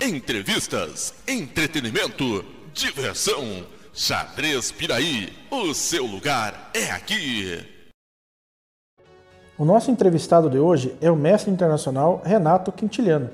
[0.00, 3.42] Entrevistas, entretenimento, diversão.
[3.92, 7.58] Xadrez Piraí, o seu lugar é aqui.
[9.58, 13.28] O nosso entrevistado de hoje é o mestre internacional Renato Quintiliano,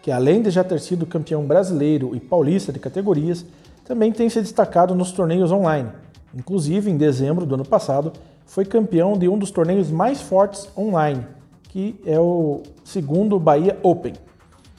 [0.00, 3.44] que além de já ter sido campeão brasileiro e paulista de categorias,
[3.84, 5.90] também tem se destacado nos torneios online.
[6.34, 8.14] Inclusive, em dezembro do ano passado,
[8.46, 11.26] foi campeão de um dos torneios mais fortes online,
[11.64, 14.14] que é o segundo Bahia Open.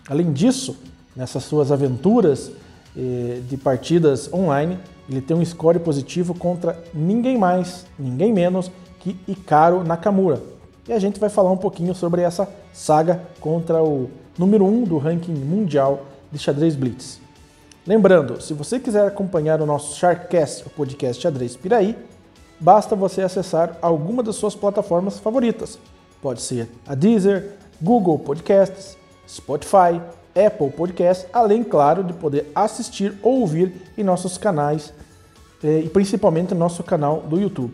[0.09, 0.75] Além disso,
[1.15, 2.51] nessas suas aventuras
[2.97, 4.77] eh, de partidas online,
[5.09, 10.41] ele tem um score positivo contra ninguém mais, ninguém menos que Ikaro Nakamura.
[10.87, 14.83] E a gente vai falar um pouquinho sobre essa saga contra o número 1 um
[14.83, 17.19] do ranking mundial de xadrez blitz.
[17.85, 21.97] Lembrando, se você quiser acompanhar o nosso Sharkcast, o podcast Xadrez Piraí,
[22.59, 25.79] basta você acessar alguma das suas plataformas favoritas.
[26.21, 28.97] Pode ser a Deezer, Google Podcasts,
[29.27, 30.01] Spotify,
[30.45, 34.93] Apple Podcasts, além, claro, de poder assistir ou ouvir em nossos canais
[35.63, 37.73] eh, e principalmente no nosso canal do YouTube.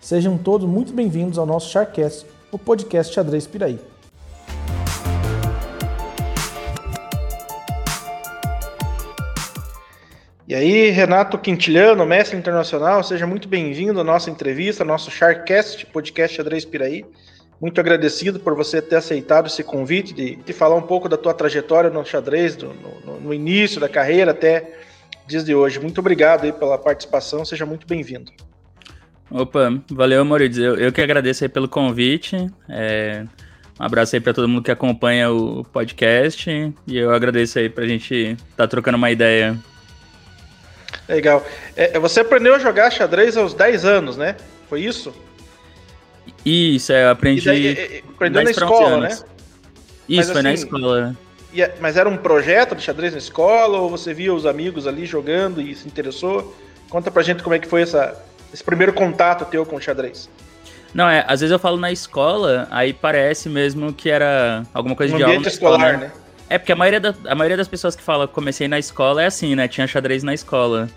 [0.00, 3.80] Sejam todos muito bem-vindos ao nosso Sharkcast, o podcast Xadrez Piraí.
[10.48, 15.86] E aí, Renato Quintiliano, mestre internacional, seja muito bem-vindo à nossa entrevista, ao nosso Sharkcast,
[15.86, 17.04] podcast Xadrez Piraí.
[17.60, 21.32] Muito agradecido por você ter aceitado esse convite de, de falar um pouco da tua
[21.32, 22.72] trajetória no xadrez, do,
[23.04, 24.78] no, no, início da carreira até
[25.26, 25.80] dias de hoje.
[25.80, 28.30] Muito obrigado aí pela participação, seja muito bem-vindo.
[29.30, 30.62] Opa, valeu, Maurício.
[30.62, 32.36] Eu, eu que agradeço aí pelo convite.
[32.68, 33.24] É,
[33.80, 36.50] um abraço aí para todo mundo que acompanha o podcast
[36.86, 39.58] e eu agradeço aí para a gente estar tá trocando uma ideia
[41.08, 41.44] Legal.
[41.76, 44.36] É, você aprendeu a jogar xadrez aos 10 anos, né?
[44.68, 45.14] Foi isso?
[46.44, 47.44] Isso, é, eu aprendi.
[47.44, 49.08] Daí, é, é, aprendeu na escola, né?
[49.08, 49.26] Isso,
[50.08, 51.16] mas, foi assim, na escola.
[51.80, 55.60] Mas era um projeto de xadrez na escola ou você via os amigos ali jogando
[55.60, 56.54] e se interessou?
[56.88, 58.16] Conta pra gente como é que foi essa,
[58.52, 60.28] esse primeiro contato teu com o xadrez.
[60.94, 65.14] Não, é, às vezes eu falo na escola, aí parece mesmo que era alguma coisa
[65.14, 65.36] um de aula.
[65.36, 66.06] ambiente escolar, escola, né?
[66.06, 66.26] né?
[66.48, 69.26] É, porque a maioria, da, a maioria das pessoas que fala comecei na escola é
[69.26, 69.66] assim, né?
[69.66, 70.88] Tinha xadrez na escola.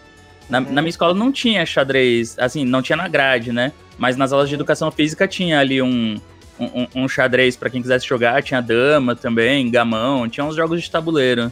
[0.50, 3.72] Na, na, minha escola não tinha xadrez, assim, não tinha na grade, né?
[3.98, 6.20] Mas nas aulas de educação física tinha ali um,
[6.60, 10.90] um, um xadrez para quem quisesse jogar, tinha dama também, gamão, tinha uns jogos de
[10.90, 11.52] tabuleiro.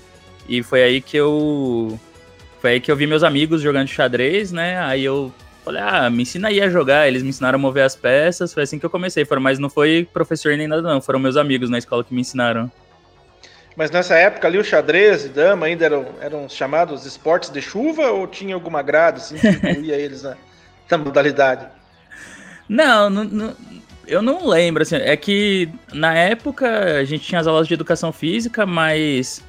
[0.49, 1.99] E foi aí que eu.
[2.59, 4.79] Foi aí que eu vi meus amigos jogando xadrez, né?
[4.79, 5.31] Aí eu
[5.63, 7.07] falei, ah, me ensina aí a jogar.
[7.07, 9.25] Eles me ensinaram a mover as peças, foi assim que eu comecei.
[9.25, 11.01] Foram, mas não foi professor nem nada, não.
[11.01, 12.71] Foram meus amigos na escola que me ensinaram.
[13.77, 18.09] Mas nessa época ali o xadrez e dama ainda eram, eram chamados esportes de chuva
[18.09, 20.35] ou tinha alguma grade assim, que incluía eles na,
[20.89, 21.67] na modalidade?
[22.67, 23.55] Não, não, não,
[24.07, 26.67] eu não lembro, assim, é que na época
[26.99, 29.43] a gente tinha as aulas de educação física, mas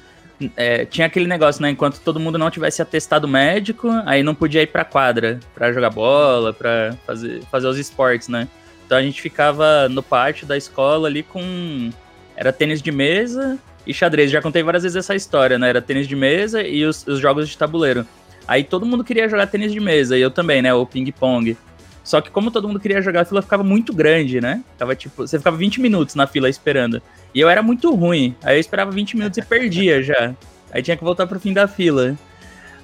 [0.55, 4.61] é, tinha aquele negócio, né, enquanto todo mundo não tivesse atestado médico, aí não podia
[4.61, 8.47] ir pra quadra para jogar bola, para fazer, fazer os esportes, né?
[8.85, 11.89] Então a gente ficava no pátio da escola ali com...
[12.35, 14.31] Era tênis de mesa, e xadrez.
[14.31, 15.69] Já contei várias vezes essa história, né?
[15.69, 18.05] Era tênis de mesa e os, os jogos de tabuleiro.
[18.47, 20.73] Aí todo mundo queria jogar tênis de mesa, e eu também, né?
[20.73, 21.55] O ping-pong.
[22.03, 24.63] Só que como todo mundo queria jogar, a fila ficava muito grande, né?
[24.77, 26.99] Tava tipo, você ficava 20 minutos na fila esperando.
[27.35, 28.35] E eu era muito ruim.
[28.43, 30.33] Aí eu esperava 20 minutos e perdia já.
[30.71, 32.17] Aí tinha que voltar pro fim da fila.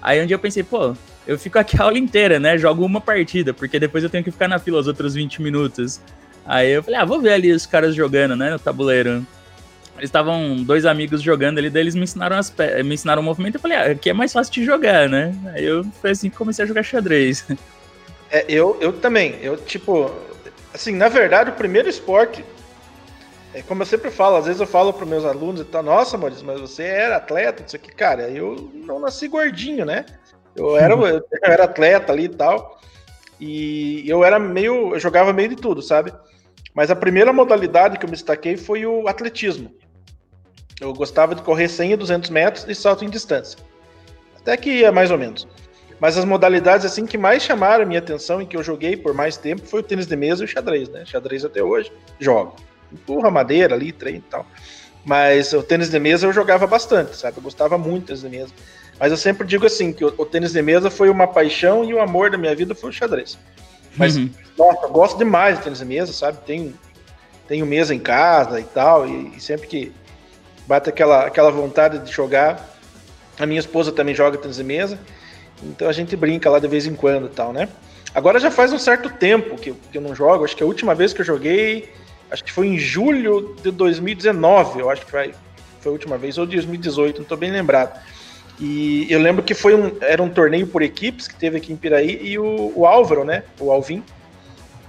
[0.02, 0.96] Aí um dia eu pensei, pô,
[1.26, 2.58] eu fico aqui a aula inteira, né?
[2.58, 6.00] Jogo uma partida, porque depois eu tenho que ficar na fila os outros 20 minutos.
[6.46, 8.52] Aí eu falei, ah, vou ver ali os caras jogando, né?
[8.52, 9.26] No tabuleiro.
[9.98, 13.56] Eles estavam dois amigos jogando ali, daí eles me ensinaram as me ensinaram o movimento.
[13.56, 15.34] Eu falei, ah, aqui é mais fácil de jogar, né?
[15.54, 17.46] Aí eu foi assim que comecei a jogar xadrez.
[18.32, 19.38] É, eu, eu também.
[19.42, 20.12] Eu, tipo,
[20.74, 22.44] assim, na verdade, o primeiro esporte,
[23.54, 26.18] é como eu sempre falo, às vezes eu falo para meus alunos e tal, nossa,
[26.18, 30.06] Maurício, mas você era atleta, isso aqui, cara, eu não nasci gordinho, né?
[30.56, 32.82] Eu era, eu era atleta ali e tal.
[33.40, 34.94] E eu era meio.
[34.94, 36.14] Eu jogava meio de tudo, sabe?
[36.74, 39.74] Mas a primeira modalidade que eu me destaquei foi o atletismo.
[40.80, 43.58] Eu gostava de correr 100 e 200 metros e salto em distância.
[44.38, 45.48] Até que ia mais ou menos.
[46.00, 49.14] Mas as modalidades assim que mais chamaram a minha atenção e que eu joguei por
[49.14, 51.06] mais tempo foi o tênis de mesa e o xadrez, né?
[51.06, 52.56] Xadrez até hoje jogo.
[52.92, 54.46] Empurra madeira ali, treino e tal.
[55.06, 57.38] Mas o tênis de mesa eu jogava bastante, sabe?
[57.38, 58.54] Eu gostava muito do tênis de mesa.
[59.00, 61.94] Mas eu sempre digo assim, que o, o tênis de mesa foi uma paixão e
[61.94, 63.38] o amor da minha vida foi o xadrez.
[63.96, 64.30] Mas, uhum.
[64.58, 66.40] nossa, eu gosto demais de tênis de mesa, sabe?
[66.46, 66.74] Tenho,
[67.48, 69.94] tenho mesa em casa e tal, e, e sempre que
[70.68, 72.76] bate aquela, aquela vontade de jogar.
[73.40, 75.00] A minha esposa também joga tênis de mesa,
[75.62, 77.68] então a gente brinca lá de vez em quando tal, né?
[78.14, 80.96] Agora já faz um certo tempo que, que eu não jogo, acho que a última
[80.96, 81.92] vez que eu joguei,
[82.32, 85.34] acho que foi em julho de 2019, eu acho que foi,
[85.82, 88.00] foi a última vez, ou 2018, não estou bem lembrado.
[88.58, 91.76] E eu lembro que foi um, era um torneio por equipes que teve aqui em
[91.76, 94.02] Piraí e o, o Álvaro, né, o Alvin,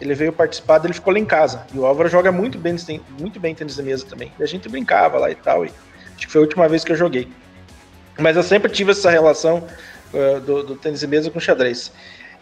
[0.01, 1.67] ele veio participar, ele ficou lá em casa.
[1.75, 2.77] E o Álvaro joga muito bem,
[3.19, 4.33] muito bem tênis de mesa também.
[4.39, 5.65] E a gente brincava lá e tal.
[5.65, 5.71] E
[6.17, 7.29] acho que foi a última vez que eu joguei.
[8.19, 9.67] Mas eu sempre tive essa relação
[10.13, 11.93] uh, do, do, tênis de mesa com xadrez.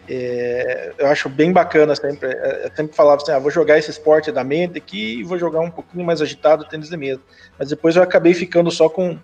[0.07, 2.29] É, eu acho bem bacana sempre.
[2.29, 5.37] É, eu sempre falava assim: ah, vou jogar esse esporte da mente aqui e vou
[5.37, 7.21] jogar um pouquinho mais agitado o tênis de mesa.
[7.57, 9.17] Mas depois eu acabei ficando só com,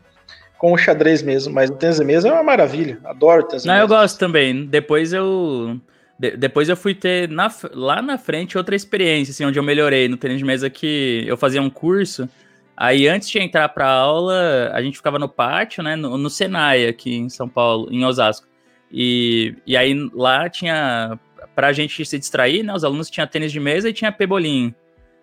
[0.58, 1.54] com o xadrez mesmo.
[1.54, 2.98] Mas o tênis de mesa é uma maravilha.
[3.06, 3.84] Adoro o tênis de Não, mesa.
[3.84, 4.66] eu gosto também.
[4.66, 5.80] Depois eu.
[6.22, 10.08] De, depois eu fui ter na, lá na frente outra experiência, assim, onde eu melhorei
[10.08, 12.30] no tênis de mesa que eu fazia um curso.
[12.78, 16.86] Aí antes de entrar para aula, a gente ficava no pátio, né, no, no Senai
[16.86, 18.46] aqui em São Paulo, em Osasco.
[18.92, 21.18] E, e aí lá tinha,
[21.56, 24.76] pra gente se distrair, né, os alunos tinham tênis de mesa e tinha pebolim.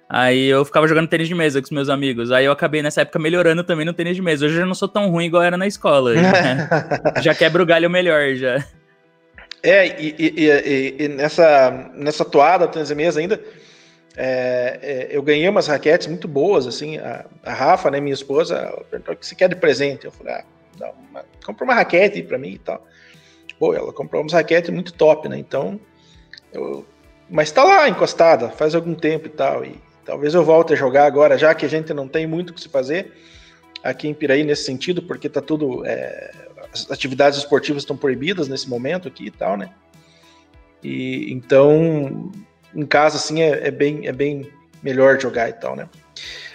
[0.08, 2.32] Aí eu ficava jogando tênis de mesa com os meus amigos.
[2.32, 4.46] Aí eu acabei nessa época melhorando também no tênis de mesa.
[4.46, 6.14] Hoje eu já não sou tão ruim igual era na escola.
[6.16, 8.64] Já, já quebra o galho melhor, já.
[9.62, 13.40] É, e, e, e, nessa, nessa toada mesa ainda,
[14.16, 18.56] é, é, eu ganhei umas raquetes muito boas, assim, a, a Rafa, né, minha esposa,
[18.90, 20.06] perguntou o que você quer de presente.
[20.06, 20.44] Eu falei, ah,
[20.76, 22.84] dá uma, compra uma raquete para mim e tal.
[23.58, 25.38] Pô, ela comprou umas raquetes muito top, né?
[25.38, 25.80] Então,
[26.52, 26.86] eu,
[27.28, 29.64] mas tá lá encostada, faz algum tempo e tal.
[29.64, 32.54] E talvez eu volte a jogar agora, já que a gente não tem muito o
[32.54, 33.12] que se fazer
[33.82, 35.84] aqui em Piraí nesse sentido, porque tá tudo.
[35.84, 36.47] É,
[36.84, 39.70] as atividades esportivas estão proibidas nesse momento aqui e tal, né?
[40.82, 42.30] E então,
[42.74, 44.50] em casa, assim, é, é, bem, é bem
[44.82, 45.88] melhor jogar e tal, né?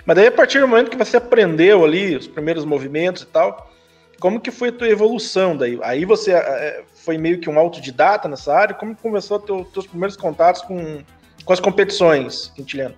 [0.05, 3.71] Mas daí, a partir do momento que você aprendeu ali os primeiros movimentos e tal,
[4.19, 5.77] como que foi a tua evolução daí?
[5.81, 8.75] Aí você é, foi meio que um autodidata nessa área?
[8.75, 11.01] Como começou os teus primeiros contatos com,
[11.43, 12.95] com as competições quintiliano?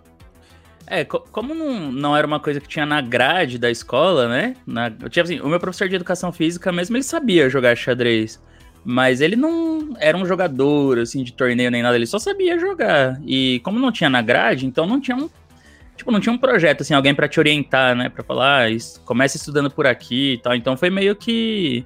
[0.88, 4.56] É, como não, não era uma coisa que tinha na grade da escola, né?
[4.66, 8.42] Na, tinha, assim, o meu professor de educação física mesmo, ele sabia jogar xadrez.
[8.84, 13.20] Mas ele não era um jogador, assim, de torneio nem nada, ele só sabia jogar.
[13.26, 15.28] E como não tinha na grade, então não tinha um
[15.96, 18.10] tipo, não tinha um projeto, assim, alguém para te orientar, né?
[18.10, 20.56] Pra falar, ah, comece estudando por aqui e tal.
[20.56, 21.86] Então foi meio que.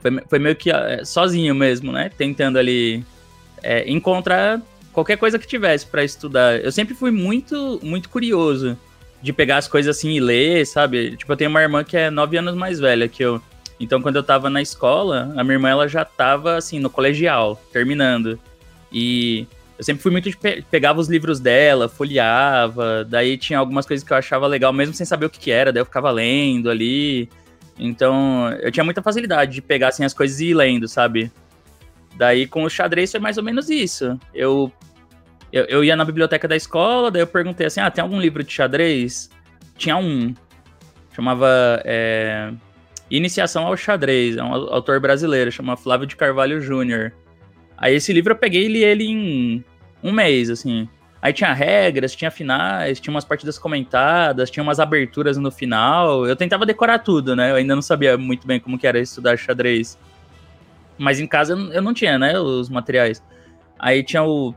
[0.00, 2.10] Foi, foi meio que é, sozinho mesmo, né?
[2.16, 3.04] Tentando ali
[3.62, 4.60] é, encontrar
[4.96, 6.58] qualquer coisa que tivesse para estudar.
[6.58, 8.78] Eu sempre fui muito, muito curioso
[9.20, 11.18] de pegar as coisas assim e ler, sabe?
[11.18, 13.38] Tipo, eu tenho uma irmã que é nove anos mais velha que eu.
[13.78, 17.60] Então, quando eu tava na escola, a minha irmã ela já tava assim no colegial,
[17.70, 18.40] terminando.
[18.90, 19.46] E
[19.76, 24.02] eu sempre fui muito de pe pegava os livros dela, folheava, daí tinha algumas coisas
[24.02, 26.70] que eu achava legal, mesmo sem saber o que, que era, daí eu ficava lendo
[26.70, 27.28] ali.
[27.78, 31.30] Então, eu tinha muita facilidade de pegar assim as coisas e ir lendo, sabe?
[32.16, 34.18] Daí com o xadrez foi mais ou menos isso.
[34.32, 34.72] Eu,
[35.56, 38.42] eu, eu ia na biblioteca da escola, daí eu perguntei assim: ah, tem algum livro
[38.42, 39.30] de xadrez?
[39.76, 40.34] Tinha um.
[41.12, 42.52] Chamava é,
[43.10, 47.12] Iniciação ao Xadrez, é um autor brasileiro, chama Flávio de Carvalho Júnior.
[47.78, 49.64] Aí esse livro eu peguei e li ele em
[50.02, 50.88] um mês, assim.
[51.22, 56.26] Aí tinha regras, tinha finais, tinha umas partidas comentadas, tinha umas aberturas no final.
[56.26, 57.50] Eu tentava decorar tudo, né?
[57.52, 59.96] Eu ainda não sabia muito bem como que era estudar xadrez.
[60.98, 63.22] Mas em casa eu não tinha, né, os materiais.
[63.78, 64.54] Aí tinha o,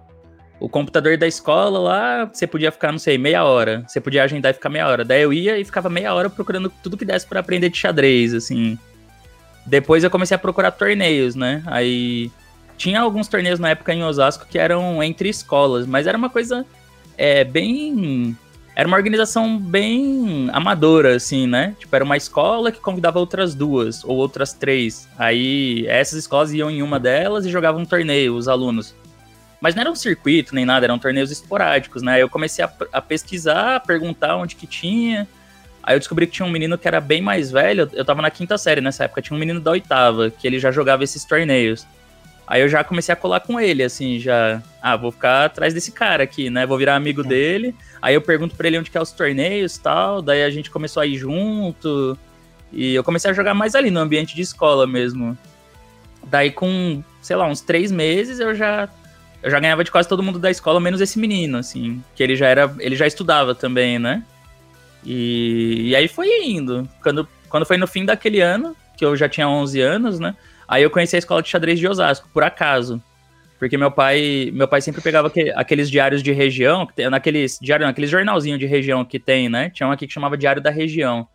[0.60, 3.84] o computador da escola lá, você podia ficar, não sei, meia hora.
[3.88, 5.06] Você podia agendar e ficar meia hora.
[5.06, 8.34] Daí eu ia e ficava meia hora procurando tudo que desse para aprender de xadrez,
[8.34, 8.78] assim.
[9.66, 11.64] Depois eu comecei a procurar torneios, né?
[11.66, 12.30] Aí
[12.78, 16.66] tinha alguns torneios na época em Osasco que eram entre escolas, mas era uma coisa
[17.18, 18.36] é, bem.
[18.76, 21.76] Era uma organização bem amadora, assim, né?
[21.80, 25.08] Tipo, era uma escola que convidava outras duas ou outras três.
[25.18, 28.96] Aí essas escolas iam em uma delas e jogavam um torneio, os alunos.
[29.62, 32.22] Mas não era um circuito nem nada, eram torneios esporádicos, né?
[32.22, 35.28] Eu comecei a, a pesquisar, a perguntar onde que tinha.
[35.84, 37.90] Aí eu descobri que tinha um menino que era bem mais velho.
[37.94, 40.72] Eu tava na quinta série nessa época, tinha um menino da oitava, que ele já
[40.72, 41.86] jogava esses torneios.
[42.50, 44.60] Aí eu já comecei a colar com ele, assim, já.
[44.82, 46.66] Ah, vou ficar atrás desse cara aqui, né?
[46.66, 47.28] Vou virar amigo é.
[47.28, 47.76] dele.
[48.02, 50.20] Aí eu pergunto pra ele onde que é os torneios e tal.
[50.20, 52.18] Daí a gente começou a ir junto.
[52.72, 55.38] E eu comecei a jogar mais ali no ambiente de escola mesmo.
[56.26, 58.90] Daí com, sei lá, uns três meses eu já.
[59.42, 62.04] Eu já ganhava de quase todo mundo da escola, menos esse menino, assim.
[62.16, 62.74] Que ele já era.
[62.80, 64.24] Ele já estudava também, né?
[65.04, 66.88] E, e aí foi indo.
[67.02, 70.36] Quando, quando foi no fim daquele ano, que eu já tinha 11 anos, né?
[70.68, 73.02] Aí eu conheci a escola de xadrez de Osasco, por acaso.
[73.58, 78.58] Porque meu pai, meu pai sempre pegava aqueles diários de região, naqueles diário, naqueles jornalzinho
[78.58, 79.70] de região que tem, né?
[79.70, 81.28] Tinha um aqui que chamava Diário da Região.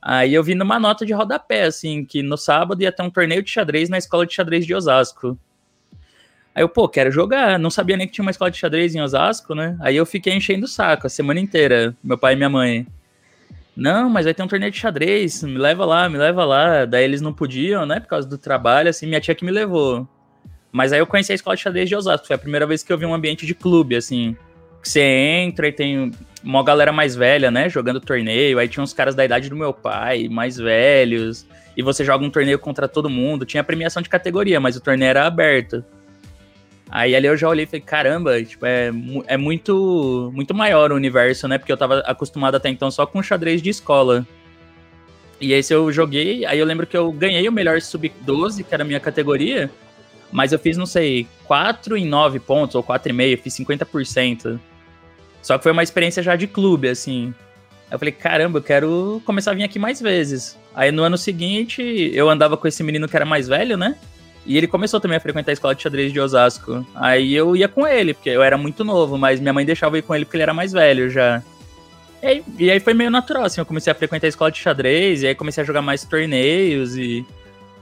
[0.00, 3.42] Aí eu vi numa nota de rodapé, assim, que no sábado ia ter um torneio
[3.42, 5.38] de xadrez na escola de xadrez de Osasco.
[6.60, 7.58] Aí eu, pô, quero jogar.
[7.58, 9.78] Não sabia nem que tinha uma escola de xadrez em Osasco, né?
[9.80, 12.86] Aí eu fiquei enchendo o saco a semana inteira, meu pai e minha mãe.
[13.74, 16.84] Não, mas vai ter um torneio de xadrez, me leva lá, me leva lá.
[16.84, 20.06] Daí eles não podiam, né, por causa do trabalho, assim, minha tia que me levou.
[20.70, 22.92] Mas aí eu conheci a escola de xadrez de Osasco, foi a primeira vez que
[22.92, 24.36] eu vi um ambiente de clube, assim.
[24.82, 26.12] Você entra e tem
[26.44, 28.58] uma galera mais velha, né, jogando torneio.
[28.58, 31.46] Aí tinha uns caras da idade do meu pai, mais velhos.
[31.74, 33.46] E você joga um torneio contra todo mundo.
[33.46, 35.82] Tinha premiação de categoria, mas o torneio era aberto.
[36.90, 38.90] Aí ali eu já olhei e falei, caramba, tipo, é,
[39.26, 41.56] é muito, muito maior o universo, né?
[41.56, 44.26] Porque eu tava acostumado até então só com xadrez de escola.
[45.40, 48.74] E aí se eu joguei, aí eu lembro que eu ganhei o melhor sub-12, que
[48.74, 49.70] era a minha categoria,
[50.32, 54.58] mas eu fiz, não sei, 4 em 9 pontos, ou 4,5, fiz 50%.
[55.40, 57.32] Só que foi uma experiência já de clube, assim.
[57.88, 60.58] Aí eu falei, caramba, eu quero começar a vir aqui mais vezes.
[60.74, 61.82] Aí no ano seguinte,
[62.12, 63.96] eu andava com esse menino que era mais velho, né?
[64.46, 66.84] E ele começou também a frequentar a escola de xadrez de Osasco.
[66.94, 69.98] Aí eu ia com ele, porque eu era muito novo, mas minha mãe deixava eu
[69.98, 71.42] ir com ele porque ele era mais velho já.
[72.22, 74.58] E aí, e aí foi meio natural, assim, eu comecei a frequentar a escola de
[74.58, 77.24] xadrez, e aí comecei a jogar mais torneios, e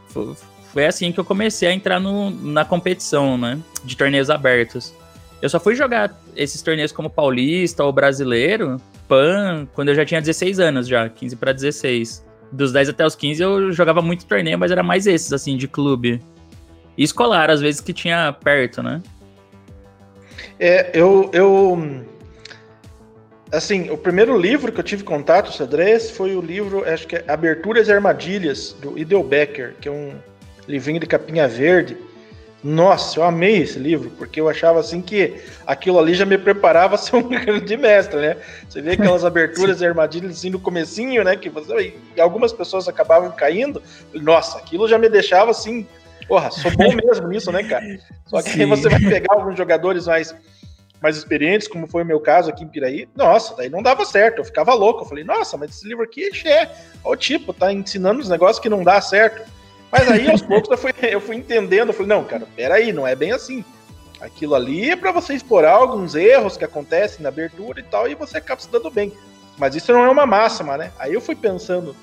[0.06, 0.34] foi,
[0.72, 4.94] foi assim que eu comecei a entrar no, na competição, né, de torneios abertos.
[5.42, 10.20] Eu só fui jogar esses torneios como paulista ou brasileiro, PAN, quando eu já tinha
[10.20, 12.24] 16 anos já, 15 para 16.
[12.50, 15.68] Dos 10 até os 15 eu jogava muito torneio, mas era mais esses, assim, de
[15.68, 16.20] clube.
[16.98, 19.00] E escolar, às vezes, que tinha perto, né?
[20.58, 22.04] É, eu, eu.
[23.52, 27.24] Assim, o primeiro livro que eu tive contato, xadrez, foi o livro, acho que é
[27.28, 30.12] Aberturas e Armadilhas, do Idel Becker, que é um
[30.66, 31.96] livrinho de capinha verde.
[32.64, 36.96] Nossa, eu amei esse livro, porque eu achava assim que aquilo ali já me preparava
[36.96, 38.36] a ser um grande mestre, né?
[38.68, 41.36] Você vê aquelas aberturas e armadilhas assim no comecinho, né?
[41.36, 43.80] Que você, algumas pessoas acabavam caindo.
[44.12, 45.86] Nossa, aquilo já me deixava assim
[46.28, 47.98] Porra, sou bom mesmo nisso, né, cara?
[48.26, 48.60] Só que Sim.
[48.60, 50.34] aí você vai pegar alguns jogadores mais,
[51.00, 53.08] mais experientes, como foi o meu caso aqui em Piraí.
[53.16, 55.02] Nossa, daí não dava certo, eu ficava louco.
[55.02, 56.70] Eu falei, nossa, mas esse livro aqui é,
[57.02, 59.50] o tipo, tá ensinando os negócios que não dá certo.
[59.90, 61.88] Mas aí, aos poucos, eu fui, eu fui entendendo.
[61.88, 63.64] Eu falei, não, cara, peraí, não é bem assim.
[64.20, 68.14] Aquilo ali é para você explorar alguns erros que acontecem na abertura e tal, e
[68.14, 69.12] você acaba se dando bem.
[69.56, 70.92] Mas isso não é uma máxima, né?
[70.98, 71.96] Aí eu fui pensando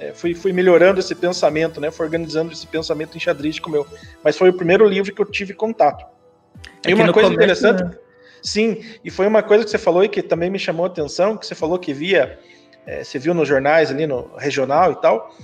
[0.00, 1.90] é, fui, fui melhorando esse pensamento, né?
[1.90, 3.86] Fui organizando esse pensamento enxadrístico meu.
[4.22, 6.04] Mas foi o primeiro livro que eu tive contato.
[6.86, 7.90] É e uma coisa interessante, né?
[8.42, 11.36] sim, e foi uma coisa que você falou e que também me chamou a atenção,
[11.36, 12.38] que você falou que via,
[12.86, 15.34] é, você viu nos jornais ali no regional e tal.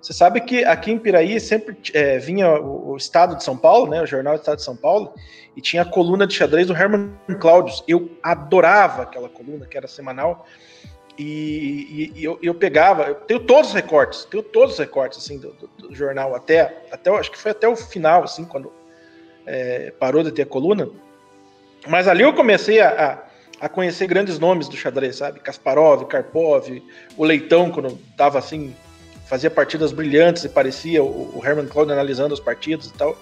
[0.00, 3.90] Você sabe que aqui em Piraí sempre é, vinha o, o, Estado de São Paulo,
[3.90, 4.00] né?
[4.00, 5.12] O jornal do Estado de São Paulo,
[5.56, 7.82] e tinha a coluna de xadrez do Herman Cláudios.
[7.88, 10.46] Eu adorava aquela coluna que era semanal.
[11.18, 15.18] E, e, e eu, eu, pegava, eu tenho todos os recortes, tenho todos os recortes
[15.18, 18.70] assim do, do, do jornal até, até acho que foi até o final, assim, quando
[19.46, 20.88] é, parou de ter a coluna.
[21.86, 23.24] Mas ali eu comecei a,
[23.60, 25.40] a, a, conhecer grandes nomes do xadrez, sabe?
[25.40, 26.82] Kasparov, Karpov,
[27.16, 28.74] o Leitão, quando tava assim,
[29.26, 33.16] fazia partidas brilhantes e parecia o, o Herman Claude analisando os partidos e tal.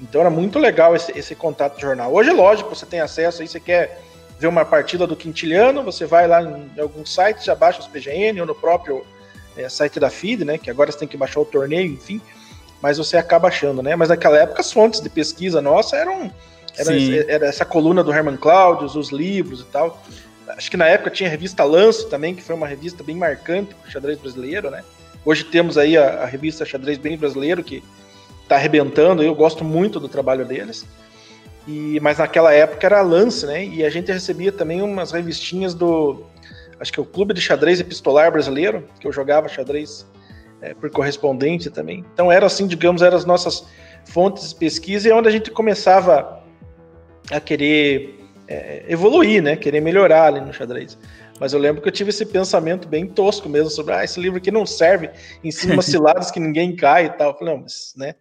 [0.00, 2.12] Então era muito legal esse, esse contato jornal.
[2.12, 4.00] Hoje, lógico, você tem acesso aí, você quer
[4.38, 8.40] ver uma partida do Quintiliano, você vai lá em algum site, já baixa os PGN
[8.40, 9.04] ou no próprio
[9.56, 10.58] é, site da FIDE, né?
[10.58, 12.20] Que agora você tem que baixar o torneio, enfim.
[12.82, 13.96] Mas você acaba achando, né?
[13.96, 16.30] Mas naquela época as fontes de pesquisa nossa eram
[16.76, 16.92] era,
[17.28, 20.02] era essa coluna do Herman Cláudios, os livros e tal.
[20.48, 23.74] Acho que na época tinha a revista Lance também, que foi uma revista bem marcante
[23.74, 24.84] para o xadrez brasileiro, né?
[25.24, 27.82] Hoje temos aí a, a revista Xadrez Bem Brasileiro, que
[28.44, 30.86] está arrebentando, eu gosto muito do trabalho deles.
[31.66, 33.64] E, mas naquela época era Lance, né?
[33.64, 36.24] E a gente recebia também umas revistinhas do.
[36.78, 40.06] Acho que é o Clube de Xadrez Epistolar Brasileiro, que eu jogava xadrez
[40.60, 42.04] é, por correspondente também.
[42.12, 43.66] Então era assim, digamos, eram as nossas
[44.04, 46.42] fontes de pesquisa e é onde a gente começava
[47.30, 49.56] a querer é, evoluir, né?
[49.56, 50.96] Querer melhorar ali no xadrez.
[51.40, 54.38] Mas eu lembro que eu tive esse pensamento bem tosco mesmo sobre, ah, esse livro
[54.38, 55.10] aqui não serve,
[55.44, 57.30] ensina umas ciladas que ninguém cai e tal.
[57.32, 58.14] Eu falei, não, mas, né?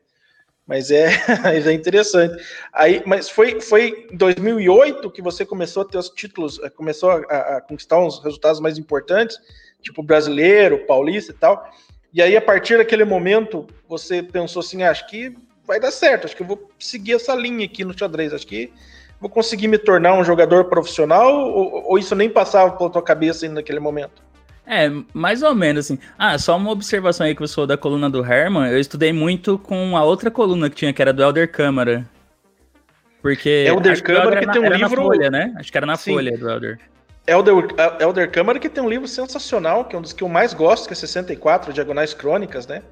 [0.68, 1.10] Mas é,
[1.66, 2.44] é interessante.
[2.74, 7.12] Aí, mas foi, foi em 2008 que você começou a ter os títulos, eh, começou
[7.12, 9.38] a, a conquistar uns resultados mais importantes,
[9.82, 11.70] tipo brasileiro, paulista e tal.
[12.12, 16.26] E aí, a partir daquele momento, você pensou assim: ah, acho que vai dar certo,
[16.26, 18.72] acho que eu vou seguir essa linha aqui no xadrez, acho que
[19.20, 23.46] vou conseguir me tornar um jogador profissional, ou, ou isso nem passava pela tua cabeça
[23.46, 24.24] ainda naquele momento?
[24.68, 26.00] É, mais ou menos assim.
[26.18, 28.70] Ah, só uma observação aí que você falou da coluna do Herman.
[28.72, 32.06] Eu estudei muito com a outra coluna que tinha, que era do Elder Câmara.
[33.22, 33.66] Porque.
[33.68, 35.04] Elder Câmara que, que tem um livro.
[35.04, 35.54] Folha, né?
[35.58, 36.14] Acho que era na Sim.
[36.14, 36.80] Folha do Elder.
[37.28, 37.56] Elder,
[38.00, 40.88] Elder Câmara que tem um livro sensacional, que é um dos que eu mais gosto,
[40.88, 42.84] que é 64, Diagonais Crônicas, né?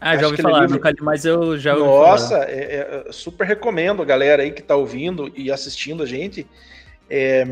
[0.00, 0.74] Ah, já ouvi falar, livro...
[0.74, 2.50] nunca li, mas eu já ouvi Nossa, falar.
[2.50, 6.46] É, é, super recomendo a galera aí que tá ouvindo e assistindo a gente.
[7.08, 7.46] É,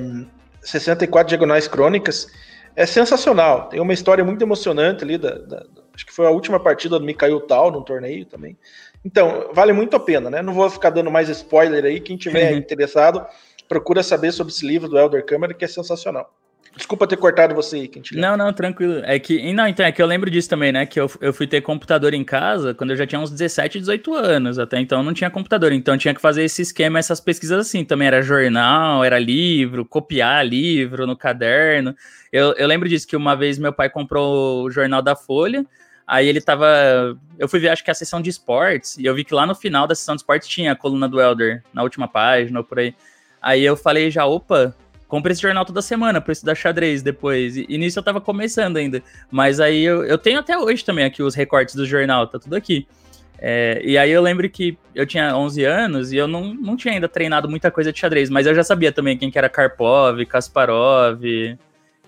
[0.60, 2.28] 64 Diagonais Crônicas
[2.74, 3.68] é sensacional.
[3.68, 7.04] Tem uma história muito emocionante ali, da, da, acho que foi a última partida do
[7.04, 8.56] Mikhail Tal no torneio também.
[9.04, 10.42] Então, vale muito a pena, né?
[10.42, 12.00] Não vou ficar dando mais spoiler aí.
[12.00, 12.58] Quem tiver uhum.
[12.58, 13.26] interessado,
[13.68, 16.32] procura saber sobre esse livro do Elder Câmara, que é sensacional.
[16.76, 18.36] Desculpa ter cortado você aí, Quintiliano.
[18.36, 19.02] Não, não, tranquilo.
[19.04, 20.86] É que, não, então, é que eu lembro disso também, né?
[20.86, 24.14] Que eu, eu fui ter computador em casa quando eu já tinha uns 17, 18
[24.14, 24.58] anos.
[24.58, 25.72] Até então não tinha computador.
[25.72, 27.84] Então tinha que fazer esse esquema, essas pesquisas assim.
[27.84, 31.94] Também era jornal, era livro, copiar livro no caderno.
[32.32, 35.66] Eu, eu lembro disso, que uma vez meu pai comprou o jornal da Folha.
[36.06, 36.66] Aí ele tava.
[37.38, 39.54] Eu fui ver, acho que a sessão de esportes, e eu vi que lá no
[39.54, 42.78] final da sessão de esportes tinha a coluna do Elder, na última página ou por
[42.80, 42.94] aí.
[43.40, 44.74] Aí eu falei já, opa,
[45.10, 47.56] compre esse jornal toda semana pra estudar xadrez depois.
[47.56, 49.02] E, e nisso eu tava começando ainda.
[49.30, 52.54] Mas aí eu, eu tenho até hoje também aqui os recortes do jornal, tá tudo
[52.54, 52.86] aqui.
[53.36, 56.94] É, e aí eu lembro que eu tinha 11 anos e eu não, não tinha
[56.94, 60.24] ainda treinado muita coisa de xadrez, mas eu já sabia também quem que era Karpov,
[60.26, 61.22] Kasparov,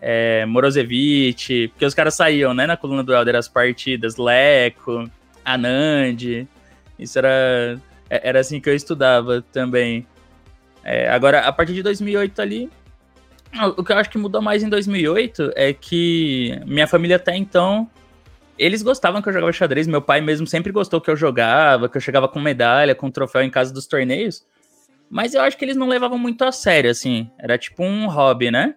[0.01, 5.11] é, Morozevich, porque os caras saíam, né, na coluna do Elder as partidas, Leco,
[5.43, 6.47] Anand,
[6.99, 7.81] isso era,
[8.11, 10.07] é, era assim que eu estudava também.
[10.85, 12.71] É, agora, a partir de 2008 ali,
[13.77, 17.89] o que eu acho que mudou mais em 2008 é que minha família até então
[18.59, 19.87] eles gostavam que eu jogava xadrez.
[19.87, 23.43] Meu pai mesmo sempre gostou que eu jogava, que eu chegava com medalha, com troféu
[23.43, 24.47] em casa dos torneios.
[25.11, 27.31] Mas eu acho que eles não levavam muito a sério, assim.
[27.39, 28.75] Era tipo um hobby, né?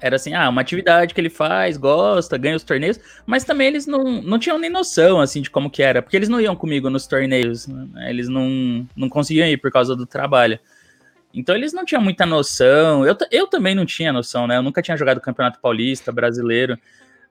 [0.00, 3.00] Era assim, ah, uma atividade que ele faz, gosta, ganha os torneios.
[3.26, 6.02] Mas também eles não, não tinham nem noção, assim, de como que era.
[6.02, 7.66] Porque eles não iam comigo nos torneios.
[7.66, 8.10] Né?
[8.10, 10.58] Eles não, não conseguiam ir por causa do trabalho.
[11.36, 13.06] Então eles não tinham muita noção.
[13.06, 14.56] Eu, eu também não tinha noção, né?
[14.56, 16.78] Eu nunca tinha jogado Campeonato Paulista, brasileiro.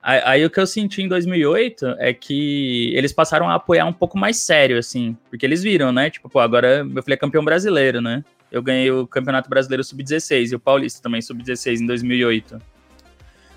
[0.00, 3.92] Aí, aí, o que eu senti em 2008 é que eles passaram a apoiar um
[3.92, 5.16] pouco mais sério, assim.
[5.28, 6.08] Porque eles viram, né?
[6.08, 8.22] Tipo, pô, agora meu filho é campeão brasileiro, né?
[8.52, 12.62] Eu ganhei o Campeonato Brasileiro Sub-16 e o Paulista também Sub-16 em 2008.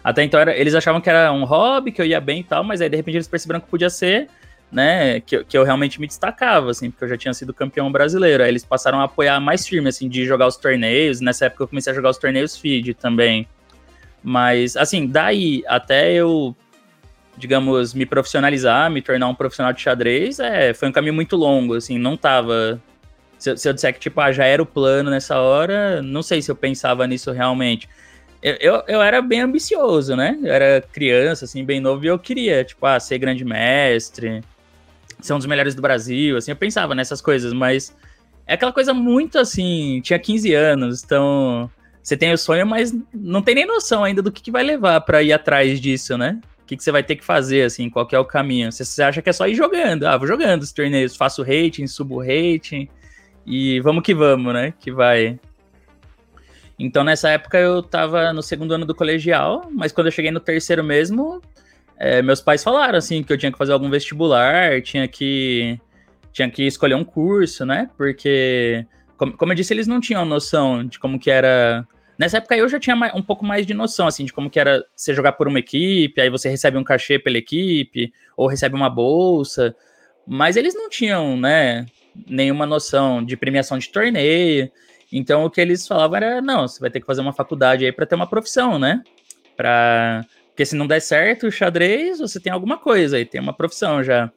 [0.03, 2.63] Até então era, eles achavam que era um hobby, que eu ia bem e tal,
[2.63, 4.27] mas aí de repente eles perceberam que podia ser
[4.72, 8.44] né, que, que eu realmente me destacava, assim, porque eu já tinha sido campeão brasileiro.
[8.44, 11.20] Aí eles passaram a apoiar mais firme, assim, de jogar os torneios.
[11.22, 13.48] Nessa época eu comecei a jogar os torneios feed também.
[14.24, 16.56] Mas, assim, daí até eu,
[17.38, 21.76] digamos, me profissionalizar, me tornar um profissional de xadrez, é, foi um caminho muito longo,
[21.76, 22.82] assim, não tava...
[23.38, 26.41] Se, se eu disser que, tipo, ah, já era o plano nessa hora, não sei
[26.41, 27.88] se eu pensava nisso realmente.
[28.41, 30.38] Eu, eu, eu, era bem ambicioso, né?
[30.43, 34.41] Eu era criança, assim, bem novo, e eu queria, tipo, ah, ser grande mestre,
[35.21, 37.95] ser um dos melhores do Brasil, assim, eu pensava nessas coisas, mas
[38.47, 41.69] é aquela coisa muito assim, tinha 15 anos, então
[42.01, 45.01] você tem o sonho, mas não tem nem noção ainda do que, que vai levar
[45.01, 46.39] para ir atrás disso, né?
[46.63, 48.71] O que, que você vai ter que fazer, assim, qual é o caminho.
[48.71, 51.86] Você, você acha que é só ir jogando, ah, vou jogando os torneios, faço rating,
[51.88, 52.88] subo rating,
[53.45, 54.73] e vamos que vamos, né?
[54.79, 55.39] Que vai.
[56.79, 60.39] Então, nessa época, eu tava no segundo ano do colegial, mas quando eu cheguei no
[60.39, 61.41] terceiro mesmo,
[62.00, 65.80] é, meus pais falaram assim que eu tinha que fazer algum vestibular, tinha que
[66.32, 67.90] tinha que escolher um curso, né?
[67.98, 68.86] Porque
[69.18, 71.86] como, como eu disse, eles não tinham noção de como que era.
[72.18, 74.84] Nessa época eu já tinha um pouco mais de noção assim de como que era
[74.96, 78.90] você jogar por uma equipe, aí você recebe um cachê pela equipe ou recebe uma
[78.90, 79.76] bolsa,
[80.28, 81.86] mas eles não tinham, né,
[82.28, 84.70] nenhuma noção de premiação de torneio.
[85.12, 87.92] Então o que eles falavam era, não, você vai ter que fazer uma faculdade aí
[87.92, 89.02] para ter uma profissão, né?
[89.56, 90.26] Para
[90.60, 94.04] porque se não der certo o xadrez, você tem alguma coisa aí, tem uma profissão
[94.04, 94.30] já.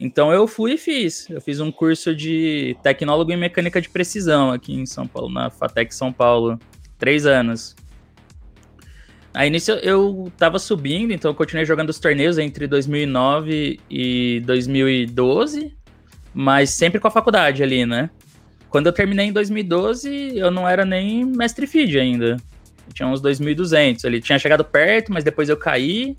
[0.00, 1.30] Então eu fui e fiz.
[1.30, 5.50] Eu fiz um curso de tecnólogo em mecânica de precisão aqui em São Paulo, na
[5.50, 6.58] FATEC São Paulo.
[6.98, 7.76] Três anos.
[9.32, 15.76] Aí nisso eu tava subindo, então eu continuei jogando os torneios entre 2009 e 2012,
[16.34, 18.10] mas sempre com a faculdade ali, né?
[18.68, 22.36] Quando eu terminei em 2012, eu não era nem mestre feed ainda.
[22.92, 24.20] Tinha uns 2.200 ali.
[24.20, 26.16] Tinha chegado perto, mas depois eu caí.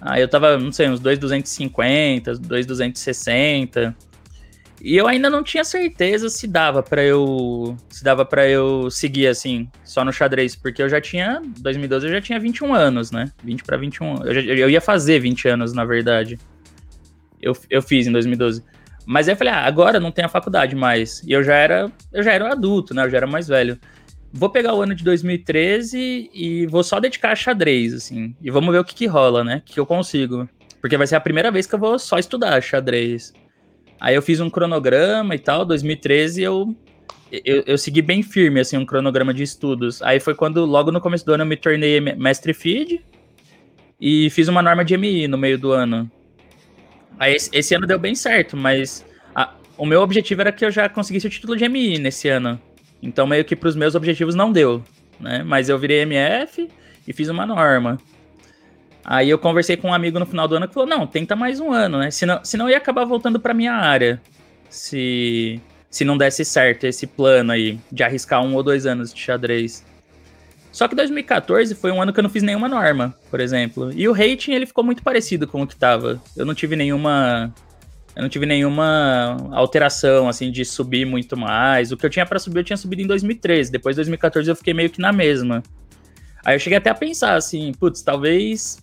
[0.00, 3.94] Aí eu tava, não sei, uns 2.250, 2.260.
[4.84, 9.28] E eu ainda não tinha certeza se dava para eu se dava para eu seguir
[9.28, 13.30] assim, só no xadrez, porque eu já tinha 2012 eu já tinha 21 anos, né?
[13.44, 14.24] 20 para 21.
[14.24, 16.36] Eu, já, eu ia fazer 20 anos, na verdade.
[17.40, 18.64] Eu, eu fiz em 2012.
[19.06, 21.22] Mas aí eu falei, ah, agora não tem a faculdade mais.
[21.24, 23.04] E eu já era, eu já era um adulto, né?
[23.04, 23.78] Eu já era mais velho
[24.32, 28.34] vou pegar o ano de 2013 e vou só dedicar a xadrez, assim.
[28.40, 29.56] E vamos ver o que, que rola, né?
[29.58, 30.48] O que, eu consigo.
[30.80, 33.32] Porque vai ser a primeira vez que eu vou só estudar xadrez.
[34.00, 36.74] Aí eu fiz um cronograma e tal, 2013 eu,
[37.30, 40.02] eu, eu segui bem firme, assim, um cronograma de estudos.
[40.02, 43.04] Aí foi quando, logo no começo do ano, eu me tornei mestre feed
[44.00, 46.10] e fiz uma norma de MI no meio do ano.
[47.18, 50.70] Aí esse, esse ano deu bem certo, mas a, o meu objetivo era que eu
[50.70, 52.60] já conseguisse o título de MI nesse ano.
[53.02, 54.82] Então, meio que para os meus objetivos não deu,
[55.18, 55.42] né?
[55.42, 56.68] Mas eu virei MF
[57.06, 57.98] e fiz uma norma.
[59.04, 61.58] Aí eu conversei com um amigo no final do ano que falou: não, tenta mais
[61.58, 62.10] um ano, né?
[62.10, 64.20] Senão, senão eu ia acabar voltando para minha área.
[64.70, 65.60] Se,
[65.90, 69.84] se não desse certo esse plano aí de arriscar um ou dois anos de xadrez.
[70.70, 73.92] Só que 2014 foi um ano que eu não fiz nenhuma norma, por exemplo.
[73.92, 76.22] E o rating ele ficou muito parecido com o que tava.
[76.34, 77.52] Eu não tive nenhuma
[78.14, 81.92] eu não tive nenhuma alteração assim de subir muito mais.
[81.92, 83.72] O que eu tinha para subir eu tinha subido em 2013.
[83.72, 85.62] Depois de 2014 eu fiquei meio que na mesma.
[86.44, 88.78] Aí eu cheguei até a pensar assim, putz, talvez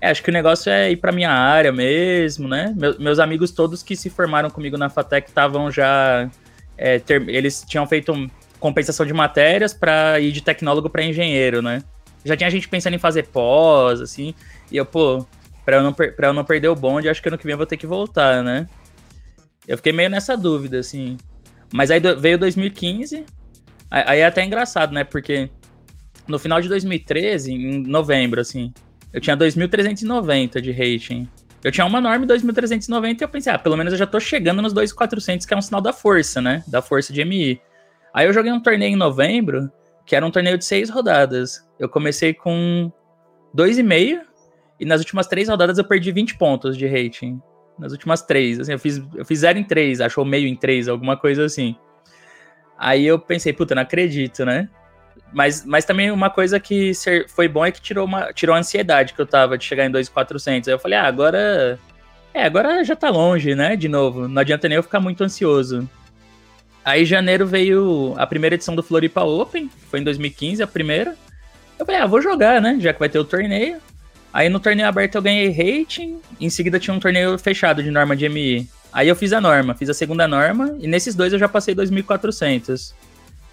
[0.00, 2.74] é, acho que o negócio é ir para minha área mesmo, né?
[2.76, 6.28] Meus, meus amigos todos que se formaram comigo na Fatec estavam já
[6.76, 8.12] é, ter, eles tinham feito
[8.58, 11.82] compensação de matérias para ir de tecnólogo para engenheiro, né?
[12.24, 14.34] Já tinha gente pensando em fazer pós, assim,
[14.70, 15.24] e eu, pô,
[15.64, 17.58] pra eu não, pra eu não perder o bonde, acho que ano que vem eu
[17.58, 18.66] vou ter que voltar, né?
[19.66, 21.16] Eu fiquei meio nessa dúvida, assim.
[21.72, 23.24] Mas aí veio 2015,
[23.90, 25.04] aí é até engraçado, né?
[25.04, 25.50] Porque
[26.26, 28.72] no final de 2013, em novembro, assim,
[29.12, 31.28] eu tinha 2.390 de rating.
[31.62, 34.60] Eu tinha uma norma 2.390 e eu pensei, ah, pelo menos eu já tô chegando
[34.60, 36.64] nos 2.400, que é um sinal da força, né?
[36.66, 37.60] Da força de MI.
[38.12, 39.70] Aí eu joguei um torneio em novembro,
[40.04, 41.64] que era um torneio de seis rodadas.
[41.78, 42.90] Eu comecei com
[43.56, 44.20] 2,5
[44.82, 47.40] e nas últimas três rodadas eu perdi 20 pontos de rating.
[47.78, 50.88] Nas últimas três, assim, eu fiz, eu fiz 0 em 3, achou meio em 3,
[50.88, 51.76] alguma coisa assim.
[52.76, 54.68] Aí eu pensei, puta, não acredito, né?
[55.32, 56.90] Mas, mas também uma coisa que
[57.28, 59.90] foi bom é que tirou, uma, tirou a ansiedade que eu tava de chegar em
[59.90, 60.68] 2,400.
[60.68, 61.78] Aí eu falei, ah, agora.
[62.34, 63.76] É, agora já tá longe, né?
[63.76, 64.26] De novo.
[64.26, 65.88] Não adianta nem eu ficar muito ansioso.
[66.84, 71.16] Aí janeiro veio a primeira edição do Floripa Open, foi em 2015 a primeira.
[71.78, 72.78] Eu falei, ah, vou jogar, né?
[72.80, 73.80] Já que vai ter o torneio.
[74.32, 78.16] Aí no torneio aberto eu ganhei rating, em seguida tinha um torneio fechado de norma
[78.16, 78.66] de MI.
[78.92, 81.74] Aí eu fiz a norma, fiz a segunda norma, e nesses dois eu já passei
[81.74, 82.94] 2.400.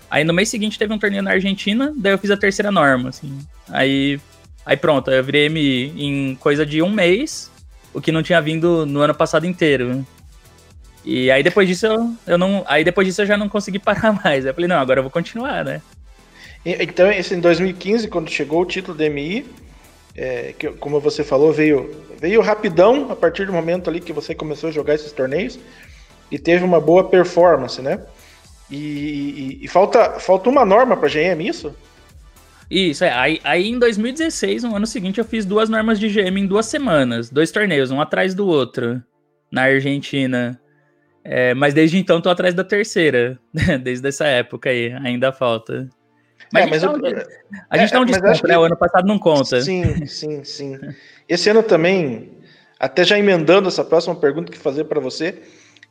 [0.10, 3.10] Aí no mês seguinte teve um torneio na Argentina, daí eu fiz a terceira norma,
[3.10, 3.40] assim.
[3.70, 4.20] Aí,
[4.66, 7.52] aí pronto, eu virei MI em coisa de um mês,
[7.94, 10.06] o que não tinha vindo no ano passado inteiro.
[11.06, 12.64] E aí depois disso eu, eu não.
[12.68, 14.46] Aí depois disso eu já não consegui parar mais.
[14.46, 15.82] Eu falei, não, agora eu vou continuar, né?
[16.66, 19.46] Então, esse em 2015, quando chegou o título do MI,
[20.20, 24.36] é, que, como você falou, veio, veio rapidão a partir do momento ali que você
[24.36, 25.58] começou a jogar esses torneios
[26.30, 28.02] e teve uma boa performance, né?
[28.70, 31.74] E, e, e falta, falta uma norma para GM, isso?
[32.70, 33.14] Isso, é.
[33.14, 36.66] Aí, aí em 2016, no ano seguinte, eu fiz duas normas de GM em duas
[36.66, 37.30] semanas.
[37.30, 39.02] Dois torneios, um atrás do outro,
[39.50, 40.60] na Argentina.
[41.24, 43.40] É, mas desde então tô atrás da terceira,
[43.82, 45.90] desde essa época aí, ainda falta.
[46.52, 47.26] Mas, é, a, gente eu,
[47.70, 48.54] a gente é, tá um desconto, né?
[48.54, 48.60] Que...
[48.60, 49.62] O ano passado não conta.
[49.62, 50.80] Sim, sim, sim.
[51.28, 52.32] Esse ano também,
[52.80, 55.42] até já emendando essa próxima pergunta que fazer para você,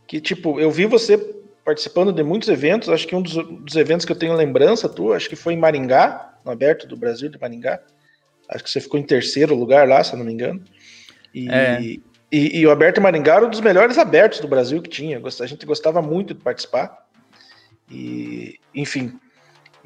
[0.06, 1.18] que tipo, eu vi você
[1.64, 5.16] participando de muitos eventos, acho que um dos, dos, eventos que eu tenho lembrança tua,
[5.16, 7.78] acho que foi em Maringá, no Aberto do Brasil de Maringá.
[8.48, 10.62] Acho que você ficou em terceiro lugar lá, se eu não me engano.
[11.34, 11.80] E, é.
[12.30, 15.18] E, e, o Aberto Maringá era um dos melhores abertos do Brasil que tinha.
[15.18, 17.06] A gente gostava muito de participar.
[17.90, 19.18] E, enfim.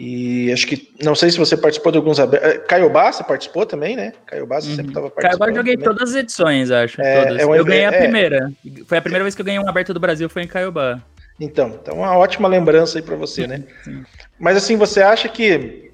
[0.05, 0.93] E acho que.
[1.01, 2.51] Não sei se você participou de alguns abertos.
[2.51, 4.12] Eh, Caiobá, você participou também, né?
[4.27, 4.75] Caiobá, você uhum.
[4.75, 5.38] sempre estava participando.
[5.38, 5.88] Caiobá eu joguei também.
[5.88, 7.01] todas as edições, acho.
[7.01, 7.41] É, todas.
[7.41, 7.99] É um eu ganhei a é.
[8.01, 8.53] primeira.
[8.85, 11.01] Foi a primeira vez que eu ganhei um aberto do Brasil, foi em Caiobá.
[11.38, 13.62] Então, então uma ótima lembrança aí para você, né?
[13.85, 14.05] Sim.
[14.41, 15.93] Mas assim, você acha que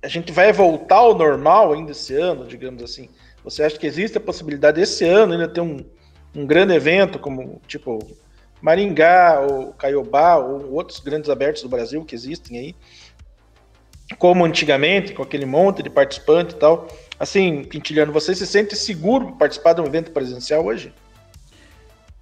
[0.00, 3.08] a gente vai voltar ao normal ainda esse ano, digamos assim?
[3.42, 5.84] Você acha que existe a possibilidade esse ano ainda ter um,
[6.32, 7.98] um grande evento como tipo
[8.60, 12.74] Maringá ou Caiobá ou outros grandes abertos do Brasil que existem aí,
[14.18, 16.88] como antigamente, com aquele monte de participante e tal.
[17.18, 20.92] Assim, Quintiliano, você se sente seguro participar de um evento presencial hoje?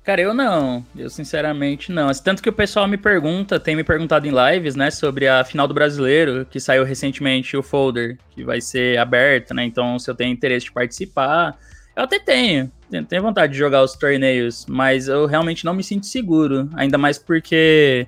[0.07, 0.87] Cara, eu não.
[0.97, 2.13] Eu sinceramente não.
[2.13, 5.67] Tanto que o pessoal me pergunta, tem me perguntado em lives, né, sobre a final
[5.67, 9.65] do brasileiro, que saiu recentemente o folder, que vai ser aberto, né?
[9.65, 11.59] Então, se eu tenho interesse de participar,
[11.97, 12.71] eu até tenho.
[13.09, 16.69] Tenho vontade de jogar os torneios, mas eu realmente não me sinto seguro.
[16.75, 18.07] Ainda mais porque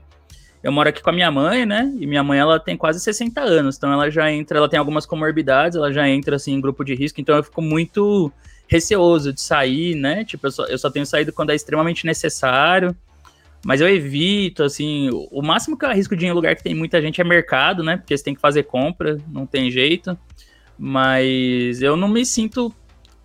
[0.63, 1.93] eu moro aqui com a minha mãe, né?
[1.99, 5.07] E minha mãe, ela tem quase 60 anos, então ela já entra, ela tem algumas
[5.07, 8.33] comorbidades, ela já entra, assim, em grupo de risco, então eu fico muito
[8.69, 10.25] receoso de sair, né?
[10.25, 12.95] Tipo, eu só, eu só tenho saído quando é extremamente necessário.
[13.65, 16.75] Mas eu evito, assim, o máximo que eu arrisco de ir em lugar que tem
[16.75, 17.97] muita gente é mercado, né?
[17.97, 20.17] Porque você tem que fazer compra, não tem jeito.
[20.79, 22.73] Mas eu não me sinto.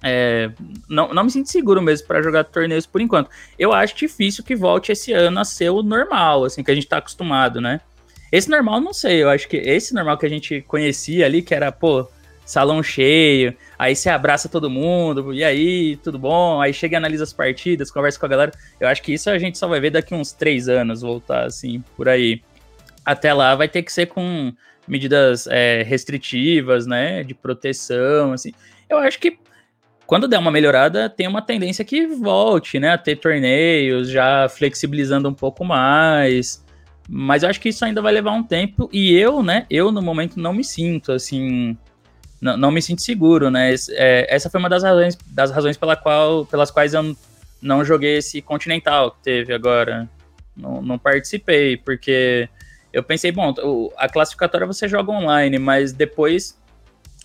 [0.03, 0.51] É,
[0.89, 3.29] não, não me sinto seguro mesmo para jogar torneios por enquanto.
[3.57, 6.87] Eu acho difícil que volte esse ano a ser o normal, assim, que a gente
[6.87, 7.79] tá acostumado, né?
[8.29, 11.53] Esse normal, não sei, eu acho que esse normal que a gente conhecia ali, que
[11.53, 12.09] era, pô,
[12.45, 16.59] salão cheio, aí você abraça todo mundo, e aí, tudo bom?
[16.59, 18.51] Aí chega e analisa as partidas, conversa com a galera.
[18.79, 21.83] Eu acho que isso a gente só vai ver daqui uns três anos voltar, assim,
[21.95, 22.41] por aí.
[23.05, 24.53] até lá vai ter que ser com
[24.87, 28.51] medidas é, restritivas, né, de proteção, assim.
[28.89, 29.37] Eu acho que
[30.05, 35.29] quando der uma melhorada, tem uma tendência que volte, né, a ter torneios, já flexibilizando
[35.29, 36.63] um pouco mais.
[37.09, 40.01] Mas eu acho que isso ainda vai levar um tempo e eu, né, eu no
[40.01, 41.77] momento não me sinto assim,
[42.41, 43.73] não, não me sinto seguro, né?
[43.91, 47.15] É, essa foi uma das razões, das razões pela qual, pelas quais eu
[47.61, 50.09] não joguei esse Continental que teve agora.
[50.55, 52.47] Não, não participei, porque
[52.91, 53.53] eu pensei, bom,
[53.97, 56.59] a classificatória você joga online, mas depois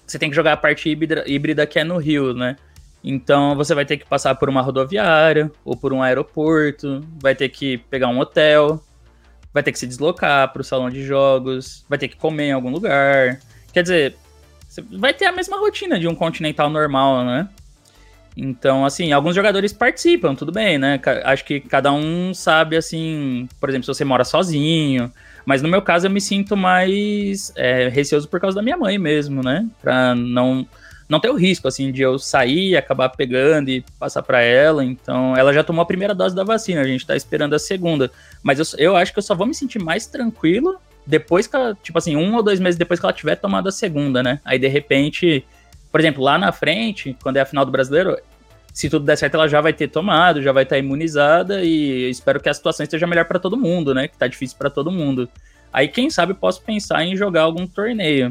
[0.07, 2.57] você tem que jogar a parte híbrida, híbrida que é no Rio, né?
[3.03, 7.49] Então você vai ter que passar por uma rodoviária ou por um aeroporto, vai ter
[7.49, 8.83] que pegar um hotel,
[9.53, 12.53] vai ter que se deslocar para o salão de jogos, vai ter que comer em
[12.53, 13.41] algum lugar.
[13.73, 14.17] Quer dizer,
[14.99, 17.49] vai ter a mesma rotina de um continental normal, né?
[18.41, 21.01] Então, assim, alguns jogadores participam, tudo bem, né?
[21.25, 25.13] Acho que cada um sabe, assim, por exemplo, se você mora sozinho.
[25.45, 28.97] Mas no meu caso, eu me sinto mais é, receoso por causa da minha mãe
[28.97, 29.67] mesmo, né?
[29.83, 30.65] Pra não
[31.09, 34.85] não ter o risco, assim, de eu sair, acabar pegando e passar para ela.
[34.85, 38.11] Então, ela já tomou a primeira dose da vacina, a gente tá esperando a segunda.
[38.43, 41.75] Mas eu, eu acho que eu só vou me sentir mais tranquilo depois que ela,
[41.83, 44.41] tipo assim, um ou dois meses depois que ela tiver tomado a segunda, né?
[44.45, 45.43] Aí, de repente,
[45.91, 48.19] por exemplo, lá na frente, quando é a final do brasileiro,
[48.75, 52.39] se tudo der certo, ela já vai ter tomado, já vai estar imunizada e espero
[52.39, 54.07] que a situação esteja melhor para todo mundo, né?
[54.07, 55.29] Que tá difícil para todo mundo.
[55.73, 58.31] Aí, quem sabe, posso pensar em jogar algum torneio.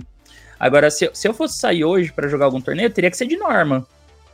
[0.59, 3.37] Agora, se, se eu fosse sair hoje para jogar algum torneio, teria que ser de
[3.37, 3.85] norma.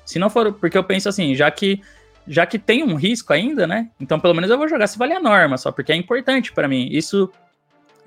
[0.05, 1.81] Se não for, porque eu penso assim, já que
[2.25, 3.89] já que tem um risco ainda, né?
[3.99, 6.67] Então pelo menos eu vou jogar se valer a norma, só porque é importante para
[6.67, 6.87] mim.
[6.89, 7.29] Isso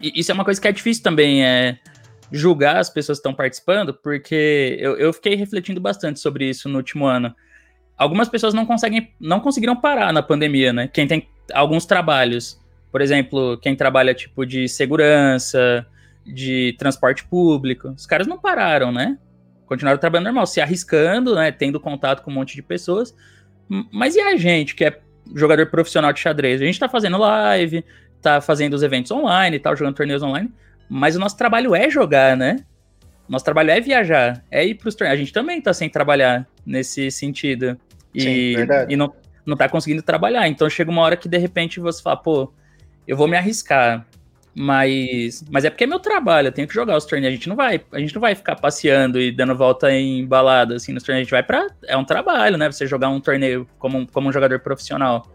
[0.00, 1.78] isso é uma coisa que é difícil também é
[2.30, 6.78] julgar as pessoas que estão participando, porque eu, eu fiquei refletindo bastante sobre isso no
[6.78, 7.34] último ano.
[7.96, 10.88] Algumas pessoas não conseguem, não conseguiram parar na pandemia, né?
[10.88, 15.86] Quem tem alguns trabalhos, por exemplo, quem trabalha tipo de segurança,
[16.26, 17.88] de transporte público.
[17.90, 19.18] Os caras não pararam, né?
[19.66, 21.50] Continuaram trabalhando normal, se arriscando, né?
[21.52, 23.14] Tendo contato com um monte de pessoas.
[23.92, 25.00] Mas e a gente, que é
[25.34, 26.60] jogador profissional de xadrez?
[26.60, 27.84] A gente tá fazendo live,
[28.22, 30.52] tá fazendo os eventos online e tal, jogando torneios online.
[30.88, 32.56] Mas o nosso trabalho é jogar, né?
[33.28, 35.18] Nosso trabalho é viajar, é ir pros torneios.
[35.18, 37.76] A gente também tá sem trabalhar nesse sentido.
[38.14, 38.92] E, Sim, verdade.
[38.92, 39.12] e não,
[39.44, 40.46] não tá conseguindo trabalhar.
[40.48, 42.52] Então chega uma hora que de repente você fala, pô,
[43.06, 44.06] eu vou me arriscar.
[44.58, 47.30] Mas, mas é porque é meu trabalho, eu tenho que jogar os torneios.
[47.30, 50.76] A gente não vai, a gente não vai ficar passeando e dando volta em balada
[50.76, 51.20] assim nos torneios.
[51.20, 52.72] A gente vai para é um trabalho, né?
[52.72, 55.30] Você jogar um torneio como, como um jogador profissional.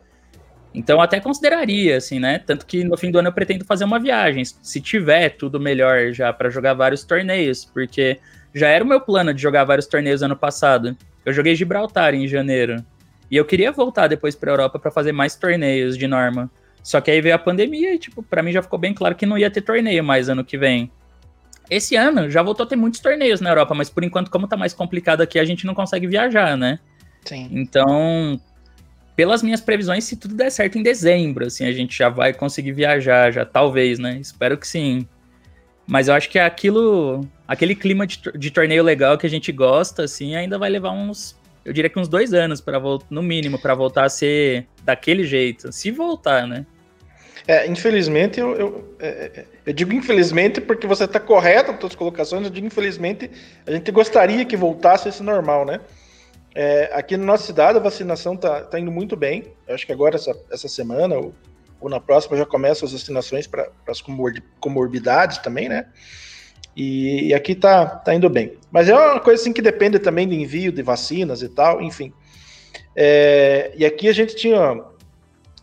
[0.74, 2.40] Então até consideraria, assim, né?
[2.40, 6.12] Tanto que no fim do ano eu pretendo fazer uma viagem, se tiver tudo melhor
[6.12, 8.20] já para jogar vários torneios, porque
[8.56, 10.98] já era o meu plano de jogar vários torneios ano passado.
[11.24, 12.84] Eu joguei Gibraltar em janeiro
[13.30, 16.50] e eu queria voltar depois para Europa para fazer mais torneios de norma.
[16.84, 19.26] Só que aí veio a pandemia e, tipo, pra mim já ficou bem claro que
[19.26, 20.92] não ia ter torneio mais ano que vem.
[21.70, 24.58] Esse ano já voltou a ter muitos torneios na Europa, mas por enquanto, como tá
[24.58, 26.80] mais complicado aqui, a gente não consegue viajar, né?
[27.24, 27.48] Sim.
[27.52, 28.42] Então,
[29.16, 32.74] pelas minhas previsões, se tudo der certo em dezembro, assim, a gente já vai conseguir
[32.74, 34.18] viajar, já talvez, né?
[34.20, 35.08] Espero que sim.
[35.88, 40.04] Mas eu acho que aquilo, aquele clima de, de torneio legal que a gente gosta,
[40.04, 43.76] assim, ainda vai levar uns eu diria que uns dois anos, para no mínimo, para
[43.76, 45.72] voltar a ser daquele jeito.
[45.72, 46.66] Se voltar, né?
[47.48, 51.96] É, infelizmente, eu, eu, é, é eu digo infelizmente porque você está correto nas suas
[51.96, 53.30] colocações, eu digo infelizmente,
[53.66, 55.80] a gente gostaria que voltasse esse normal, né?
[56.54, 59.92] É, aqui na nossa cidade a vacinação está tá indo muito bem, eu acho que
[59.92, 61.34] agora, essa, essa semana, ou,
[61.80, 64.04] ou na próxima, já começam as vacinações para as
[64.60, 65.88] comorbidades também, né?
[66.76, 68.54] E, e, aqui tá, tá indo bem.
[68.72, 72.14] Mas é uma coisa assim que depende também do envio de vacinas e tal, enfim.
[72.96, 74.82] É, e aqui a gente tinha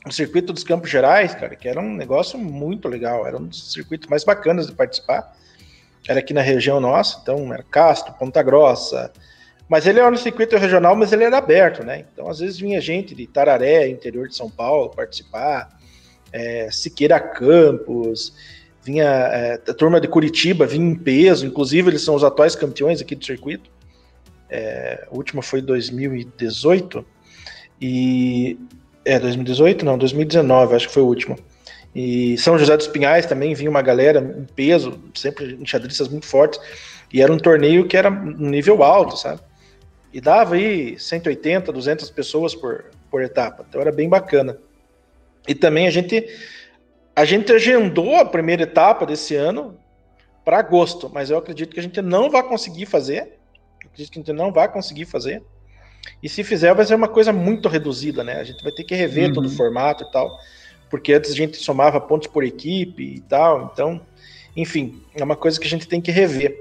[0.07, 3.73] o circuito dos Campos Gerais, cara, que era um negócio muito legal, era um dos
[3.73, 5.35] circuitos mais bacanas de participar.
[6.07, 9.13] Era aqui na região nossa, então era Castro, Ponta Grossa.
[9.69, 12.07] Mas ele era um circuito regional, mas ele era aberto, né?
[12.13, 15.79] Então às vezes vinha gente de Tararé, interior de São Paulo, participar,
[16.33, 18.33] é, Siqueira Campos
[18.85, 23.01] vinha é, a turma de Curitiba vinha em peso, inclusive eles são os atuais campeões
[23.01, 23.71] aqui do circuito.
[24.51, 27.05] É, a última foi 2018
[27.81, 28.59] e
[29.05, 31.39] é 2018 não, 2019 acho que foi o último.
[31.95, 36.61] E São José dos Pinhais também vinha uma galera em peso, sempre enxadristas muito fortes,
[37.13, 39.41] e era um torneio que era um nível alto, sabe?
[40.13, 44.59] E dava aí 180, 200 pessoas por, por etapa, então era bem bacana.
[45.47, 46.27] E também a gente
[47.19, 49.77] a gente agendou a primeira etapa desse ano
[50.45, 53.41] para agosto, mas eu acredito que a gente não vai conseguir fazer.
[53.83, 55.43] Eu acredito que a gente não vai conseguir fazer.
[56.23, 58.35] E se fizer, vai ser uma coisa muito reduzida, né?
[58.35, 59.33] A gente vai ter que rever uhum.
[59.33, 60.39] todo o formato e tal.
[60.89, 64.01] porque antes a gente somava pontos por equipe e tal, então,
[64.57, 66.57] enfim, é uma coisa que a gente tem que rever.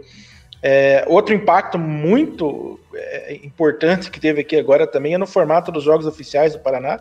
[0.63, 5.83] É, outro impacto muito é, importante que teve aqui agora também é no formato dos
[5.83, 6.99] jogos oficiais do Paraná,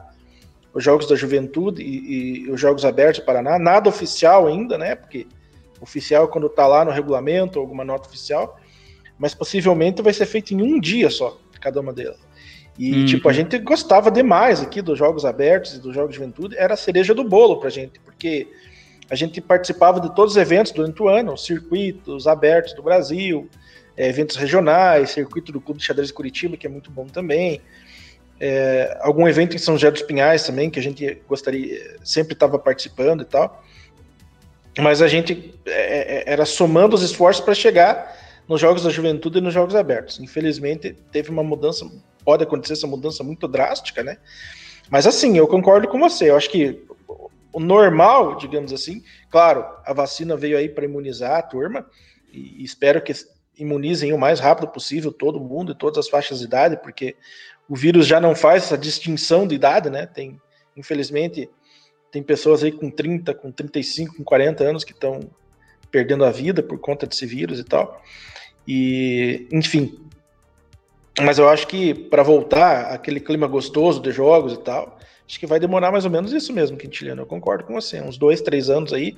[0.77, 4.95] os jogos da Juventude e, e os jogos abertos do Paraná, nada oficial ainda, né?
[4.95, 5.27] Porque
[5.81, 8.61] oficial é quando está lá no regulamento, alguma nota oficial,
[9.19, 12.19] mas possivelmente vai ser feito em um dia só, cada uma delas.
[12.79, 13.07] E, uhum.
[13.07, 16.75] tipo, a gente gostava demais aqui dos jogos abertos e dos jogos de juventude, era
[16.75, 18.47] a cereja do bolo pra gente, porque
[19.09, 23.49] a gente participava de todos os eventos durante o ano, circuitos abertos do Brasil,
[23.97, 27.63] é, eventos regionais, circuito do Clube de Xadrez de Curitiba, que é muito bom também,
[28.39, 32.59] é, algum evento em São José dos Pinhais também, que a gente gostaria, sempre estava
[32.59, 33.63] participando e tal.
[34.79, 38.15] Mas a gente é, é era somando os esforços para chegar
[38.47, 40.21] nos Jogos da Juventude e nos Jogos Abertos.
[40.21, 41.91] Infelizmente, teve uma mudança,
[42.25, 44.19] pode acontecer essa mudança muito drástica, né?
[44.91, 46.31] Mas assim, eu concordo com você.
[46.31, 46.85] Eu acho que
[47.53, 51.87] o normal, digamos assim, claro, a vacina veio aí para imunizar a turma
[52.31, 53.13] e espero que
[53.59, 57.17] imunizem o mais rápido possível todo mundo e todas as faixas de idade, porque
[57.69, 60.07] o vírus já não faz essa distinção de idade, né?
[60.07, 60.41] Tem,
[60.77, 61.49] infelizmente,
[62.11, 65.21] tem pessoas aí com 30, com 35, com 40 anos que estão
[65.91, 68.03] perdendo a vida por conta desse vírus e tal.
[68.67, 70.01] E, enfim.
[71.21, 75.47] Mas eu acho que para voltar aquele clima gostoso de jogos e tal, acho que
[75.47, 77.23] vai demorar mais ou menos isso mesmo, Quintiliano.
[77.23, 79.17] Eu concordo com você, uns dois, três anos aí,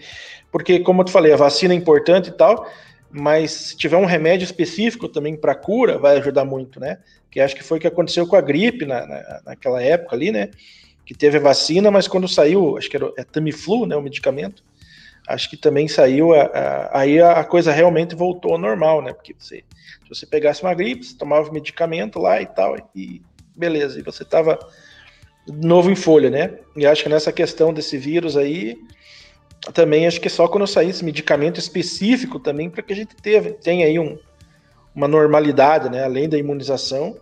[0.51, 2.71] porque, como eu te falei, a vacina é importante e tal,
[3.11, 6.99] mas se tiver um remédio específico também para cura, vai ajudar muito, né?
[7.31, 10.31] Que acho que foi o que aconteceu com a gripe na, na, naquela época ali,
[10.31, 10.51] né?
[11.05, 13.97] Que teve vacina, mas quando saiu, acho que era é Tamiflu, né?
[13.97, 14.63] O medicamento,
[15.27, 19.13] acho que também saiu, a, a, aí a coisa realmente voltou ao normal, né?
[19.13, 19.65] Porque você,
[20.03, 23.23] se você pegasse uma gripe, você tomava o medicamento lá e tal, e
[23.57, 24.59] beleza, e você tava
[25.47, 26.59] novo em folha, né?
[26.77, 28.77] E acho que nessa questão desse vírus aí,
[29.73, 33.87] também acho que só quando saísse medicamento específico também para que a gente teve, tenha
[33.87, 34.19] aí um,
[34.95, 37.17] uma normalidade, né, além da imunização.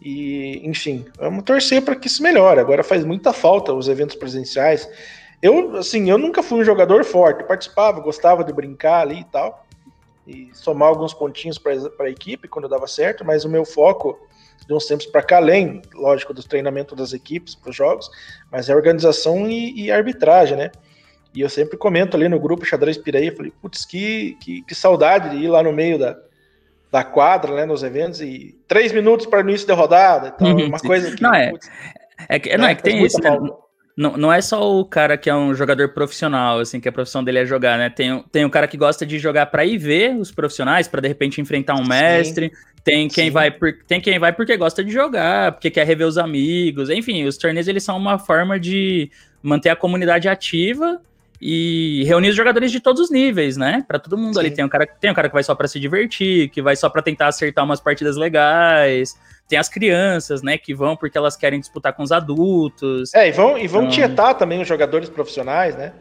[0.00, 2.58] E, enfim, vamos torcer para que isso melhore.
[2.58, 4.88] Agora faz muita falta os eventos presenciais.
[5.40, 9.66] Eu, assim, eu nunca fui um jogador forte, participava, gostava de brincar ali e tal,
[10.26, 14.18] e somar alguns pontinhos para a equipe quando dava certo, mas o meu foco
[14.66, 18.08] de uns tempos para cá, além, lógico, do treinamento das equipes para os jogos,
[18.50, 20.70] mas é organização e, e arbitragem, né?
[21.34, 25.30] E eu sempre comento ali no grupo Xadrez Piraí, falei, putz, que, que, que, saudade
[25.30, 26.16] de ir lá no meio da,
[26.90, 30.78] da quadra, né, nos eventos, e três minutos para o início da rodada, então, uma
[30.78, 31.22] coisa que...
[31.22, 31.70] Não, é, putz,
[32.28, 33.38] é, que, não, é, é que tem isso, né?
[33.94, 37.22] Não, não é só o cara que é um jogador profissional, assim, que a profissão
[37.22, 37.90] dele é jogar, né?
[37.90, 41.08] Tem, tem um cara que gosta de jogar para ir ver os profissionais, para de
[41.08, 42.50] repente enfrentar um mestre.
[42.82, 46.16] Tem quem vai por, tem quem vai porque gosta de jogar, porque quer rever os
[46.16, 46.88] amigos.
[46.88, 49.10] Enfim, os torneios eles são uma forma de
[49.42, 51.00] manter a comunidade ativa
[51.44, 53.84] e reunir os jogadores de todos os níveis, né?
[53.88, 54.40] Para todo mundo Sim.
[54.40, 54.50] ali.
[54.52, 56.88] Tem um, cara, tem um cara que vai só para se divertir, que vai só
[56.88, 59.18] para tentar acertar umas partidas legais.
[59.48, 63.12] Tem as crianças, né, que vão porque elas querem disputar com os adultos.
[63.12, 63.92] É, e vão, e vão então...
[63.92, 65.92] tietar também os jogadores profissionais, né?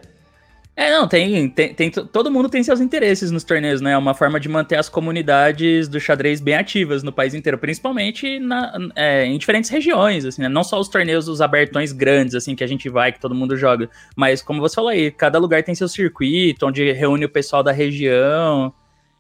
[0.82, 3.92] É, não, tem, tem, tem, Todo mundo tem seus interesses nos torneios, né?
[3.92, 8.40] É uma forma de manter as comunidades do xadrez bem ativas no país inteiro, principalmente
[8.40, 10.50] na, é, em diferentes regiões, assim, né?
[10.50, 13.56] Não só os torneios, os abertões grandes, assim, que a gente vai, que todo mundo
[13.56, 13.92] joga.
[14.16, 17.72] Mas, como você falou aí, cada lugar tem seu circuito, onde reúne o pessoal da
[17.72, 18.74] região.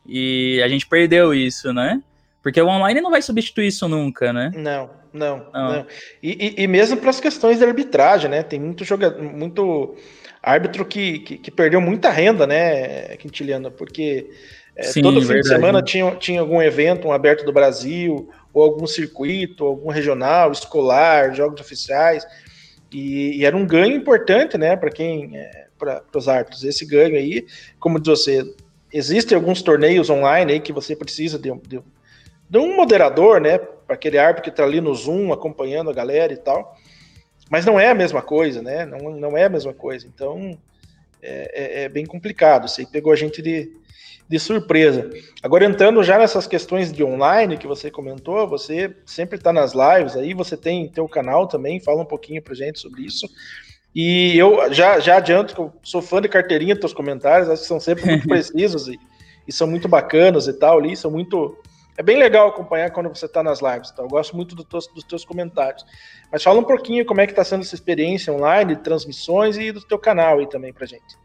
[0.04, 2.02] E a gente perdeu isso, né?
[2.42, 4.52] Porque o online não vai substituir isso nunca, né?
[4.56, 5.74] Não, não, não.
[5.74, 5.86] não.
[6.24, 8.42] E, e, e mesmo para as questões de arbitragem, né?
[8.42, 9.96] Tem muito jogador, muito
[10.42, 13.72] árbitro que, que, que, perdeu muita renda, né, Quintiliano?
[13.72, 14.30] Porque
[14.76, 18.64] é, Sim, todo fim de semana tinha, tinha algum evento, um aberto do Brasil, ou
[18.64, 22.26] algum circuito, algum regional, escolar, jogos oficiais,
[22.92, 26.64] e, e era um ganho importante, né, para quem, é, para os árbitros.
[26.64, 27.46] Esse ganho aí,
[27.80, 28.44] como diz você,
[28.92, 31.80] existem alguns torneios online aí que você precisa de, de,
[32.50, 36.34] de um moderador, né, para aquele árbitro que está ali no Zoom acompanhando a galera
[36.34, 36.78] e tal.
[37.52, 38.86] Mas não é a mesma coisa, né?
[38.86, 40.08] Não, não é a mesma coisa.
[40.08, 40.58] Então
[41.22, 42.66] é, é, é bem complicado.
[42.66, 43.70] Isso aí pegou a gente de,
[44.28, 45.10] de surpresa.
[45.44, 50.16] Agora, entrando já nessas questões de online que você comentou, você sempre está nas lives
[50.16, 53.30] aí, você tem teu canal também, fala um pouquinho pra gente sobre isso.
[53.94, 57.64] E eu já, já adianto que eu sou fã de carteirinha dos teus comentários, acho
[57.64, 58.98] que são sempre muito precisos e,
[59.46, 61.58] e são muito bacanas e tal ali, são muito
[61.98, 64.04] é bem legal acompanhar quando você está nas lives, tá?
[64.04, 65.86] Eu gosto muito do dos teus comentários.
[66.32, 69.82] Mas fala um pouquinho como é que está sendo essa experiência online, transmissões e do
[69.82, 71.20] teu canal aí também pra gente.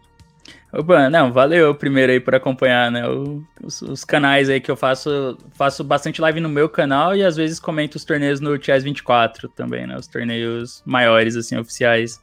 [0.73, 3.09] Opa, não, valeu primeiro aí por acompanhar, né?
[3.09, 7.25] O, os, os, canais aí que eu faço, faço bastante live no meu canal e
[7.25, 9.97] às vezes comento os torneios no Chess 24 também, né?
[9.97, 12.21] Os torneios maiores, assim, oficiais.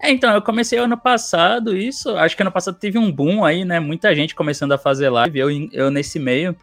[0.00, 3.64] É, então, eu comecei ano passado isso, acho que ano passado teve um boom aí,
[3.64, 3.80] né?
[3.80, 6.54] Muita gente começando a fazer live, eu, eu nesse meio.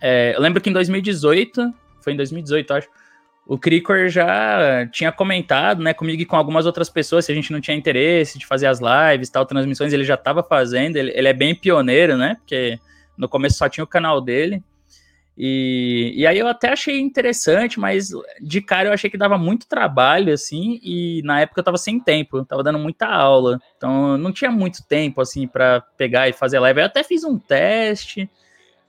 [0.00, 2.88] É, eu lembro que em 2018, foi em 2018, acho,
[3.46, 7.52] o Cricor já tinha comentado, né, comigo e com algumas outras pessoas, se a gente
[7.52, 11.28] não tinha interesse de fazer as lives, tal, transmissões, ele já estava fazendo, ele, ele,
[11.28, 12.80] é bem pioneiro, né, porque
[13.16, 14.62] no começo só tinha o canal dele,
[15.38, 18.08] e, e aí eu até achei interessante, mas
[18.40, 22.00] de cara eu achei que dava muito trabalho, assim, e na época eu tava sem
[22.00, 26.58] tempo, tava dando muita aula, então não tinha muito tempo, assim, para pegar e fazer
[26.58, 28.28] live, eu até fiz um teste,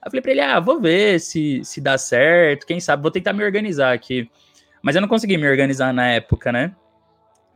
[0.05, 3.33] eu falei pra ele, ah, vou ver se, se dá certo, quem sabe, vou tentar
[3.33, 4.29] me organizar aqui.
[4.81, 6.73] Mas eu não consegui me organizar na época, né?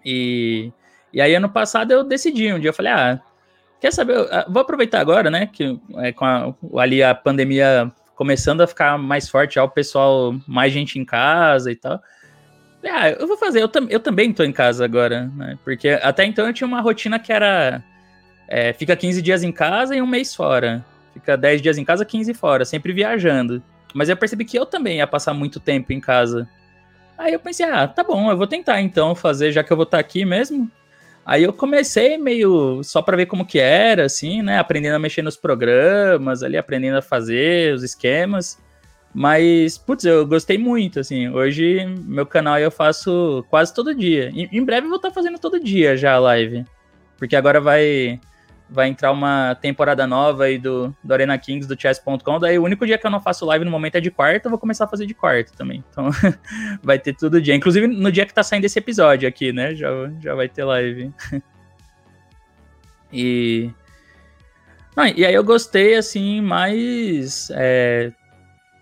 [0.04, 0.72] E,
[1.14, 2.52] e aí, ano passado, eu decidi.
[2.52, 3.22] Um dia eu falei, ah,
[3.80, 4.16] quer saber?
[4.16, 5.46] Eu, ah, vou aproveitar agora, né?
[5.46, 10.36] Que é, com a, ali a pandemia começando a ficar mais forte, já o pessoal,
[10.48, 12.02] mais gente em casa e tal.
[12.84, 15.58] Ah, eu vou fazer, eu, tam, eu também tô em casa agora, né?
[15.64, 17.84] Porque até então eu tinha uma rotina que era.
[18.48, 20.84] É, fica 15 dias em casa e um mês fora.
[21.14, 23.62] Fica 10 dias em casa, 15 fora, sempre viajando.
[23.94, 26.48] Mas eu percebi que eu também ia passar muito tempo em casa.
[27.18, 29.84] Aí eu pensei, ah, tá bom, eu vou tentar então fazer, já que eu vou
[29.84, 30.72] estar tá aqui mesmo.
[31.26, 34.58] Aí eu comecei meio só para ver como que era, assim, né?
[34.58, 38.58] Aprendendo a mexer nos programas, ali aprendendo a fazer os esquemas.
[39.14, 41.30] Mas, putz, eu gostei muito, assim.
[41.30, 44.32] Hoje, meu canal eu faço quase todo dia.
[44.34, 46.66] Em, breve eu vou estar tá fazendo todo dia já a live.
[47.18, 48.20] Porque agora vai
[48.72, 52.40] vai entrar uma temporada nova aí do, do Arena Kings, do chess.com.
[52.40, 54.50] Daí o único dia que eu não faço live no momento é de quarta, eu
[54.50, 55.84] vou começar a fazer de quarta também.
[55.92, 56.10] Então
[56.82, 57.54] vai ter todo dia.
[57.54, 59.76] Inclusive no dia que tá saindo esse episódio aqui, né?
[59.76, 59.90] Já,
[60.22, 61.12] já vai ter live.
[63.12, 63.70] e.
[64.96, 67.52] Não, e aí eu gostei, assim, mais.
[67.54, 68.12] É,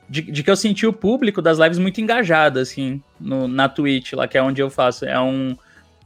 [0.07, 4.13] de, de, que eu senti o público das lives muito engajado, assim, no, na Twitch,
[4.13, 5.05] lá que é onde eu faço.
[5.05, 5.57] É um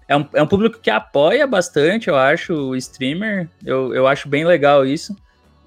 [0.08, 3.49] é um, é um público que apoia bastante, eu acho, o streamer.
[3.66, 5.16] Eu, eu acho bem legal isso.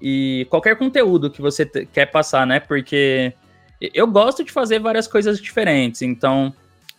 [0.01, 2.59] E qualquer conteúdo que você quer passar, né?
[2.59, 3.33] Porque
[3.93, 6.01] eu gosto de fazer várias coisas diferentes.
[6.01, 6.53] Então,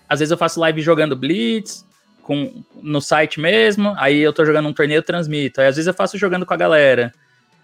[0.08, 1.86] às vezes eu faço live jogando Blitz
[2.22, 3.94] com, no site mesmo.
[3.96, 5.60] Aí eu tô jogando um torneio, eu transmito.
[5.60, 7.12] Aí às vezes eu faço jogando com a galera.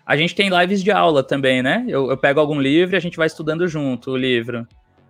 [0.07, 1.85] A gente tem lives de aula também, né?
[1.89, 4.67] Eu, eu pego algum livro e a gente vai estudando junto o livro.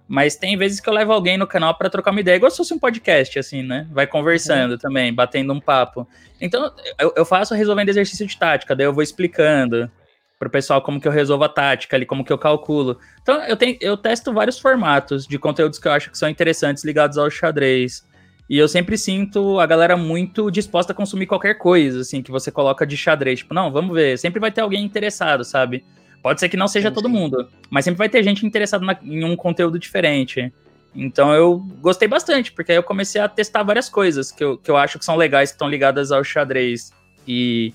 [0.06, 2.58] Mas tem vezes que eu levo alguém no canal para trocar uma ideia, igual se
[2.58, 3.86] fosse um podcast, assim, né?
[3.90, 6.06] Vai conversando também, batendo um papo.
[6.40, 9.90] Então, eu, eu, faço resolvendo exercício de tática, daí eu vou explicando
[10.38, 12.98] pro pessoal como que eu resolvo a tática ali, como que eu calculo.
[13.22, 16.84] Então, eu, tenho, eu testo vários formatos de conteúdos que eu acho que são interessantes
[16.84, 18.06] ligados ao xadrez.
[18.48, 22.50] E eu sempre sinto a galera muito disposta a consumir qualquer coisa, assim, que você
[22.50, 23.38] coloca de xadrez.
[23.38, 24.18] Tipo, não, vamos ver.
[24.18, 25.82] Sempre vai ter alguém interessado, sabe?
[26.24, 29.22] Pode ser que não seja todo mundo, mas sempre vai ter gente interessada na, em
[29.24, 30.50] um conteúdo diferente.
[30.96, 34.70] Então eu gostei bastante, porque aí eu comecei a testar várias coisas que eu, que
[34.70, 36.94] eu acho que são legais, que estão ligadas ao xadrez.
[37.28, 37.74] E,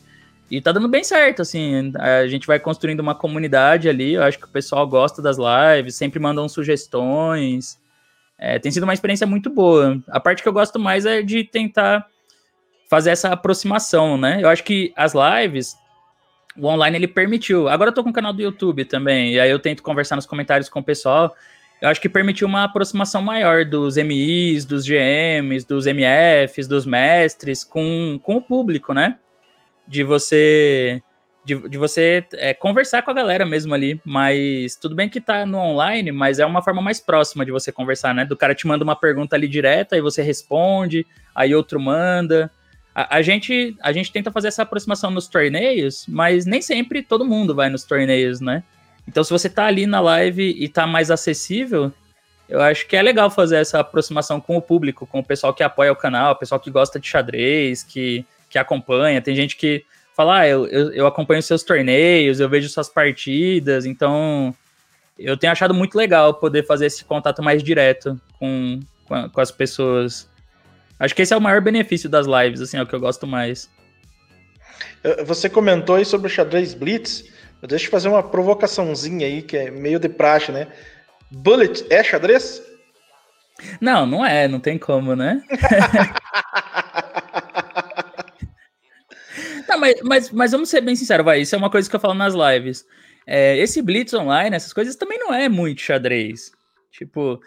[0.49, 1.93] e tá dando bem certo, assim.
[1.99, 5.93] A gente vai construindo uma comunidade ali, eu acho que o pessoal gosta das lives,
[5.93, 7.79] sempre mandam sugestões.
[8.35, 10.01] É, tem sido uma experiência muito boa.
[10.07, 12.07] A parte que eu gosto mais é de tentar
[12.89, 14.39] fazer essa aproximação, né?
[14.41, 15.77] Eu acho que as lives
[16.59, 17.67] o online ele permitiu.
[17.67, 20.25] Agora eu tô com um canal do YouTube também, e aí eu tento conversar nos
[20.25, 21.35] comentários com o pessoal.
[21.81, 27.63] Eu acho que permitiu uma aproximação maior dos MIs, dos GMs, dos MFs, dos mestres
[27.63, 29.17] com, com o público, né?
[29.87, 31.01] De você
[31.45, 33.99] de, de você é, conversar com a galera mesmo ali.
[34.05, 37.71] Mas tudo bem que tá no online, mas é uma forma mais próxima de você
[37.71, 38.25] conversar, né?
[38.25, 42.51] Do cara te manda uma pergunta ali direta, aí você responde, aí outro manda.
[43.09, 47.53] A, gente, a gente tenta fazer essa aproximação nos torneios, mas nem sempre todo mundo
[47.55, 48.63] vai nos torneios, né?
[49.07, 51.91] Então, se você tá ali na live e tá mais acessível,
[52.47, 55.63] eu acho que é legal fazer essa aproximação com o público, com o pessoal que
[55.63, 59.21] apoia o canal, o pessoal que gosta de xadrez, que, que acompanha.
[59.21, 59.83] Tem gente que
[60.15, 64.53] fala, ah, eu, eu, eu acompanho seus torneios, eu vejo suas partidas, então
[65.17, 69.51] eu tenho achado muito legal poder fazer esse contato mais direto com, com, com as
[69.51, 70.28] pessoas.
[70.99, 73.25] Acho que esse é o maior benefício das lives, assim, é o que eu gosto
[73.25, 73.69] mais.
[75.25, 77.23] Você comentou aí sobre o xadrez Blitz.
[77.67, 80.67] Deixa eu fazer uma provocaçãozinha aí, que é meio de praxe, né?
[81.31, 82.61] Bullet é xadrez?
[83.79, 85.41] Não, não é, não tem como, né?
[89.67, 91.41] tá, mas, mas, mas vamos ser bem sinceros, vai.
[91.41, 92.85] Isso é uma coisa que eu falo nas lives.
[93.27, 96.51] É, esse Blitz online, essas coisas também não é muito xadrez.
[96.91, 97.41] Tipo,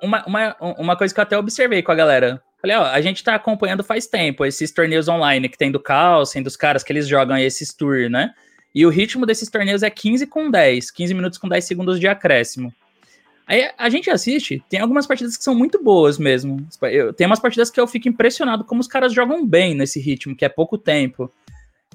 [0.00, 2.42] uma, uma, uma coisa que eu até observei com a galera.
[2.62, 6.44] Falei, ó, a gente tá acompanhando faz tempo esses torneios online que tem do Carlsen,
[6.44, 8.32] dos caras que eles jogam esses tours, né?
[8.72, 12.06] E o ritmo desses torneios é 15 com 10, 15 minutos com 10 segundos de
[12.06, 12.72] acréscimo.
[13.48, 16.64] Aí a gente assiste, tem algumas partidas que são muito boas mesmo.
[16.82, 20.36] Eu, tem umas partidas que eu fico impressionado como os caras jogam bem nesse ritmo,
[20.36, 21.30] que é pouco tempo.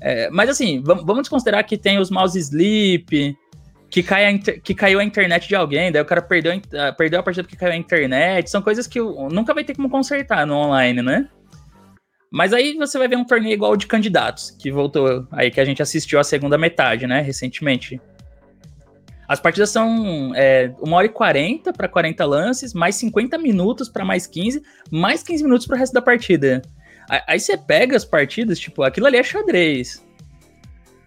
[0.01, 3.35] É, mas assim, vamos considerar que tem os mouse sleep,
[3.89, 7.19] que, cai a que caiu a internet de alguém, daí o cara perdeu, a, perdeu
[7.19, 8.49] a partida porque caiu a internet.
[8.49, 11.29] São coisas que nunca vai ter como consertar no online, né?
[12.29, 15.65] Mas aí você vai ver um torneio igual de candidatos, que voltou aí, que a
[15.65, 18.01] gente assistiu a segunda metade, né, recentemente.
[19.27, 24.03] As partidas são é, 1 hora e 40 para 40 lances, mais 50 minutos para
[24.03, 24.61] mais 15,
[24.91, 26.61] mais 15 minutos para o resto da partida.
[27.09, 30.05] Aí você pega as partidas, tipo, aquilo ali é xadrez.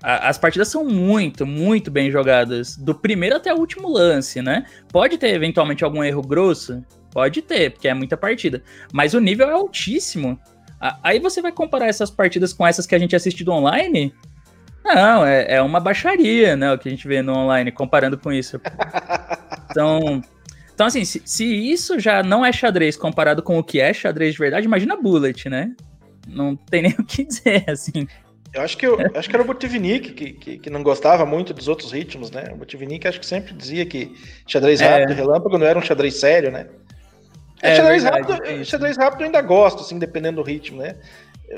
[0.02, 4.64] As partidas são muito, muito bem jogadas, do primeiro até o último lance, né?
[4.88, 6.82] Pode ter eventualmente algum erro grosso?
[7.12, 8.62] Pode ter, porque é muita partida.
[8.92, 10.40] Mas o nível é altíssimo.
[11.02, 14.14] Aí você vai comparar essas partidas com essas que a gente assistiu online,
[14.84, 16.72] não, é, é uma baixaria, né?
[16.72, 18.60] O que a gente vê no online, comparando com isso.
[19.70, 20.20] Então,
[20.74, 24.32] então assim, se, se, isso já não é xadrez comparado com o que é xadrez
[24.32, 25.76] de verdade, imagina Bullet, né?
[26.26, 28.08] Não tem nem o que dizer, assim.
[28.52, 31.54] Eu acho que, eu, acho que era o Botvinnik que, que, que, não gostava muito
[31.54, 32.50] dos outros ritmos, né?
[32.52, 34.12] O Botvinnik acho que sempre dizia que
[34.46, 35.14] xadrez rápido, é.
[35.14, 36.66] relâmpago não era um xadrez sério, né?
[37.62, 40.96] É, xadrez, verdade, rápido, xadrez rápido eu ainda gosto, assim, dependendo do ritmo, né?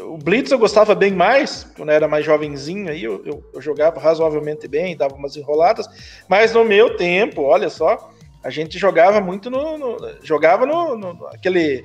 [0.00, 3.60] O Blitz eu gostava bem mais, quando eu era mais jovenzinho aí, eu, eu, eu,
[3.60, 5.86] jogava razoavelmente bem, dava umas enroladas,
[6.28, 8.10] mas no meu tempo, olha só,
[8.42, 9.78] a gente jogava muito no.
[9.78, 11.84] no jogava no, no, aquele.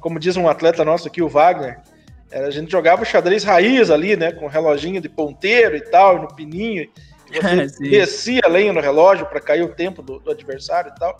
[0.00, 1.78] Como diz um atleta nosso aqui, o Wagner,
[2.32, 4.32] a gente jogava xadrez raiz ali, né?
[4.32, 6.88] Com reloginho de ponteiro e tal, no pininho.
[7.30, 11.16] Você descia a lenha no relógio para cair o tempo do, do adversário e tal.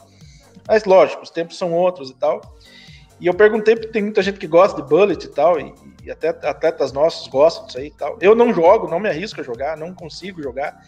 [0.67, 2.41] Mas lógico, os tempos são outros e tal.
[3.21, 5.73] E eu perguntei, porque tem muita gente que gosta de bullet e tal, e,
[6.05, 8.19] e até atletas nossos gostam disso aí e tal.
[8.21, 10.85] Eu não jogo, não me arrisco a jogar, não consigo jogar.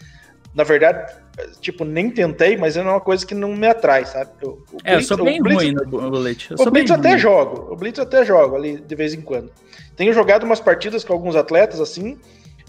[0.53, 1.13] Na verdade,
[1.61, 4.31] tipo, nem tentei, mas é uma coisa que não me atrai, sabe?
[4.41, 6.51] Eu, é, Blitz, eu sou bem Blitz, ruim no bullet.
[6.51, 7.19] Eu o Blitz até ruim.
[7.19, 9.51] jogo, o Blitz até jogo ali de vez em quando.
[9.95, 12.19] Tenho jogado umas partidas com alguns atletas assim,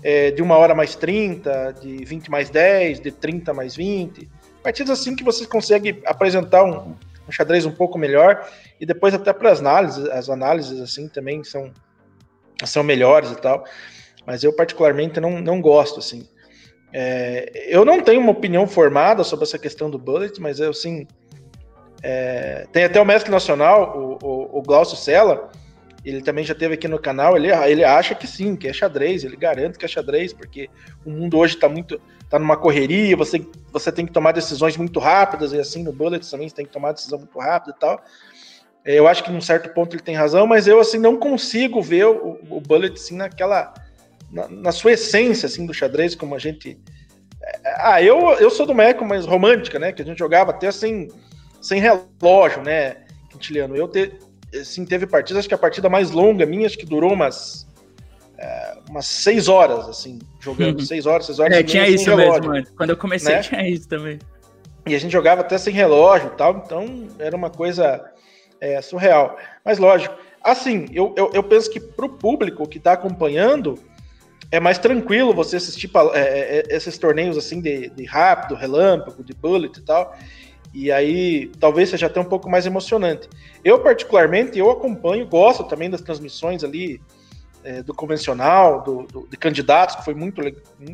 [0.03, 4.29] é, de uma hora mais 30, de 20 mais 10, de 30 mais 20.
[4.63, 6.95] Partidas assim que você consegue apresentar um,
[7.29, 8.49] um xadrez um pouco melhor
[8.81, 11.73] e depois até para as análises, as análises assim também são
[12.65, 13.65] são melhores e tal.
[14.27, 16.29] Mas eu particularmente não, não gosto assim.
[16.93, 21.07] É, eu não tenho uma opinião formada sobre essa questão do bullet, mas eu sim
[22.03, 25.51] é, tem até o mestre nacional, o, o, o Glaucio Sela,
[26.09, 29.25] ele também já teve aqui no canal, ele, ele acha que sim, que é xadrez,
[29.25, 30.71] ele garante que é xadrez, porque
[31.05, 32.01] o mundo hoje está muito,
[32.31, 36.31] tá numa correria, você, você tem que tomar decisões muito rápidas, e assim, no Bullet
[36.31, 38.05] também você tem que tomar decisão muito rápida e tal.
[38.85, 41.83] É, eu acho que num certo ponto ele tem razão, mas eu assim não consigo
[41.83, 43.75] ver o, o Bullet assim naquela
[44.31, 46.79] na, na, sua essência assim do xadrez como a gente
[47.43, 49.93] é, ah, eu, eu sou do Meco, mas romântica, né?
[49.93, 51.09] Que a gente jogava até sem,
[51.61, 52.99] sem relógio, né?
[53.29, 53.77] Quintiliano.
[53.77, 54.13] Eu te,
[54.61, 57.67] assim, teve partidas, acho que a partida mais longa minha, acho que durou umas,
[58.39, 60.81] é, umas seis horas, assim, jogando.
[60.81, 60.87] Uhum.
[60.87, 61.57] Seis horas, seis horas.
[61.57, 62.67] É, tinha isso relógio, mesmo, mano.
[62.77, 63.43] Quando eu comecei, né?
[63.43, 64.19] tinha isso também.
[64.87, 68.05] E a gente jogava até sem relógio e tal, então era uma coisa
[68.61, 69.37] é, surreal.
[69.65, 73.79] Mas lógico, assim, eu, eu, eu penso que para o público que está acompanhando,
[74.51, 79.25] é mais tranquilo você assistir é, é, é, esses torneios assim de, de rápido, relâmpago,
[79.25, 80.17] de bullet e tal.
[80.79, 83.31] E aí talvez seja até um pouco mais emocionante.
[83.65, 87.01] Eu, particularmente, eu acompanho, gosto também das transmissões ali
[87.65, 90.43] é, do convencional, do, do, de candidatos, que foi muito,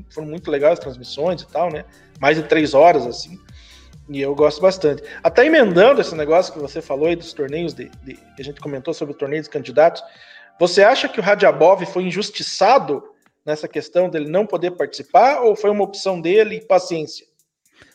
[0.08, 1.84] foram muito legais as transmissões e tal, né?
[2.20, 3.36] Mais de três horas, assim.
[4.08, 5.02] E eu gosto bastante.
[5.20, 8.60] Até emendando esse negócio que você falou aí dos torneios de, de que a gente
[8.60, 10.00] comentou sobre o torneio de candidatos,
[10.60, 13.02] você acha que o Radiabov foi injustiçado
[13.44, 17.31] nessa questão dele não poder participar ou foi uma opção dele e paciência?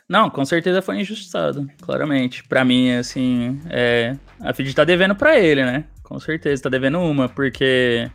[0.09, 2.43] Não, com certeza foi injustiçado, claramente.
[2.43, 5.83] Para mim, assim, é, a FID tá devendo para ele, né?
[6.01, 8.09] Com certeza, tá devendo uma, porque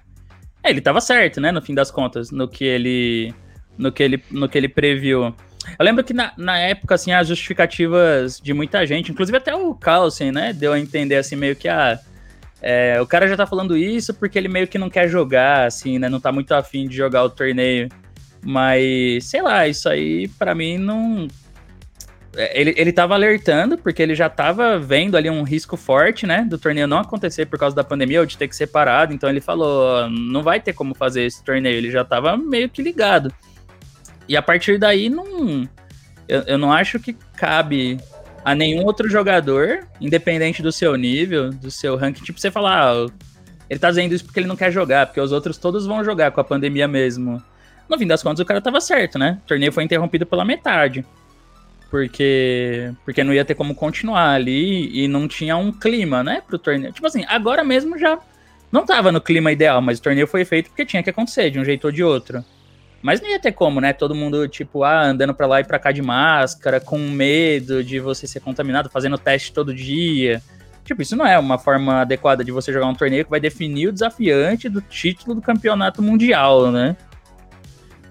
[0.62, 3.34] é, ele tava certo, né, no fim das contas, no que ele
[3.76, 5.34] no que ele no que ele previu.
[5.78, 9.74] Eu lembro que na, na época, assim, as justificativas de muita gente, inclusive até o
[9.74, 11.98] Carlsen, né, deu a entender, assim, meio que, ah,
[12.60, 15.98] é, o cara já tá falando isso porque ele meio que não quer jogar, assim,
[15.98, 17.88] né, não tá muito afim de jogar o torneio.
[18.44, 21.28] Mas, sei lá, isso aí para mim não,
[22.34, 26.58] ele, ele tava alertando, porque ele já tava vendo ali um risco forte, né, do
[26.58, 29.12] torneio não acontecer por causa da pandemia ou de ter que ser parado.
[29.12, 31.76] Então ele falou: não vai ter como fazer esse torneio.
[31.76, 33.32] Ele já tava meio que ligado.
[34.28, 35.68] E a partir daí, não.
[36.28, 37.98] Eu, eu não acho que cabe
[38.44, 43.06] a nenhum outro jogador, independente do seu nível, do seu ranking, tipo, você falar, ah,
[43.68, 46.30] ele tá dizendo isso porque ele não quer jogar, porque os outros todos vão jogar
[46.30, 47.42] com a pandemia mesmo.
[47.88, 49.38] No fim das contas, o cara tava certo, né?
[49.44, 51.04] O torneio foi interrompido pela metade.
[51.92, 56.58] Porque, porque não ia ter como continuar ali e não tinha um clima, né, pro
[56.58, 56.90] torneio.
[56.90, 58.18] Tipo assim, agora mesmo já
[58.72, 61.60] não tava no clima ideal, mas o torneio foi feito porque tinha que acontecer, de
[61.60, 62.42] um jeito ou de outro.
[63.02, 63.92] Mas não ia ter como, né?
[63.92, 68.00] Todo mundo, tipo, ah, andando pra lá e pra cá de máscara, com medo de
[68.00, 70.40] você ser contaminado, fazendo teste todo dia.
[70.86, 73.88] Tipo, isso não é uma forma adequada de você jogar um torneio que vai definir
[73.88, 76.96] o desafiante do título do campeonato mundial, né?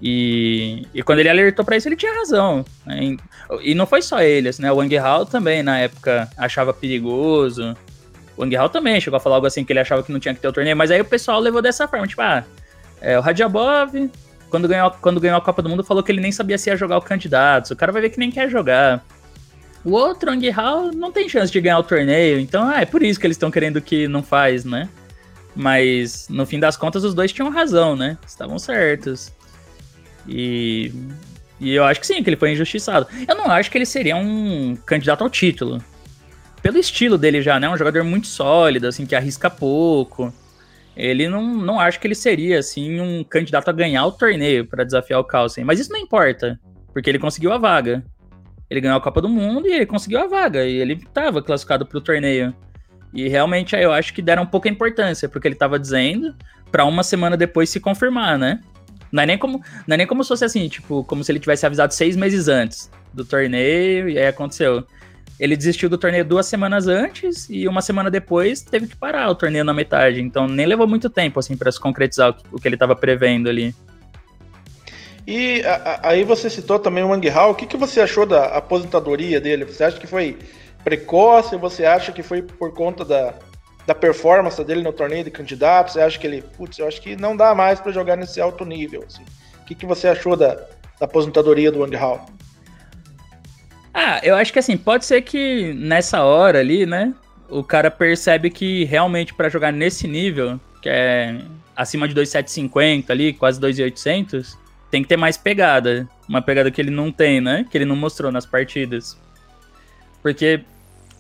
[0.02, 2.66] E, e quando ele alertou para isso, ele tinha razão.
[2.86, 3.18] Né?
[3.62, 4.72] E não foi só ele, assim, né?
[4.72, 7.76] O Wang Hao também, na época, achava perigoso.
[8.36, 10.34] O Wang Hao também chegou a falar algo assim, que ele achava que não tinha
[10.34, 10.76] que ter o torneio.
[10.76, 12.44] Mas aí o pessoal levou dessa forma, tipo, ah,
[13.00, 14.10] é, o Radjabov,
[14.50, 16.76] quando ganhou, quando ganhou a Copa do Mundo, falou que ele nem sabia se ia
[16.76, 17.72] jogar o candidato.
[17.72, 19.06] O cara vai ver que nem quer jogar.
[19.84, 22.40] O outro, Wang Hao, não tem chance de ganhar o torneio.
[22.40, 24.90] Então, ah, é por isso que eles estão querendo que não faz, né?
[25.56, 28.18] Mas, no fim das contas, os dois tinham razão, né?
[28.26, 29.32] Estavam certos.
[30.28, 30.94] E,
[31.60, 33.08] e eu acho que sim, que ele foi injustiçado.
[33.28, 35.84] Eu não acho que ele seria um candidato ao título.
[36.62, 37.70] Pelo estilo dele já, né?
[37.70, 40.34] Um jogador muito sólido, assim, que arrisca pouco.
[40.96, 44.84] Ele não, não acho que ele seria, assim, um candidato a ganhar o torneio para
[44.84, 45.64] desafiar o Carlsen.
[45.64, 46.60] Mas isso não importa,
[46.94, 48.04] porque ele conseguiu a vaga.
[48.70, 50.66] Ele ganhou a Copa do Mundo e ele conseguiu a vaga.
[50.66, 52.54] E ele estava classificado para o torneio.
[53.14, 56.34] E realmente aí eu acho que deram pouca importância porque ele estava dizendo
[56.72, 58.62] para uma semana depois se confirmar, né?
[59.12, 61.40] Não é nem como, não é nem como se fosse assim, tipo, como se ele
[61.40, 64.86] tivesse avisado seis meses antes do torneio e aí aconteceu.
[65.40, 69.36] Ele desistiu do torneio duas semanas antes e uma semana depois teve que parar o
[69.36, 70.22] torneio na metade.
[70.22, 73.76] Então nem levou muito tempo, assim, para se concretizar o que, ele estava prevendo ali.
[75.26, 77.52] E a, a, aí você citou também o Wang Hao.
[77.52, 79.66] O que, que você achou da aposentadoria dele?
[79.66, 80.38] Você acha que foi
[80.84, 81.58] precoce?
[81.58, 83.34] Você acha que foi por conta da,
[83.86, 85.94] da performance dele no torneio de candidatos?
[85.94, 88.66] Você acha que ele, putz, eu acho que não dá mais para jogar nesse alto
[88.66, 89.04] nível?
[89.08, 89.24] Assim.
[89.62, 92.26] O que, que você achou da, da aposentadoria do Wang Hao?
[93.94, 97.14] Ah, eu acho que assim, pode ser que nessa hora ali, né,
[97.50, 101.38] o cara percebe que realmente para jogar nesse nível, que é
[101.76, 104.58] acima de 2,750 ali, quase 2,800,
[104.90, 106.08] tem que ter mais pegada.
[106.28, 107.66] Uma pegada que ele não tem, né?
[107.70, 109.18] Que ele não mostrou nas partidas.
[110.22, 110.64] Porque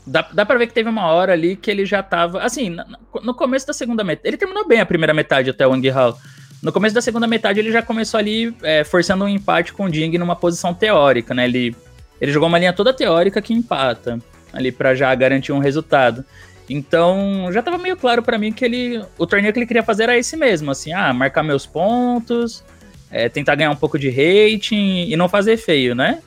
[0.06, 2.42] Dá, dá pra ver que teve uma hora ali que ele já tava.
[2.42, 2.76] Assim,
[3.24, 4.28] no começo da segunda metade.
[4.28, 6.18] Ele terminou bem a primeira metade até o Wang Hao.
[6.62, 9.90] No começo da segunda metade, ele já começou ali é, forçando um empate com o
[9.90, 11.46] Ding numa posição teórica, né?
[11.46, 11.76] Ele,
[12.20, 14.20] ele jogou uma linha toda teórica que empata,
[14.54, 16.24] ali para já garantir um resultado.
[16.70, 20.04] Então, já tava meio claro para mim que ele, o torneio que ele queria fazer
[20.04, 22.64] era esse mesmo, assim, ah, marcar meus pontos,
[23.10, 26.22] é, tentar ganhar um pouco de rating e não fazer feio, né?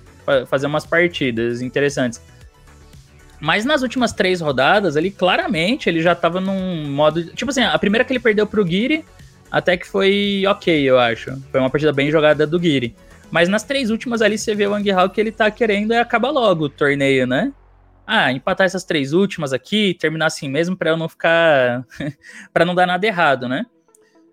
[0.49, 2.21] Fazer umas partidas interessantes.
[3.45, 7.23] Mas nas últimas três rodadas, ele claramente ele já tava num modo.
[7.35, 9.05] Tipo assim, a primeira que ele perdeu pro Guiri,
[9.51, 11.39] até que foi ok, eu acho.
[11.51, 12.97] Foi uma partida bem jogada do Guiri.
[13.31, 16.01] Mas nas três últimas ali você vê o Wang Hao que ele tá querendo é
[16.01, 17.53] acabar logo o torneio, né?
[18.07, 21.85] Ah, empatar essas três últimas aqui, terminar assim mesmo para eu não ficar.
[22.51, 23.67] para não dar nada errado, né?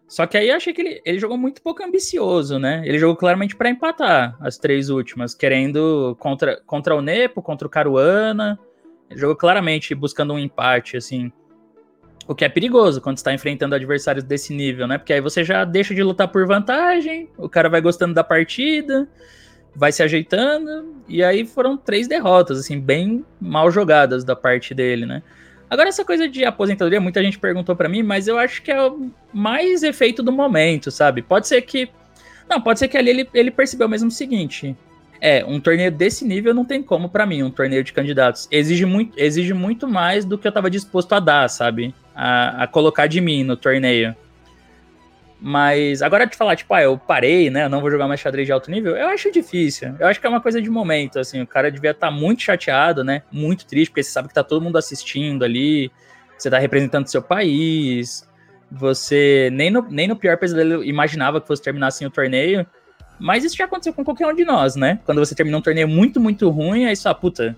[0.08, 2.82] Só que aí eu achei que ele, ele jogou muito pouco ambicioso, né?
[2.86, 7.70] Ele jogou claramente para empatar as três últimas, querendo contra, contra o Nepo, contra o
[7.70, 8.58] Caruana
[9.16, 11.32] jogou claramente buscando um empate, assim.
[12.28, 14.98] O que é perigoso quando está enfrentando adversários desse nível, né?
[14.98, 19.10] Porque aí você já deixa de lutar por vantagem, o cara vai gostando da partida,
[19.76, 25.06] vai se ajeitando, e aí foram três derrotas, assim, bem mal jogadas da parte dele,
[25.06, 25.24] né?
[25.70, 28.82] Agora, essa coisa de aposentadoria, muita gente perguntou para mim, mas eu acho que é
[28.82, 31.22] o mais efeito do momento, sabe?
[31.22, 31.90] Pode ser que.
[32.50, 34.76] Não, pode ser que ali ele, ele percebeu mesmo o seguinte:
[35.22, 38.48] é, um torneio desse nível não tem como para mim, um torneio de candidatos.
[38.52, 41.94] Exige muito, exige muito mais do que eu tava disposto a dar, sabe?
[42.16, 44.16] A, a colocar de mim no torneio.
[45.40, 47.66] Mas agora de falar, tipo, ah, eu parei, né?
[47.66, 49.96] Eu não vou jogar mais xadrez de alto nível, eu acho difícil.
[50.00, 51.40] Eu acho que é uma coisa de momento, assim.
[51.42, 53.22] O cara devia estar tá muito chateado, né?
[53.32, 55.92] Muito triste, porque você sabe que tá todo mundo assistindo ali.
[56.36, 58.28] Você tá representando seu país.
[58.72, 62.66] Você nem no, nem no pior pesadelo imaginava que fosse terminar assim o torneio.
[63.22, 65.00] Mas isso já aconteceu com qualquer um de nós, né?
[65.06, 67.56] Quando você termina um torneio muito, muito ruim, aí só, puta,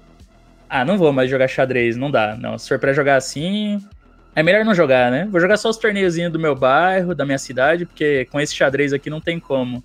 [0.70, 2.36] ah, não vou mais jogar xadrez, não dá.
[2.36, 3.80] Não, se for pra jogar assim,
[4.36, 5.26] é melhor não jogar, né?
[5.32, 8.92] Vou jogar só os torneiozinhos do meu bairro, da minha cidade, porque com esse xadrez
[8.92, 9.82] aqui não tem como.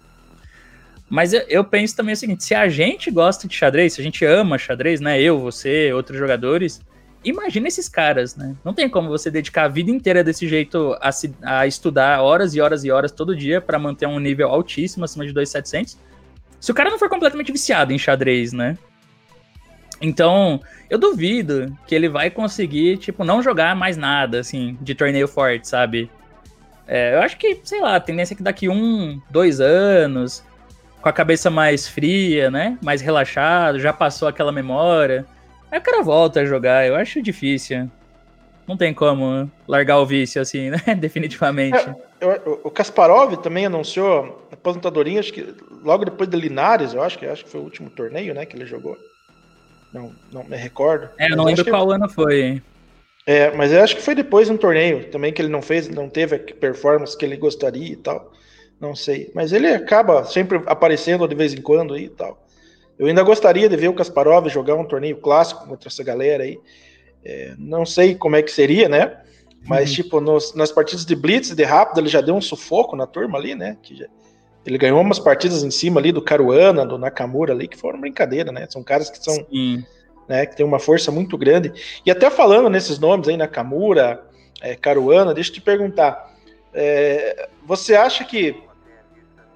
[1.09, 4.05] Mas eu, eu, penso também o seguinte: se a gente gosta de xadrez, se a
[4.05, 5.23] gente ama xadrez, né?
[5.23, 6.81] Eu, você, outros jogadores,
[7.25, 8.55] imagina esses caras, né?
[8.65, 12.55] Não tem como você dedicar a vida inteira desse jeito a, se, a estudar horas
[12.55, 15.99] e horas e horas todo dia para manter um nível altíssimo, acima de 2,700.
[16.61, 18.77] Se o cara não for completamente viciado em xadrez, né?
[20.01, 25.27] Então, eu duvido que ele vai conseguir, tipo, não jogar mais nada, assim, de torneio
[25.27, 26.11] forte, sabe?
[26.87, 30.43] É, eu acho que, sei lá, a tendência é que daqui um, dois anos,
[31.03, 32.79] com a cabeça mais fria, né?
[32.83, 35.27] Mais relaxado, já passou aquela memória.
[35.71, 37.91] Aí o cara volta a jogar, eu acho difícil.
[38.67, 40.79] Não tem como largar o vício assim, né?
[40.99, 41.89] Definitivamente.
[42.21, 47.27] É, o Kasparov também anunciou aposentadoria, acho que logo depois de Linares, eu acho que
[47.27, 48.97] acho que foi o último torneio, né, que ele jogou.
[49.93, 51.09] Não, não me recordo.
[51.19, 51.95] É, eu não lembro qual que...
[51.95, 52.63] ano foi.
[53.27, 55.89] É, mas eu acho que foi depois de um torneio também que ele não fez,
[55.89, 58.33] não teve a performance que ele gostaria e tal.
[58.81, 59.31] Não sei.
[59.35, 62.47] Mas ele acaba sempre aparecendo de vez em quando aí e tal.
[62.99, 66.59] Eu ainda gostaria de ver o Kasparov jogar um torneio clássico contra essa galera aí.
[67.25, 69.19] É, não sei como é que seria, né?
[69.65, 69.97] Mas, uhum.
[69.97, 73.39] tipo, nos, nas partidas de Blitz, de rápido, ele já deu um sufoco na turma
[73.39, 73.77] ali, né?
[73.83, 74.07] Que já,
[74.65, 78.53] ele ganhou umas partidas em cima ali do Caruana, do Nakamura ali, que foram brincadeira,
[78.53, 78.67] né?
[78.69, 79.35] São caras que são.
[79.35, 79.85] Sim.
[80.29, 81.73] Né, que tem uma força muito grande.
[82.05, 84.27] E até falando nesses nomes aí, Nakamura,
[84.61, 86.35] é, Caruana, deixa eu te perguntar.
[86.75, 88.55] É, você acha que,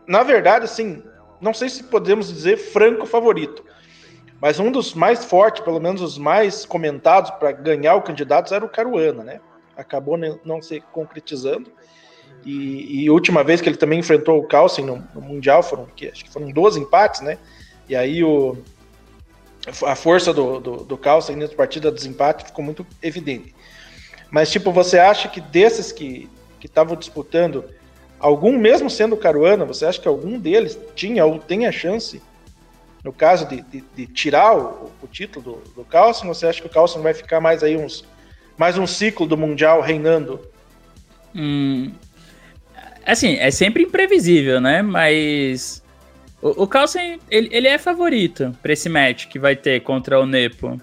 [0.09, 1.03] na verdade, assim,
[1.43, 3.65] não sei se podemos dizer franco favorito,
[4.41, 8.65] mas um dos mais fortes, pelo menos os mais comentados para ganhar o candidato era
[8.65, 9.41] o Caruana, né?
[9.77, 11.71] Acabou não se concretizando.
[12.45, 16.09] E, e última vez que ele também enfrentou o Carlsen no, no, Mundial foram, que,
[16.09, 17.39] acho que foram 12 empates, né?
[17.89, 18.57] E aí o,
[19.87, 23.55] a força do, do, do Carlsen partida do desempate ficou muito evidente.
[24.31, 26.29] Mas, tipo, você acha que desses que
[26.61, 27.65] estavam disputando,
[28.23, 32.23] algum, mesmo sendo Caruana, você acha que algum deles tinha ou tem a chance
[33.05, 36.67] no caso de, de, de tirar o, o, título do, do Carlsen, você acha que
[36.67, 38.05] o Carlsen vai ficar mais aí uns
[38.57, 40.41] mais um ciclo do Mundial reinando?
[41.35, 41.93] Hum,
[43.05, 44.83] assim, é sempre imprevisível, né?
[44.83, 45.83] Mas
[46.41, 46.69] o, o
[47.29, 50.81] ele, ele é favorito para esse match que vai ter contra o Nepo.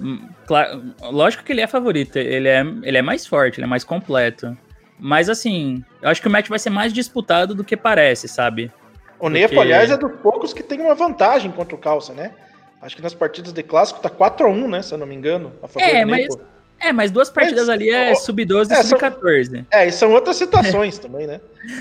[0.00, 3.68] Hum, claro, lógico que ele é favorito, ele é, ele é mais forte, ele é
[3.68, 4.56] mais completo.
[4.98, 8.70] Mas assim, eu acho que o match vai ser mais disputado do que parece, sabe?
[9.18, 9.60] O Nepo, Porque...
[9.60, 12.32] aliás, é dos poucos que tem uma vantagem contra o Calça, né?
[12.80, 14.82] Acho que nas partidas de clássico tá 4x1, né?
[14.82, 15.52] Se eu não me engano.
[15.62, 16.40] A favor é, do mas, Nepo.
[16.78, 19.66] é, mas duas partidas ali é sub-12 e é, sub-14.
[19.70, 21.40] É, e são outras situações também, né?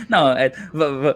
[0.09, 0.51] Não, é,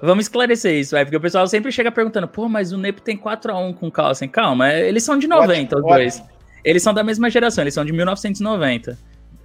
[0.01, 3.17] vamos esclarecer isso, é, porque o pessoal sempre chega perguntando, pô, mas o Nepo tem
[3.17, 4.27] 4x1 com o Calça.
[4.27, 6.15] Calma, é, eles são de 90, ótimo, os dois.
[6.15, 6.39] Ótimo.
[6.63, 8.97] Eles são da mesma geração, eles são de 1990.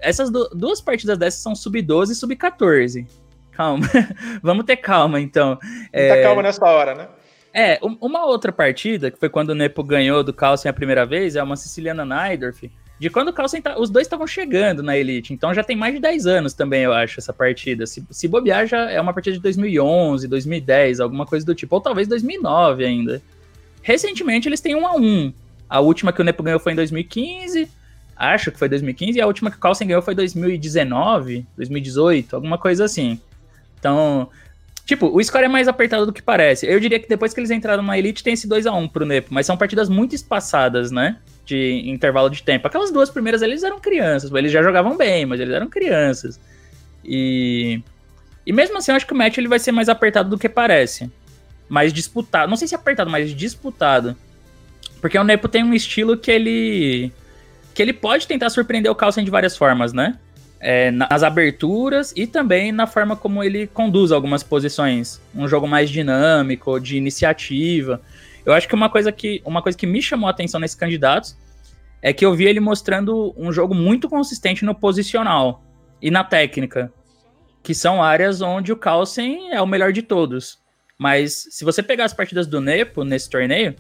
[0.05, 3.07] Essas duas partidas dessas são sub-12 e sub-14
[3.55, 3.87] calma.
[4.43, 5.59] Vamos ter calma, então.
[5.93, 6.23] É...
[6.23, 7.09] calma nessa hora, né?
[7.57, 11.37] É, uma outra partida, que foi quando o Nepo ganhou do Carlsen a primeira vez,
[11.37, 15.33] é uma siciliana Naidorf, de quando o Carlsen tá, os dois estavam chegando na Elite,
[15.33, 17.87] então já tem mais de 10 anos também, eu acho, essa partida.
[17.87, 21.81] Se, se bobear, já é uma partida de 2011, 2010, alguma coisa do tipo, ou
[21.81, 23.23] talvez 2009 ainda.
[23.81, 25.33] Recentemente eles têm um a um.
[25.69, 27.71] A última que o Nepo ganhou foi em 2015,
[28.17, 32.59] acho que foi 2015, e a última que o Carlsen ganhou foi 2019, 2018, alguma
[32.59, 33.21] coisa assim.
[33.79, 34.29] Então,
[34.85, 36.67] tipo, o score é mais apertado do que parece.
[36.67, 39.07] Eu diria que depois que eles entraram na Elite tem esse 2 a 1 pro
[39.07, 41.19] Nepo, mas são partidas muito espaçadas, né?
[41.45, 42.67] De intervalo de tempo.
[42.67, 46.41] Aquelas duas primeiras eles eram crianças, eles já jogavam bem, mas eles eram crianças.
[47.05, 47.83] E
[48.47, 50.49] e mesmo assim, eu acho que o match ele vai ser mais apertado do que
[50.49, 51.11] parece.
[51.69, 52.49] Mais disputado.
[52.49, 54.15] Não sei se apertado, mas disputado.
[55.01, 57.13] Porque o Nepo tem um estilo que ele.
[57.75, 60.19] Que ele pode tentar surpreender o Carlsen de várias formas, né?
[60.65, 65.21] é, nas aberturas e também na forma como ele conduz algumas posições.
[65.35, 68.01] Um jogo mais dinâmico, de iniciativa.
[68.47, 71.37] Eu acho que uma coisa que, uma coisa que me chamou a atenção nesses candidatos
[72.01, 75.63] é que eu vi ele mostrando um jogo muito consistente no posicional
[76.01, 76.91] e na técnica,
[77.63, 80.59] que são áreas onde o Carlsen é o melhor de todos.
[80.99, 83.77] Mas se você pegar as partidas do Nepo nesse torneio,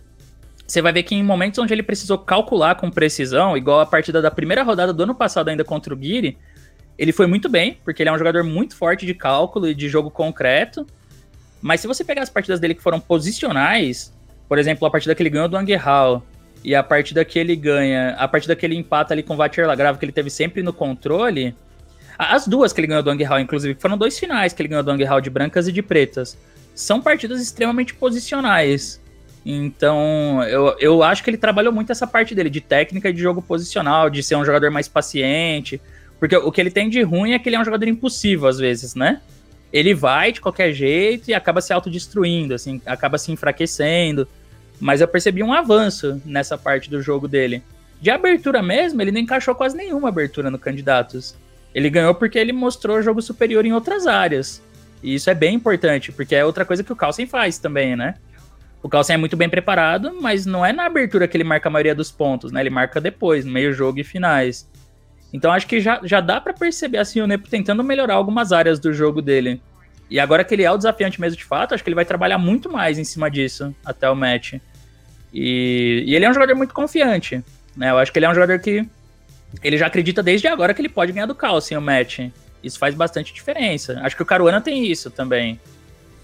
[0.67, 4.23] você vai ver que em momentos onde ele precisou calcular com precisão, igual a partida
[4.23, 6.39] da primeira rodada do ano passado ainda contra o Guiri,
[6.97, 9.89] ele foi muito bem, porque ele é um jogador muito forte de cálculo e de
[9.89, 10.87] jogo concreto.
[11.61, 14.12] Mas se você pegar as partidas dele que foram posicionais,
[14.49, 16.25] por exemplo, a partida que ele ganhou do Anguerral
[16.62, 19.67] e a partida que ele ganha, a partida que ele empata ali com o Vatir
[19.67, 21.55] Lagrave, que ele teve sempre no controle.
[22.17, 24.91] As duas que ele ganhou do Anguerral, inclusive, foram dois finais que ele ganhou do
[24.91, 26.39] Anguerral de brancas e de pretas.
[26.75, 29.01] São partidas extremamente posicionais.
[29.45, 33.20] Então, eu, eu acho que ele trabalhou muito essa parte dele, de técnica e de
[33.20, 35.80] jogo posicional, de ser um jogador mais paciente,
[36.18, 38.59] porque o que ele tem de ruim é que ele é um jogador impulsivo, às
[38.59, 39.20] vezes, né?
[39.70, 44.26] Ele vai de qualquer jeito e acaba se autodestruindo, assim, acaba se enfraquecendo.
[44.80, 47.62] Mas eu percebi um avanço nessa parte do jogo dele.
[48.01, 51.34] De abertura mesmo, ele não encaixou quase nenhuma abertura no Candidatos.
[51.74, 54.62] Ele ganhou porque ele mostrou jogo superior em outras áreas.
[55.03, 58.14] E isso é bem importante, porque é outra coisa que o Carlsen faz também, né?
[58.85, 61.72] O Carlsen é muito bem preparado, mas não é na abertura que ele marca a
[61.72, 62.61] maioria dos pontos, né?
[62.61, 64.68] Ele marca depois, no meio jogo e finais.
[65.32, 68.78] Então acho que já, já dá para perceber assim o Nepo tentando melhorar algumas áreas
[68.78, 69.59] do jogo dele.
[70.11, 72.37] E agora que ele é o desafiante mesmo de fato, acho que ele vai trabalhar
[72.37, 74.57] muito mais em cima disso até o match.
[75.32, 77.43] E, e ele é um jogador muito confiante,
[77.74, 77.91] né?
[77.91, 78.87] Eu acho que ele é um jogador que
[79.62, 81.35] ele já acredita desde agora que ele pode ganhar do
[81.72, 82.18] em o match.
[82.62, 83.99] Isso faz bastante diferença.
[84.03, 85.59] Acho que o Caruana tem isso também.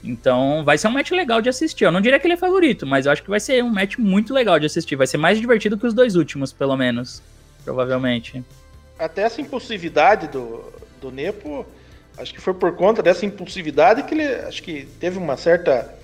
[0.02, 1.84] Então vai ser um match legal de assistir.
[1.84, 3.98] Eu não diria que ele é favorito, mas eu acho que vai ser um match
[3.98, 4.96] muito legal de assistir.
[4.96, 7.22] Vai ser mais divertido que os dois últimos, pelo menos.
[7.64, 8.42] Provavelmente.
[8.98, 10.64] Até essa impulsividade do,
[11.00, 11.66] do Nepo,
[12.16, 15.94] acho que foi por conta dessa impulsividade que ele acho que teve uma certa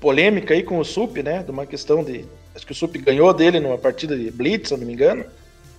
[0.00, 1.42] polêmica aí com o Sup, né?
[1.42, 2.24] De uma questão de.
[2.54, 5.24] Acho que o Sup ganhou dele numa partida de Blitz, se eu não me engano.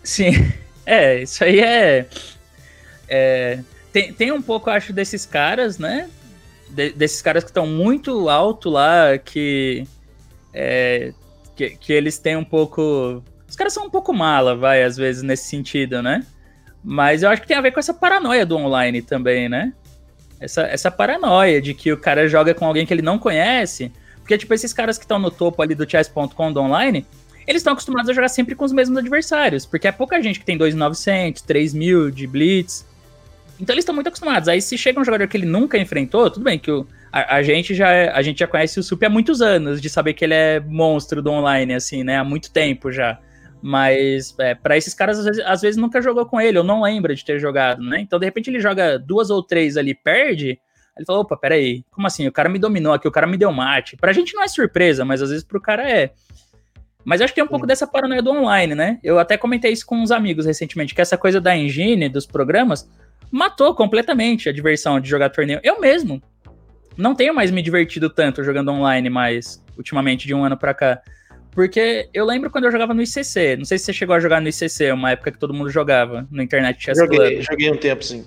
[0.03, 0.32] Sim.
[0.84, 2.07] É, isso aí é.
[3.07, 3.59] é
[3.93, 6.09] tem, tem um pouco, acho, desses caras, né?
[6.72, 9.86] De, desses caras que estão muito alto lá, que,
[10.53, 11.13] é,
[11.55, 13.24] que, que eles têm um pouco.
[13.47, 16.26] Os caras são um pouco mala, vai, às vezes, nesse sentido, né?
[16.84, 19.74] Mas eu acho que tem a ver com essa paranoia do online também, né?
[20.39, 23.91] Essa, essa paranoia de que o cara joga com alguém que ele não conhece.
[24.17, 27.05] Porque, tipo, esses caras que estão no topo ali do chess.com do online,
[27.45, 29.65] eles estão acostumados a jogar sempre com os mesmos adversários.
[29.65, 32.86] Porque é pouca gente que tem 2.900, 3.000 de Blitz.
[33.62, 34.49] Então eles estão muito acostumados.
[34.49, 37.43] Aí se chega um jogador que ele nunca enfrentou, tudo bem que o, a, a,
[37.43, 40.26] gente já é, a gente já conhece o Sup há muitos anos, de saber que
[40.26, 42.18] ele é monstro do online, assim, né?
[42.18, 43.20] Há muito tempo já.
[43.62, 46.82] Mas é, para esses caras, às vezes, às vezes, nunca jogou com ele, ou não
[46.82, 47.99] lembra de ter jogado, né?
[48.01, 50.59] Então, de repente, ele joga duas ou três ali, perde.
[50.97, 52.28] Ele fala: opa, peraí, como assim?
[52.28, 53.95] O cara me dominou aqui, o cara me deu mate.
[53.95, 56.12] Pra gente não é surpresa, mas às vezes pro cara é.
[57.05, 58.99] Mas acho que tem um pouco dessa paranoia do online, né?
[59.03, 62.89] Eu até comentei isso com uns amigos recentemente, que essa coisa da engine, dos programas,
[63.32, 65.59] matou completamente a diversão de jogar torneio.
[65.63, 66.21] Eu mesmo
[66.97, 71.01] não tenho mais me divertido tanto jogando online mais ultimamente de um ano para cá.
[71.51, 73.57] Porque eu lembro quando eu jogava no ICC.
[73.57, 76.27] Não sei se você chegou a jogar no ICC, uma época que todo mundo jogava
[76.32, 77.41] no Internet Chess joguei, Club.
[77.41, 78.25] Joguei um tempo, sim.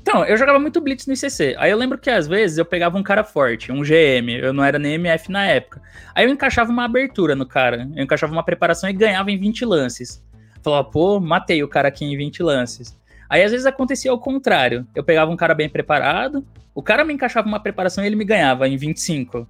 [0.00, 1.56] Então, eu jogava muito Blitz no ICC.
[1.58, 4.62] Aí eu lembro que às vezes eu pegava um cara forte, um GM, eu não
[4.62, 5.80] era nem MF na época.
[6.14, 9.64] Aí eu encaixava uma abertura no cara, eu encaixava uma preparação e ganhava em 20
[9.64, 10.22] lances.
[10.62, 12.96] Falava, pô, matei o cara aqui em 20 lances.
[13.28, 14.86] Aí às vezes acontecia o contrário.
[14.94, 16.44] Eu pegava um cara bem preparado,
[16.74, 19.46] o cara me encaixava uma preparação e ele me ganhava em 25.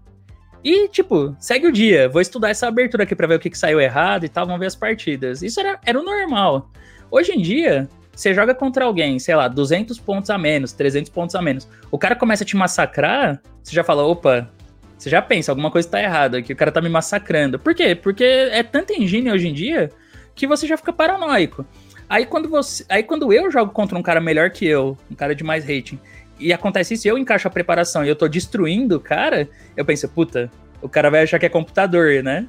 [0.62, 3.59] E, tipo, segue o dia, vou estudar essa abertura aqui pra ver o que, que
[3.59, 5.43] saiu errado e tal, vamos ver as partidas.
[5.43, 6.70] Isso era, era o normal.
[7.11, 11.35] Hoje em dia, você joga contra alguém, sei lá, 200 pontos a menos, 300 pontos
[11.35, 11.68] a menos.
[11.91, 14.49] O cara começa a te massacrar, você já fala, opa,
[14.97, 17.59] você já pensa, alguma coisa tá errada aqui, o cara tá me massacrando.
[17.59, 17.95] Por quê?
[17.95, 19.91] Porque é tanta engine hoje em dia
[20.35, 21.66] que você já fica paranoico.
[22.09, 25.34] Aí quando você, aí quando eu jogo contra um cara melhor que eu, um cara
[25.34, 25.98] de mais rating,
[26.38, 30.09] e acontece isso, eu encaixo a preparação e eu tô destruindo o cara, eu penso,
[30.09, 30.50] puta,
[30.82, 32.46] o cara vai achar que é computador, né?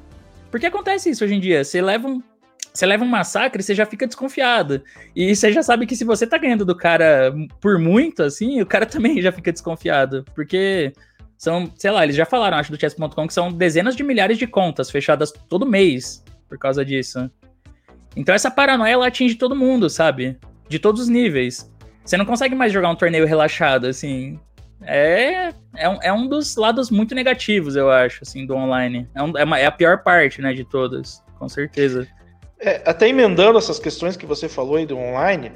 [0.50, 2.22] Porque acontece isso hoje em dia, você leva um
[2.76, 4.82] você leva um massacre, você já fica desconfiado.
[5.14, 8.66] E você já sabe que se você tá ganhando do cara por muito, assim, o
[8.66, 10.26] cara também já fica desconfiado.
[10.34, 10.92] Porque
[11.38, 14.46] são, sei lá, eles já falaram, acho, do chess.com, que são dezenas de milhares de
[14.46, 17.30] contas fechadas todo mês por causa disso.
[18.16, 20.36] Então essa paranoia ela atinge todo mundo, sabe?
[20.68, 21.70] De todos os níveis.
[22.04, 24.38] Você não consegue mais jogar um torneio relaxado, assim.
[24.82, 29.08] É, é, um, é um dos lados muito negativos, eu acho, assim, do online.
[29.14, 32.06] É, um, é, uma, é a pior parte, né, de todas, com certeza.
[32.60, 35.52] É, até emendando essas questões que você falou aí do online,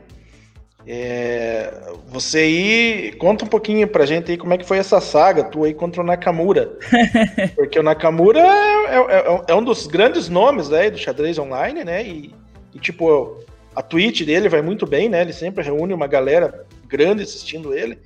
[0.86, 1.72] é,
[2.08, 5.66] você aí conta um pouquinho pra gente aí como é que foi essa saga tua
[5.66, 6.78] aí contra o Nakamura.
[7.54, 12.02] Porque o Nakamura é, é, é, um dos grandes nomes né, do xadrez online, né?
[12.02, 12.34] E
[12.74, 13.38] e, tipo,
[13.74, 15.22] a Twitch dele vai muito bem, né?
[15.22, 17.98] Ele sempre reúne uma galera grande assistindo ele.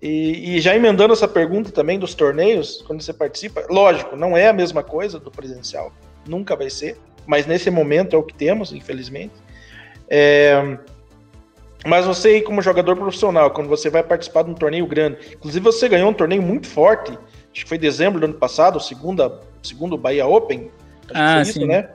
[0.00, 4.48] E, e, já emendando essa pergunta também dos torneios, quando você participa, lógico, não é
[4.48, 5.92] a mesma coisa do presencial,
[6.28, 9.32] nunca vai ser, mas nesse momento é o que temos, infelizmente.
[10.08, 10.78] É,
[11.86, 15.88] mas você, como jogador profissional, quando você vai participar de um torneio grande, inclusive você
[15.88, 17.12] ganhou um torneio muito forte,
[17.52, 20.70] acho que foi dezembro do ano passado, o segundo, segundo Bahia Open,
[21.10, 21.60] acho ah, que foi sim.
[21.60, 21.88] isso, né?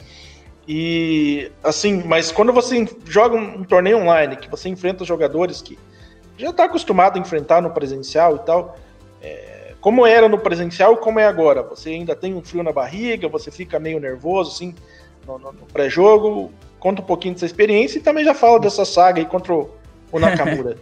[0.71, 5.79] E assim, mas quando você joga um, torneio online, que você enfrenta jogadores que
[6.37, 8.77] já está acostumado a enfrentar no presencial e tal,
[9.19, 11.63] é, como era no presencial, como é agora?
[11.63, 14.75] Você ainda tem um frio na barriga, você fica meio nervoso, assim,
[15.25, 16.51] no, no, no pré-jogo.
[16.79, 19.71] Conta um pouquinho dessa experiência e também já fala dessa saga aí contra o,
[20.11, 20.77] o Nakamura.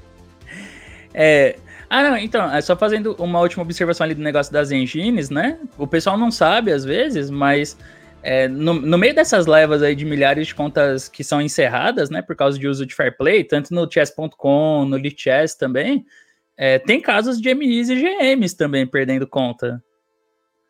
[1.13, 1.55] é,
[1.89, 5.57] ah, não, então, é só fazendo uma última observação ali do negócio das engines, né?
[5.77, 7.77] O pessoal não sabe às vezes, mas
[8.23, 12.21] é, no, no, meio dessas levas aí de milhares de contas que são encerradas, né,
[12.21, 16.05] por causa de uso de fair play, tanto no chess.com, no Lichess também,
[16.57, 19.81] é, tem casos de MIs e GMs também perdendo conta.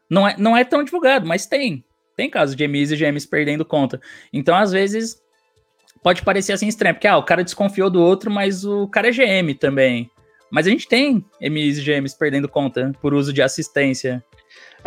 [0.10, 1.84] Não é, não é tão divulgado, mas tem.
[2.16, 4.02] Tem casos de MIs e GMs perdendo conta.
[4.34, 5.22] Então, às vezes,
[6.04, 9.12] pode parecer assim estranho, porque ah, o cara desconfiou do outro, mas o cara é
[9.12, 10.10] GM também.
[10.52, 14.24] Mas a gente tem MIs e GMs perdendo conta por uso de assistência.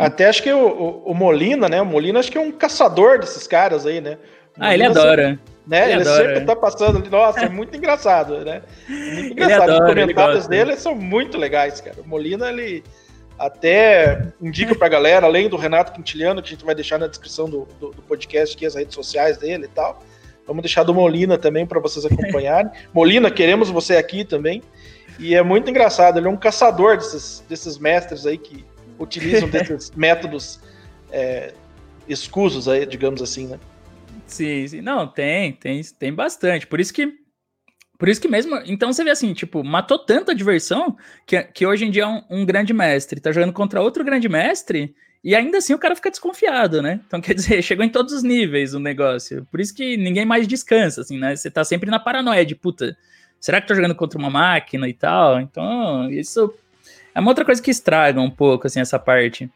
[0.05, 1.81] Até acho que o, o, o, Molina, né?
[1.81, 4.17] O Molina acho que é um caçador desses caras aí, né?
[4.59, 5.29] ah, ele adora.
[5.29, 5.83] Sempre, né?
[5.83, 6.27] Ele, ele adora.
[6.27, 7.09] sempre tá passando ali.
[7.09, 8.61] Nossa, é muito engraçado, né?
[8.87, 9.71] Muito engraçado.
[9.71, 12.01] Adora, Os comentários dele são muito legais, cara.
[12.01, 12.83] O Molina, ele
[13.37, 17.49] até indica pra galera, além do Renato Quintiliano, que a gente vai deixar na descrição
[17.49, 20.01] do, do, do podcast aqui, as redes sociais dele e tal.
[20.45, 22.71] Vamos deixar do Molina também para vocês acompanharem.
[22.93, 24.61] Molina, queremos você aqui também.
[25.19, 28.65] E é muito engraçado, ele é um caçador desses, desses mestres aí que
[29.01, 30.59] utilizam desses métodos
[31.11, 31.53] é,
[32.07, 33.59] escusos aí, digamos assim, né?
[34.25, 34.81] Sim, sim.
[34.81, 36.67] Não, tem, tem, tem bastante.
[36.67, 37.19] Por isso que.
[37.97, 38.55] Por isso que mesmo.
[38.65, 42.23] Então você vê assim, tipo, matou tanta diversão que, que hoje em dia é um,
[42.29, 43.19] um grande mestre.
[43.19, 44.95] Tá jogando contra outro grande mestre.
[45.23, 46.99] E ainda assim o cara fica desconfiado, né?
[47.05, 49.45] Então, quer dizer, chegou em todos os níveis o negócio.
[49.51, 51.35] Por isso que ninguém mais descansa, assim, né?
[51.35, 52.97] Você tá sempre na paranoia de, puta,
[53.39, 55.39] será que tô jogando contra uma máquina e tal?
[55.39, 56.51] Então, isso
[57.13, 59.49] é uma outra coisa que estraga um pouco, assim, essa parte.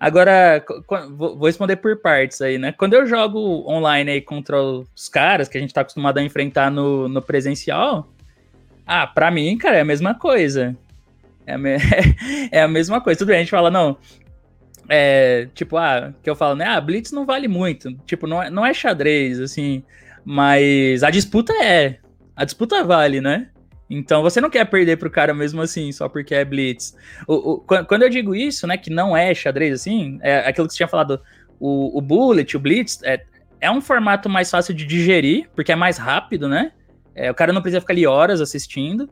[0.00, 0.64] Agora,
[1.10, 2.70] vou responder por partes aí, né?
[2.70, 6.70] Quando eu jogo online aí contra os caras que a gente tá acostumado a enfrentar
[6.70, 8.08] no, no presencial,
[8.86, 10.76] ah, pra mim, cara, é a mesma coisa.
[11.44, 11.76] É a, me...
[12.52, 13.18] é a mesma coisa.
[13.18, 13.96] Tudo bem, a gente fala, não.
[14.88, 16.64] É, tipo, ah, que eu falo, né?
[16.64, 17.92] Ah, Blitz não vale muito.
[18.06, 19.82] Tipo, não é, não é xadrez, assim.
[20.24, 21.98] Mas a disputa é.
[22.36, 23.48] A disputa vale, né?
[23.90, 26.94] Então você não quer perder pro cara mesmo assim, só porque é Blitz.
[27.26, 30.74] O, o, quando eu digo isso, né, que não é xadrez assim, é aquilo que
[30.74, 31.20] você tinha falado,
[31.58, 33.22] o, o Bullet, o Blitz, é,
[33.60, 36.72] é um formato mais fácil de digerir, porque é mais rápido, né?
[37.14, 39.08] É, o cara não precisa ficar ali horas assistindo.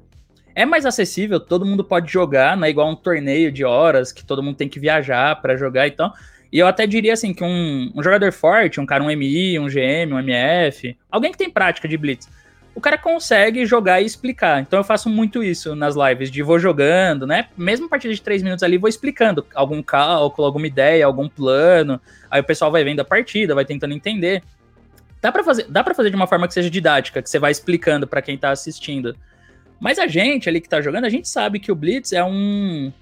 [0.55, 4.25] É mais acessível, todo mundo pode jogar, não é igual um torneio de horas que
[4.25, 6.13] todo mundo tem que viajar para jogar então.
[6.53, 9.67] E eu até diria assim que um, um jogador forte, um cara, um MI, um
[9.67, 12.29] GM, um MF, alguém que tem prática de Blitz,
[12.77, 14.61] o cara consegue jogar e explicar.
[14.61, 17.49] Então eu faço muito isso nas lives, de vou jogando, né?
[17.57, 21.99] Mesmo a partir de três minutos ali, vou explicando algum cálculo, alguma ideia, algum plano.
[22.31, 24.43] Aí o pessoal vai vendo a partida, vai tentando entender.
[25.23, 27.51] Dá para fazer, dá para fazer de uma forma que seja didática, que você vai
[27.51, 29.17] explicando para quem tá assistindo.
[29.81, 32.93] Mas a gente ali que tá jogando, a gente sabe que o Blitz é um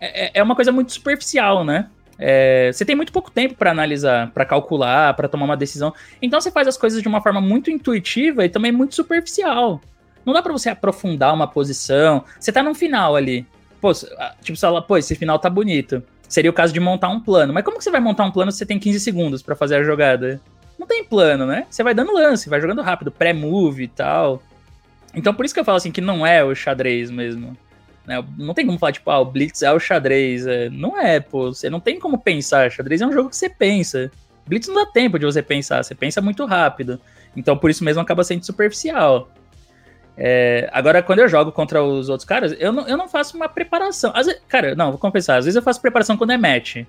[0.00, 1.90] é, é, é uma coisa muito superficial, né?
[2.18, 5.92] É, você tem muito pouco tempo para analisar, para calcular, para tomar uma decisão.
[6.20, 9.80] Então você faz as coisas de uma forma muito intuitiva e também muito superficial.
[10.24, 12.24] Não dá para você aprofundar uma posição.
[12.38, 13.46] Você tá no final ali.
[13.80, 16.02] Pô, tipo, você fala, pô, esse final tá bonito.
[16.28, 17.52] Seria o caso de montar um plano.
[17.52, 19.76] Mas como que você vai montar um plano se você tem 15 segundos para fazer
[19.76, 20.40] a jogada?
[20.78, 21.66] Não tem plano, né?
[21.70, 24.42] Você vai dando lance, vai jogando rápido, pré-move e tal.
[25.14, 27.56] Então por isso que eu falo assim que não é o xadrez mesmo.
[28.06, 28.24] Né?
[28.38, 30.46] Não tem como falar, tipo, ah, o Blitz é o xadrez.
[30.46, 31.52] É, não é, pô.
[31.52, 32.70] Você não tem como pensar.
[32.70, 34.10] Xadrez é um jogo que você pensa.
[34.46, 37.00] Blitz não dá tempo de você pensar, você pensa muito rápido.
[37.36, 39.28] Então, por isso mesmo, acaba sendo superficial.
[40.16, 43.48] É, agora, quando eu jogo contra os outros caras, eu não, eu não faço uma
[43.48, 44.12] preparação.
[44.12, 45.36] Vezes, cara, não, vou confessar.
[45.36, 46.84] Às vezes eu faço preparação quando é match.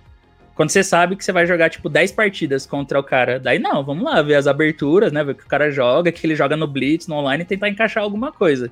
[0.55, 3.39] Quando você sabe que você vai jogar, tipo, 10 partidas contra o cara.
[3.39, 5.23] Daí, não, vamos lá, ver as aberturas, né?
[5.23, 7.69] Ver o que o cara joga, que ele joga no Blitz, no online, e tentar
[7.69, 8.71] encaixar alguma coisa.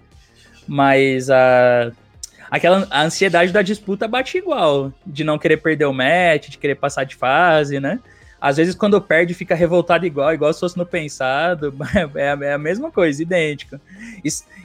[0.67, 1.91] Mas a.
[1.91, 2.04] Uh,
[2.49, 6.75] aquela a ansiedade da disputa bate igual, de não querer perder o match, de querer
[6.75, 7.99] passar de fase, né?
[8.39, 11.73] Às vezes, quando perde, fica revoltado igual, igual se fosse no pensado.
[12.15, 13.79] É a, é a mesma coisa, idêntico.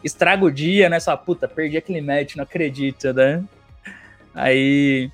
[0.04, 1.00] Estraga o dia, né?
[1.00, 3.42] Só, puta, perdi aquele match, não acredito, né?
[4.34, 5.10] Aí.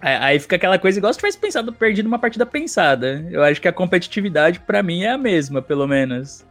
[0.00, 3.26] Aí fica aquela coisa igual se tivesse pensado, perdido uma partida pensada.
[3.30, 6.44] Eu acho que a competitividade, para mim, é a mesma, pelo menos.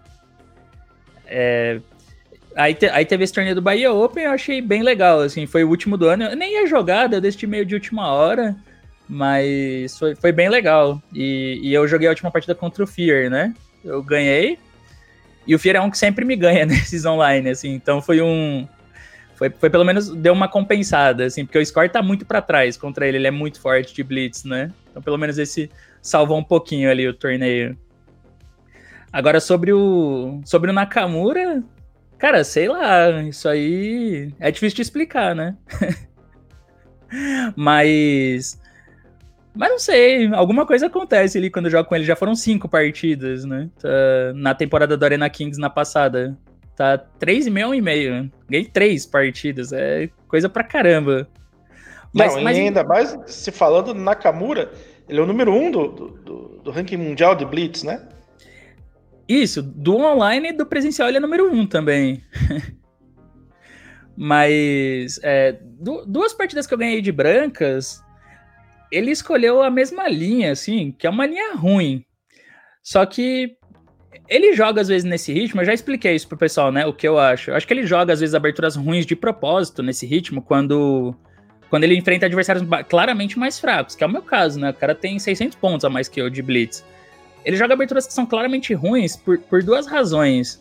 [1.26, 1.80] É,
[2.56, 5.64] Aí, te, aí teve esse torneio do Bahia Open, eu achei bem legal, assim, foi
[5.64, 6.24] o último do ano.
[6.24, 8.56] Eu nem ia jogar, eu decidi meio de última hora,
[9.08, 11.02] mas foi, foi bem legal.
[11.14, 13.54] E, e eu joguei a última partida contra o Fear, né?
[13.84, 14.58] Eu ganhei.
[15.48, 18.68] E o Fear é um que sempre me ganha nesses online, assim, então foi um.
[19.36, 22.76] Foi, foi pelo menos deu uma compensada, assim, porque o score tá muito para trás
[22.76, 24.72] contra ele, ele é muito forte de Blitz, né?
[24.92, 25.72] Então pelo menos esse
[26.02, 27.78] salvou um pouquinho ali o torneio.
[29.14, 31.64] Agora sobre o sobre o Nakamura,
[32.20, 35.56] Cara, sei lá, isso aí é difícil de explicar, né?
[37.56, 38.60] mas.
[39.56, 42.04] Mas não sei, alguma coisa acontece ali quando eu jogo com ele.
[42.04, 43.70] Já foram cinco partidas, né?
[43.80, 43.90] Tá,
[44.36, 46.38] na temporada do Arena Kings na passada.
[46.76, 48.30] Tá três e meio e meio.
[48.50, 49.72] Ganhei três partidas.
[49.72, 51.28] É coisa pra caramba.
[52.14, 52.58] Mas, não, mas...
[52.58, 54.72] e ainda mais se falando do Nakamura,
[55.08, 58.02] ele é o número um do, do, do ranking mundial de Blitz, né?
[59.30, 62.24] Isso, do online e do presencial ele é número um também.
[64.18, 65.60] Mas é,
[66.08, 68.04] duas partidas que eu ganhei de brancas,
[68.92, 72.04] ele escolheu a mesma linha, assim, que é uma linha ruim.
[72.84, 73.56] Só que
[74.28, 76.88] ele joga às vezes nesse ritmo, eu já expliquei isso pro pessoal, né?
[76.88, 77.52] O que eu acho.
[77.52, 81.16] Eu acho que ele joga às vezes aberturas ruins de propósito nesse ritmo, quando
[81.70, 84.72] quando ele enfrenta adversários claramente mais fracos, que é o meu caso, né?
[84.72, 86.84] O cara tem 600 pontos a mais que eu de Blitz.
[87.46, 90.60] Ele joga aberturas que são claramente ruins por, por duas razões.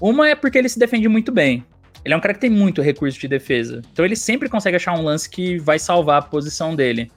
[0.00, 1.64] Uma é porque ele se defende muito bem.
[2.04, 3.80] Ele é um cara que tem muito recurso de defesa.
[3.92, 7.10] Então ele sempre consegue achar um lance que vai salvar a posição dele.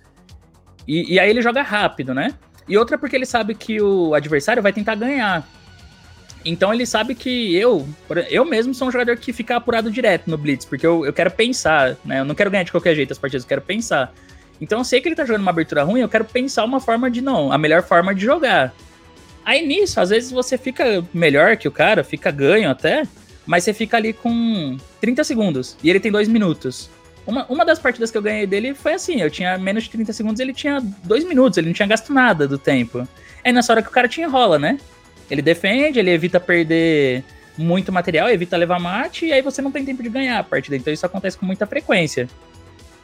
[0.87, 2.33] E, e aí ele joga rápido, né?
[2.67, 5.45] E outra porque ele sabe que o adversário vai tentar ganhar.
[6.45, 7.85] Então ele sabe que eu,
[8.29, 11.31] eu mesmo sou um jogador que fica apurado direto no Blitz, porque eu, eu quero
[11.31, 12.19] pensar, né?
[12.21, 14.13] Eu não quero ganhar de qualquer jeito as partidas, eu quero pensar.
[14.61, 17.11] Então eu sei que ele tá jogando uma abertura ruim, eu quero pensar uma forma
[17.11, 18.73] de não, a melhor forma de jogar.
[19.47, 23.03] Aí nisso, às vezes você fica melhor que o cara, fica ganho até,
[23.45, 26.89] mas você fica ali com 30 segundos e ele tem 2 minutos.
[27.25, 30.11] Uma, uma das partidas que eu ganhei dele foi assim: eu tinha menos de 30
[30.11, 33.07] segundos, ele tinha 2 minutos, ele não tinha gasto nada do tempo.
[33.41, 34.77] É nessa hora que o cara te enrola, né?
[35.31, 37.23] Ele defende, ele evita perder
[37.57, 40.75] muito material, evita levar mate, e aí você não tem tempo de ganhar a partida.
[40.75, 42.27] Então isso acontece com muita frequência.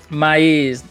[0.09, 0.83] Mas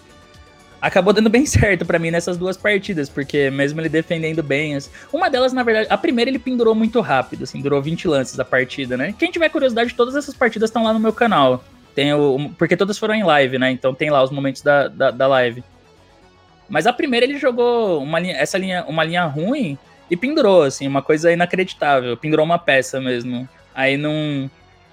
[0.82, 4.76] acabou dando bem certo para mim nessas duas partidas, porque mesmo ele defendendo bem,
[5.12, 8.44] uma delas, na verdade, a primeira ele pendurou muito rápido, assim, durou 20 lances a
[8.44, 9.14] partida, né?
[9.16, 11.62] Quem tiver curiosidade, todas essas partidas estão lá no meu canal.
[11.94, 13.70] Tem o, porque todas foram em live, né?
[13.70, 15.62] Então tem lá os momentos da, da, da live.
[16.68, 19.78] Mas a primeira ele jogou uma linha, essa linha, uma linha ruim,
[20.10, 22.16] e pendurou, assim, uma coisa inacreditável.
[22.16, 23.48] Pendurou uma peça mesmo.
[23.74, 24.50] Aí não,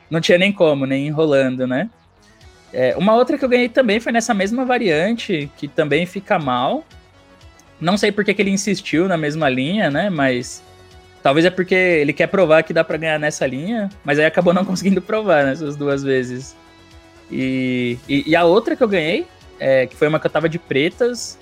[0.09, 1.89] não tinha nem como, nem enrolando, né?
[2.73, 6.85] É, uma outra que eu ganhei também foi nessa mesma variante, que também fica mal.
[7.79, 10.09] Não sei por que, ele insistiu na mesma linha, né?
[10.09, 10.63] Mas
[11.23, 14.53] talvez é porque ele quer provar que dá para ganhar nessa linha, mas aí acabou
[14.53, 16.55] não conseguindo provar nessas duas vezes.
[17.31, 19.25] E, e, e a outra que eu ganhei,
[19.59, 21.37] é, que foi uma que eu tava de pretas,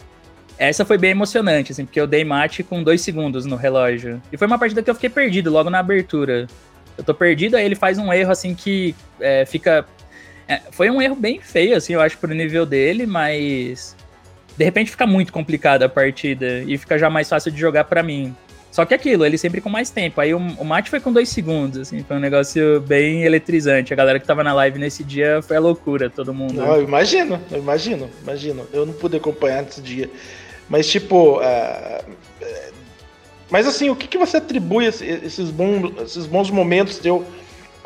[0.58, 4.22] essa foi bem emocionante, assim, porque eu dei mate com dois segundos no relógio.
[4.32, 6.48] E foi uma partida que eu fiquei perdido logo na abertura.
[6.98, 9.86] Eu tô perdido, aí ele faz um erro, assim, que é, fica.
[10.48, 13.96] É, foi um erro bem feio, assim, eu acho, pro nível dele, mas.
[14.58, 18.02] De repente fica muito complicada a partida e fica já mais fácil de jogar para
[18.02, 18.36] mim.
[18.72, 20.22] Só que aquilo, ele sempre com mais tempo.
[20.22, 23.94] Aí o, o mate foi com dois segundos, assim, foi um negócio bem eletrizante.
[23.94, 26.54] A galera que tava na live nesse dia foi a loucura, todo mundo.
[26.54, 28.68] Não, eu imagino, eu imagino, imagino.
[28.72, 30.10] Eu não pude acompanhar nesse dia.
[30.70, 31.40] Mas, tipo.
[31.40, 32.16] Uh,
[33.50, 37.26] mas, assim, o que, que você atribui esses bons, esses bons momentos teu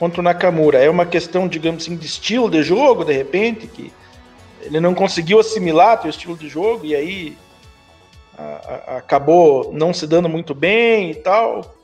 [0.02, 0.80] contra o Nakamura?
[0.80, 3.94] É uma questão, digamos assim, de estilo de jogo, de repente, que
[4.64, 7.38] ele não conseguiu assimilar teu estilo de jogo e aí
[8.36, 11.76] a, a, acabou não se dando muito bem e tal.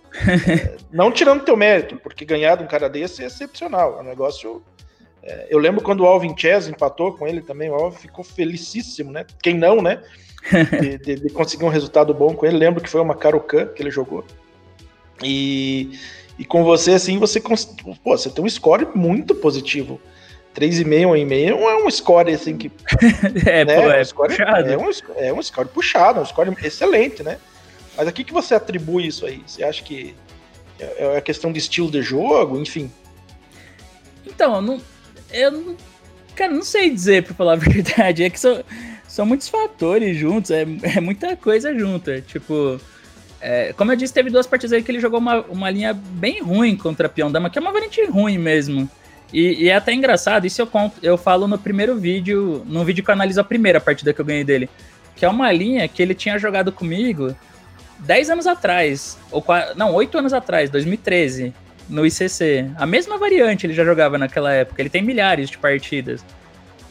[0.47, 3.99] é, não tirando teu mérito, porque ganhar de um cara desse é excepcional.
[3.99, 4.63] É um negócio.
[5.21, 9.11] É, eu lembro quando o Alvin Chess empatou com ele também, o Alvin ficou felicíssimo,
[9.11, 9.27] né?
[9.43, 10.01] Quem não, né?
[10.81, 12.57] de, de, de, conseguir um resultado bom com ele.
[12.57, 14.25] Lembro que foi uma Karukan que ele jogou.
[15.23, 15.91] E,
[16.37, 17.57] e com você, assim, você, pô,
[18.03, 19.99] você tem um score muito positivo.
[20.55, 22.71] 3,5, 1,5 não é um score assim que.
[23.45, 23.81] é, né?
[23.81, 24.69] pô, é, um score, puxado.
[24.69, 27.37] É um, é um score puxado, um score excelente, né?
[27.95, 29.41] Mas aqui que você atribui isso aí?
[29.45, 30.15] Você acha que
[30.79, 32.91] é, é a questão de estilo de jogo, enfim?
[34.25, 34.81] Então, não,
[35.31, 35.77] eu não,
[36.35, 38.23] cara, não sei dizer, pra falar a verdade.
[38.23, 38.63] É que são,
[39.07, 40.65] são muitos fatores juntos, é,
[40.95, 42.21] é muita coisa junta.
[42.21, 42.79] Tipo,
[43.39, 46.41] é, como eu disse, teve duas partidas aí que ele jogou uma, uma linha bem
[46.41, 48.89] ruim contra a Peão Dama, que é uma variante ruim mesmo.
[49.31, 53.03] E, e, é até engraçado, isso eu, conto, eu falo no primeiro vídeo, no vídeo
[53.03, 54.69] que eu analiso a primeira partida que eu ganhei dele.
[55.15, 57.35] Que é uma linha que ele tinha jogado comigo
[57.99, 59.43] 10 anos atrás, ou
[59.75, 61.53] não, 8 anos atrás, 2013,
[61.89, 62.71] no ICC.
[62.75, 66.23] A mesma variante ele já jogava naquela época, ele tem milhares de partidas.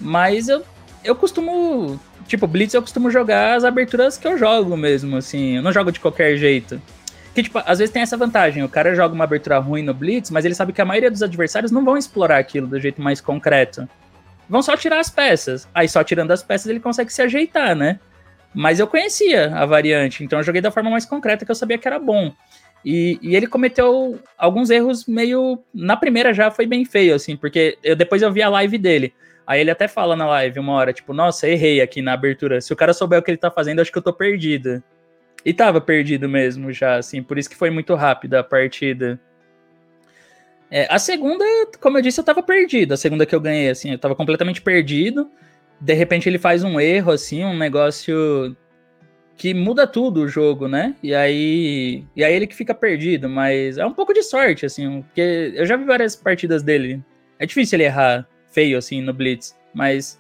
[0.01, 0.63] Mas eu,
[1.03, 5.57] eu costumo tipo, Blitz eu costumo jogar as aberturas que eu jogo mesmo, assim.
[5.57, 6.81] Eu não jogo de qualquer jeito.
[7.35, 8.63] Que, tipo, às vezes tem essa vantagem.
[8.63, 11.23] O cara joga uma abertura ruim no Blitz, mas ele sabe que a maioria dos
[11.23, 13.89] adversários não vão explorar aquilo do jeito mais concreto.
[14.49, 15.69] Vão só tirar as peças.
[15.75, 18.01] Aí só tirando as peças ele consegue se ajeitar, né?
[18.55, 21.77] Mas eu conhecia a variante, então eu joguei da forma mais concreta que eu sabia
[21.77, 22.33] que era bom.
[22.83, 25.59] E, e, ele cometeu alguns erros meio.
[25.75, 29.13] Na primeira já foi bem feio, assim, porque eu, depois eu vi a live dele.
[29.47, 32.61] Aí ele até fala na live uma hora, tipo, nossa, errei aqui na abertura.
[32.61, 34.83] Se o cara souber o que ele tá fazendo, acho que eu tô perdido.
[35.45, 39.21] E tava perdido mesmo já, assim, por isso que foi muito rápida a partida.
[40.69, 41.45] É, a segunda,
[41.81, 42.95] como eu disse, eu tava perdido.
[42.95, 45.31] A segunda que eu ganhei, assim, eu tava completamente perdido.
[45.81, 48.57] De repente ele faz um erro, assim, um negócio
[49.37, 50.97] que muda tudo o jogo, né?
[51.01, 55.03] E aí, e aí ele que fica perdido, mas é um pouco de sorte, assim,
[55.03, 57.01] porque eu já vi várias partidas dele.
[57.39, 58.27] É difícil ele errar
[58.57, 59.55] feio, assim, no Blitz.
[59.75, 60.19] Mas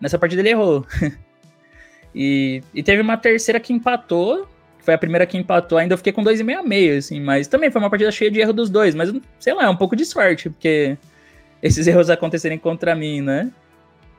[0.00, 0.84] nessa partida ele errou.
[2.12, 4.48] e, e teve uma terceira que empatou.
[4.80, 7.70] foi a primeira que empatou, ainda eu fiquei com 2,5 a meio, assim, mas também
[7.70, 10.04] foi uma partida cheia de erro dos dois, mas sei lá, é um pouco de
[10.04, 10.98] sorte, porque
[11.62, 13.52] esses erros acontecerem contra mim, né?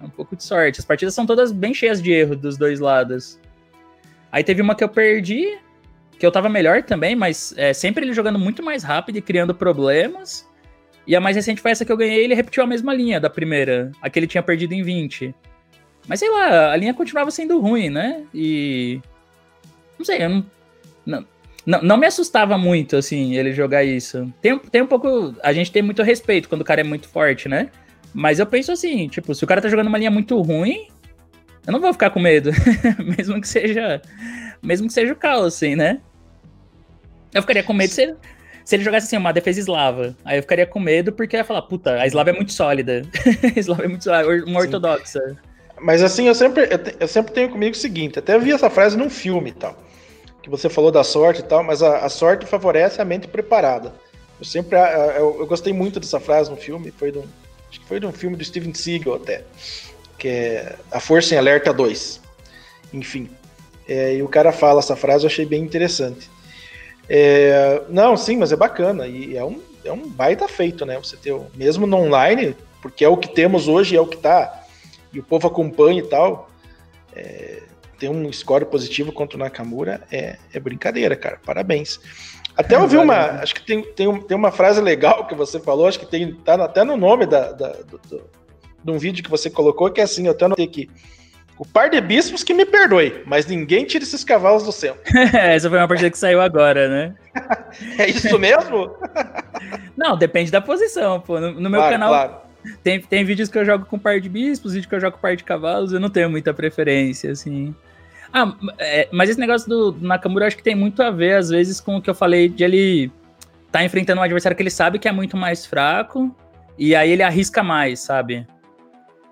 [0.02, 0.80] É um pouco de sorte.
[0.80, 3.38] As partidas são todas bem cheias de erro dos dois lados.
[4.32, 5.58] Aí teve uma que eu perdi,
[6.18, 9.54] que eu tava melhor também, mas é, sempre ele jogando muito mais rápido e criando
[9.54, 10.49] problemas.
[11.10, 13.32] E a mais recente foi essa que eu ganhei, ele repetiu a mesma linha da
[13.32, 15.34] primeira, a que ele tinha perdido em 20.
[16.08, 18.22] Mas sei lá, a linha continuava sendo ruim, né?
[18.32, 19.02] E.
[19.98, 20.46] Não sei, eu não.
[21.04, 21.26] Não,
[21.66, 24.32] não, não me assustava muito, assim, ele jogar isso.
[24.40, 25.34] Tem, tem um pouco.
[25.42, 27.72] A gente tem muito respeito quando o cara é muito forte, né?
[28.14, 30.90] Mas eu penso assim, tipo, se o cara tá jogando uma linha muito ruim,
[31.66, 32.52] eu não vou ficar com medo.
[33.18, 34.00] mesmo que seja.
[34.62, 36.02] Mesmo que seja o caos, assim, né?
[37.34, 38.16] Eu ficaria com medo se
[38.70, 40.16] se ele jogasse assim, uma defesa eslava.
[40.24, 43.02] Aí eu ficaria com medo porque ia falar, puta, a eslava é muito sólida.
[43.56, 45.20] a eslava é muito sólida, uma ortodoxa.
[45.82, 48.70] Mas assim, eu sempre, eu, te, eu, sempre tenho comigo o seguinte, até vi essa
[48.70, 49.76] frase num filme e tal.
[50.44, 53.92] Que você falou da sorte e tal, mas a, a sorte favorece a mente preparada.
[54.40, 54.78] Eu sempre
[55.18, 57.26] eu, eu, gostei muito dessa frase no filme, foi de um,
[57.72, 59.46] acho que foi de um filme do Steven Seagal até,
[60.16, 62.22] que é A Força em Alerta 2.
[62.94, 63.32] Enfim.
[63.88, 66.30] É, e o cara fala essa frase, eu achei bem interessante.
[67.10, 69.08] É, não, sim, mas é bacana.
[69.08, 70.98] E é um, é um baita feito, né?
[70.98, 74.60] Você ter, mesmo no online, porque é o que temos hoje, é o que tá
[75.12, 76.50] e o povo acompanha e tal,
[77.16, 77.64] é,
[77.98, 81.40] ter um score positivo contra o Nakamura é, é brincadeira, cara.
[81.44, 82.00] Parabéns.
[82.56, 83.42] Até eu vi uma.
[83.42, 86.56] Acho que tem, tem, tem uma frase legal que você falou, acho que tem, tá
[86.56, 88.30] até no nome da, da do, do,
[88.84, 90.90] de um vídeo que você colocou, que é assim, eu até anotei aqui.
[91.60, 94.98] O par de bispos que me perdoe, mas ninguém tira esses cavalos do céu.
[95.34, 97.16] Essa foi uma partida que saiu agora, né?
[97.98, 98.96] é isso mesmo?
[99.96, 101.40] Não, depende da posição, pô.
[101.40, 102.10] No, no meu claro, canal.
[102.10, 102.50] Claro
[102.84, 105.22] tem, tem vídeos que eu jogo com par de bispos, vídeos que eu jogo com
[105.22, 107.74] par de cavalos, eu não tenho muita preferência, assim.
[108.32, 111.50] Ah, é, mas esse negócio do, do Nakamura acho que tem muito a ver, às
[111.50, 113.12] vezes, com o que eu falei de ele
[113.72, 116.36] tá enfrentando um adversário que ele sabe que é muito mais fraco,
[116.78, 118.46] e aí ele arrisca mais, sabe?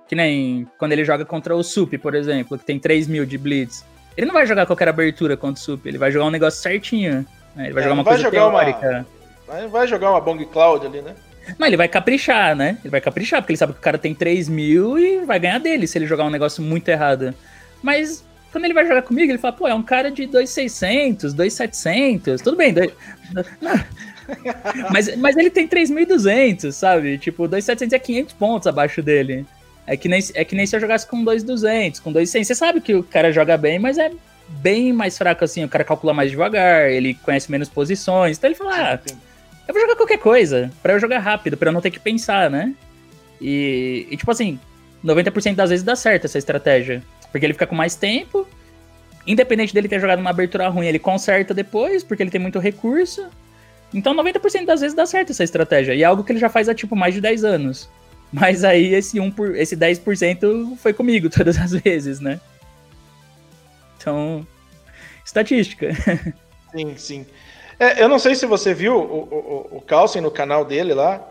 [0.07, 3.37] Que nem quando ele joga contra o Sup, por exemplo, que tem 3 mil de
[3.37, 3.85] Blitz.
[4.15, 7.25] Ele não vai jogar qualquer abertura contra o Sup, ele vai jogar um negócio certinho.
[7.55, 7.65] Né?
[7.65, 9.05] Ele vai é, jogar uma vai coisa jogar teórica.
[9.47, 11.13] Uma, vai jogar uma Bong Cloud ali, né?
[11.57, 12.77] Mas ele vai caprichar, né?
[12.83, 15.59] Ele vai caprichar, porque ele sabe que o cara tem 3 mil e vai ganhar
[15.59, 17.33] dele se ele jogar um negócio muito errado.
[17.81, 22.41] Mas quando ele vai jogar comigo, ele fala, pô, é um cara de 2,600, 2,700,
[22.41, 22.73] tudo bem.
[22.73, 22.91] Dois...
[24.91, 27.17] mas, mas ele tem 3.200, sabe?
[27.17, 29.45] Tipo, 2,700 é 500 pontos abaixo dele.
[29.87, 32.43] É que, nem, é que nem se eu jogasse com 2,200, com 2,100.
[32.43, 34.11] Você sabe que o cara joga bem, mas é
[34.49, 35.63] bem mais fraco assim.
[35.63, 38.37] O cara calcula mais devagar, ele conhece menos posições.
[38.37, 38.99] Então ele fala, ah,
[39.65, 42.49] eu vou jogar qualquer coisa, para eu jogar rápido, para eu não ter que pensar,
[42.49, 42.75] né?
[43.39, 44.59] E, e, tipo assim,
[45.03, 47.01] 90% das vezes dá certo essa estratégia.
[47.31, 48.47] Porque ele fica com mais tempo,
[49.25, 53.27] independente dele ter jogado uma abertura ruim, ele conserta depois, porque ele tem muito recurso.
[53.93, 55.93] Então 90% das vezes dá certo essa estratégia.
[55.93, 57.89] E é algo que ele já faz há tipo mais de 10 anos.
[58.31, 62.39] Mas aí esse, 1 por, esse 10% foi comigo todas as vezes, né?
[63.97, 64.45] Então,
[65.25, 65.89] estatística.
[66.71, 67.25] Sim, sim.
[67.79, 71.25] É, eu não sei se você viu o, o, o Carlsen no canal dele lá.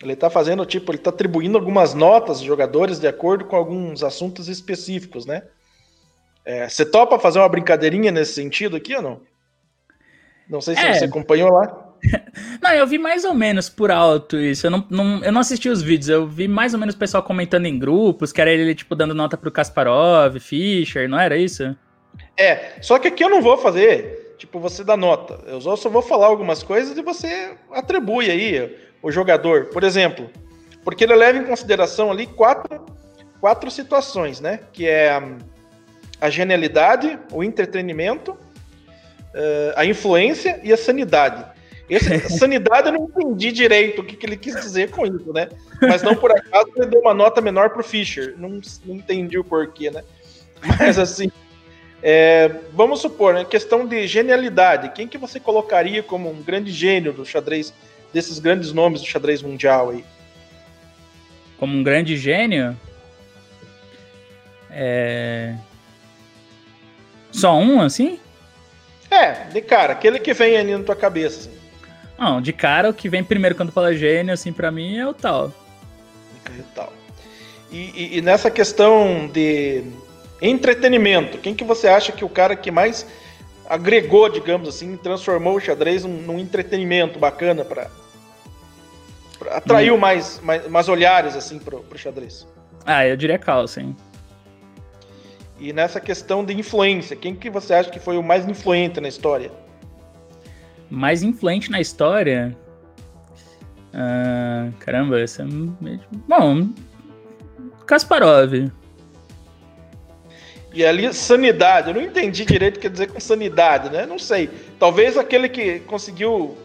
[0.00, 4.04] Ele tá fazendo, tipo, ele tá atribuindo algumas notas aos jogadores de acordo com alguns
[4.04, 5.42] assuntos específicos, né?
[6.44, 9.20] É, você topa fazer uma brincadeirinha nesse sentido aqui ou não?
[10.48, 10.94] Não sei se é.
[10.94, 11.87] você acompanhou lá.
[12.62, 14.66] Não, eu vi mais ou menos por alto isso.
[14.66, 17.22] Eu não, não, eu não assisti os vídeos, eu vi mais ou menos o pessoal
[17.22, 21.76] comentando em grupos, que era ele, tipo, dando nota pro Kasparov, Fischer, não era isso?
[22.36, 25.40] É, só que aqui eu não vou fazer tipo, você dá nota.
[25.46, 29.66] Eu só vou falar algumas coisas e você atribui aí o jogador.
[29.66, 30.30] Por exemplo,
[30.84, 32.86] porque ele leva em consideração ali quatro,
[33.40, 34.60] quatro situações, né?
[34.72, 35.20] Que é
[36.20, 38.36] a, genialidade, o entretenimento,
[39.34, 41.44] eh, a influência e a sanidade.
[41.88, 45.48] Esse, sanidade eu não entendi direito o que, que, ele quis dizer com isso, né?
[45.80, 48.34] Mas não por acaso ele deu uma nota menor pro Fischer.
[48.36, 50.04] Não, não entendi o porquê, né?
[50.78, 51.30] Mas assim,
[52.02, 54.90] é, vamos supor, né, questão de genialidade.
[54.90, 57.72] Quem que você colocaria como um grande gênio do xadrez,
[58.12, 60.04] desses grandes nomes do xadrez mundial aí?
[61.58, 62.76] Como um grande gênio?
[64.70, 65.56] É...
[67.32, 68.18] Só um, assim?
[69.10, 71.48] É, de cara, aquele que vem ali na tua cabeça.
[71.48, 71.58] Assim.
[72.18, 75.14] Não, de cara, o que vem primeiro quando fala gênio, assim, para mim é o
[75.14, 75.52] tal.
[76.46, 76.92] É o tal.
[77.70, 79.84] E, e, e nessa questão de
[80.40, 81.38] Entretenimento.
[81.38, 83.06] Quem que você acha que o cara que mais
[83.68, 87.90] agregou, digamos assim, transformou o xadrez num, num entretenimento bacana para
[89.50, 89.98] atraiu hum.
[89.98, 92.46] mais, mais, mais olhares assim pro, pro xadrez?
[92.86, 93.94] Ah, eu diria Carlsen.
[95.58, 99.08] E nessa questão de influência, quem que você acha que foi o mais influente na
[99.08, 99.50] história?
[100.90, 102.56] Mais influente na história?
[103.92, 105.46] Ah, caramba, essa é.
[106.26, 106.68] Bom,
[107.86, 108.70] Kasparov.
[110.72, 111.88] E ali, sanidade.
[111.88, 114.06] Eu não entendi direito o que quer dizer com sanidade, né?
[114.06, 114.50] Não sei.
[114.78, 116.56] Talvez aquele que conseguiu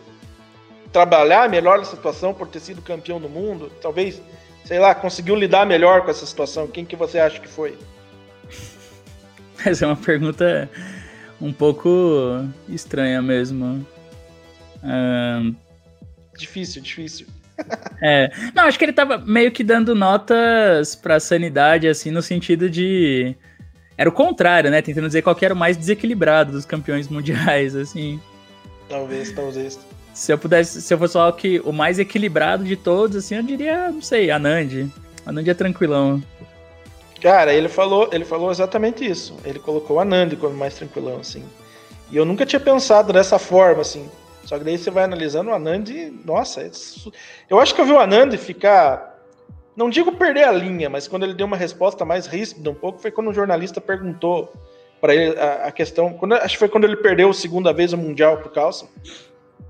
[0.91, 4.21] trabalhar melhor a situação por ter sido campeão do mundo, talvez,
[4.63, 6.67] sei lá, conseguiu lidar melhor com essa situação.
[6.67, 7.77] Quem que você acha que foi?
[9.65, 10.69] Essa é uma pergunta
[11.41, 11.89] um pouco
[12.69, 13.85] estranha mesmo.
[16.37, 17.27] Difícil, difícil.
[18.01, 18.31] é.
[18.53, 23.35] Não, acho que ele tava meio que dando notas pra sanidade, assim, no sentido de.
[23.97, 24.81] Era o contrário, né?
[24.81, 28.19] Tentando dizer qual era o mais desequilibrado dos campeões mundiais, assim.
[28.89, 29.79] Talvez, talvez.
[30.13, 33.43] Se eu pudesse, se eu fosse falar que o mais equilibrado de todos, assim, eu
[33.43, 34.87] diria, não sei, Anand.
[35.25, 36.21] Anand é tranquilão.
[37.21, 39.37] Cara, ele falou, ele falou exatamente isso.
[39.45, 41.43] Ele colocou o Anand como mais tranquilão, assim.
[42.11, 44.09] E eu nunca tinha pensado dessa forma, assim.
[44.43, 45.89] Só que daí você vai analisando o Anand,
[46.25, 46.69] nossa, é
[47.49, 49.19] eu acho que eu vi o Anand ficar,
[49.75, 52.99] não digo perder a linha, mas quando ele deu uma resposta mais ríspida um pouco,
[52.99, 54.51] foi quando um jornalista perguntou
[54.99, 57.93] para ele a, a, questão, quando, acho que foi quando ele perdeu a segunda vez
[57.93, 58.87] o Mundial pro Carlson,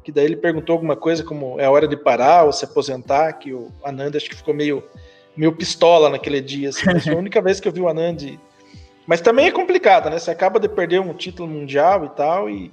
[0.04, 3.34] que daí ele perguntou alguma coisa como é a hora de parar ou se aposentar,
[3.34, 4.84] que o Anand acho que ficou meio,
[5.38, 8.40] meio pistola naquele dia, assim, foi a única vez que eu vi o Anand...
[9.06, 10.18] Mas também é complicado, né?
[10.18, 12.72] Você acaba de perder um título mundial e tal, e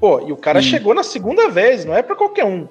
[0.00, 0.62] Pô, e o cara hum.
[0.62, 2.66] chegou na segunda vez, não é para qualquer um.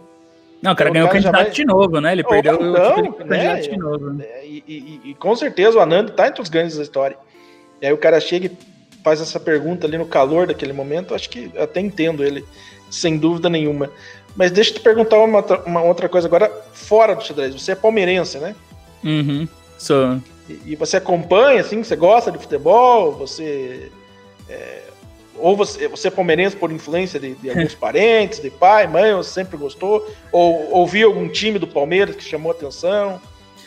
[0.62, 1.52] Não, o cara então, ganhou o candidato vai...
[1.52, 2.12] de novo, né?
[2.12, 3.38] Ele perdeu então, o título né?
[3.38, 4.22] candidato de novo.
[4.22, 7.18] É, e, e, e, com certeza o Anand tá entre os grandes da história.
[7.82, 8.52] E aí o cara chega e
[9.04, 12.46] faz essa pergunta ali no calor daquele momento, acho que até entendo ele,
[12.92, 13.90] sem dúvida nenhuma.
[14.36, 17.54] Mas deixa eu te perguntar uma, uma outra coisa agora, fora do xadrez.
[17.54, 18.56] Você é palmeirense, né?
[19.04, 19.48] Uhum,
[19.80, 20.22] sou.
[20.48, 23.92] E, e você acompanha, assim, você gosta de futebol, você...
[24.48, 24.82] É,
[25.42, 29.32] ou você, você é palmeirense por influência de, de alguns parentes, de pai, mãe, você
[29.32, 30.08] sempre gostou?
[30.32, 33.20] Ou ouviu algum time do Palmeiras que chamou atenção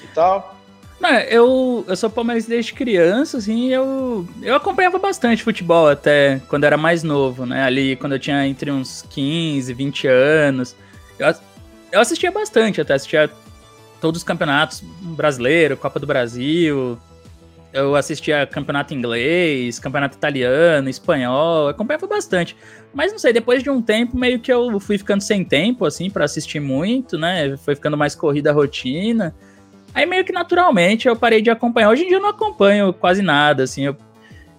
[0.02, 0.54] e tal?
[1.00, 6.64] Não, eu, eu sou palmeirense desde criança, assim, eu, eu acompanhava bastante futebol até quando
[6.64, 7.64] era mais novo, né?
[7.64, 10.76] Ali, quando eu tinha entre uns 15, 20 anos.
[11.18, 11.34] Eu,
[11.92, 13.30] eu assistia bastante, até assistia
[14.00, 16.98] todos os campeonatos brasileiro, Copa do Brasil,
[17.74, 22.56] eu assistia campeonato inglês, campeonato italiano, espanhol, acompanhava bastante.
[22.94, 26.08] Mas não sei, depois de um tempo, meio que eu fui ficando sem tempo, assim,
[26.08, 27.56] para assistir muito, né?
[27.56, 29.34] Foi ficando mais corrida a rotina.
[29.92, 31.90] Aí meio que naturalmente eu parei de acompanhar.
[31.90, 33.86] Hoje em dia eu não acompanho quase nada, assim.
[33.86, 33.96] Eu,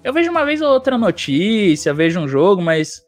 [0.03, 3.01] eu vejo uma vez ou outra notícia, vejo um jogo, mas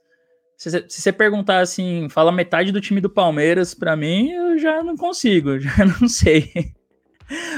[0.57, 4.81] se, se você perguntar assim, fala metade do time do Palmeiras para mim, eu já
[4.81, 6.76] não consigo, já não sei.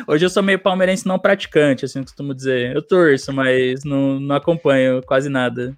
[0.07, 2.75] Hoje eu sou meio palmeirense não praticante, assim, costumo dizer.
[2.75, 5.77] Eu torço, mas não, não acompanho quase nada.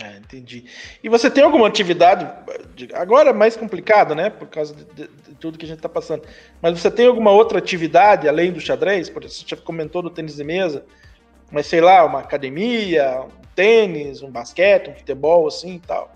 [0.00, 0.66] É, entendi.
[1.02, 2.24] E você tem alguma atividade,
[2.94, 4.30] agora mais complicada, né?
[4.30, 6.22] Por causa de, de, de, tudo que a gente está passando.
[6.62, 9.10] Mas você tem alguma outra atividade além do xadrez?
[9.10, 10.84] Por exemplo, você já comentou do tênis de mesa,
[11.50, 16.14] mas sei lá, uma academia, um tênis, um basquete, um futebol, assim e tal.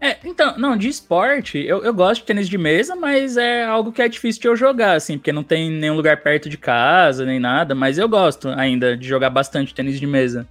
[0.00, 3.90] É, então, não, de esporte, eu, eu gosto de tênis de mesa, mas é algo
[3.90, 7.26] que é difícil de eu jogar, assim, porque não tem nenhum lugar perto de casa,
[7.26, 10.46] nem nada, mas eu gosto ainda de jogar bastante tênis de mesa.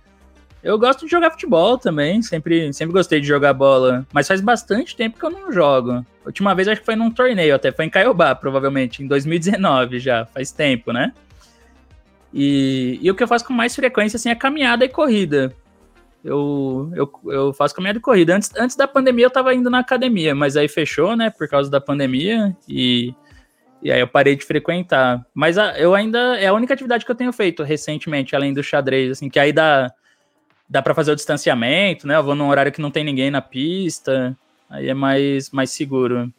[0.62, 4.98] Eu gosto de jogar futebol também, sempre, sempre gostei de jogar bola, mas faz bastante
[4.98, 5.92] tempo que eu não jogo.
[5.92, 9.98] A última vez acho que foi num torneio, até foi em Caiobá, provavelmente, em 2019
[10.00, 11.14] já, faz tempo, né?
[12.34, 15.56] E, e o que eu faço com mais frequência, assim, é caminhada e corrida.
[16.28, 18.36] Eu, eu, eu faço caminhada de corrida.
[18.36, 21.72] Antes, antes da pandemia eu tava indo na academia, mas aí fechou, né, por causa
[21.72, 23.14] da pandemia e,
[23.82, 25.26] e aí eu parei de frequentar.
[25.34, 28.62] Mas a, eu ainda, é a única atividade que eu tenho feito recentemente, além do
[28.62, 29.90] xadrez, assim, que aí dá,
[30.70, 33.42] dá para fazer o distanciamento, né, eu vou num horário que não tem ninguém na
[33.42, 34.38] pista,
[34.70, 36.32] aí é mais, mais seguro.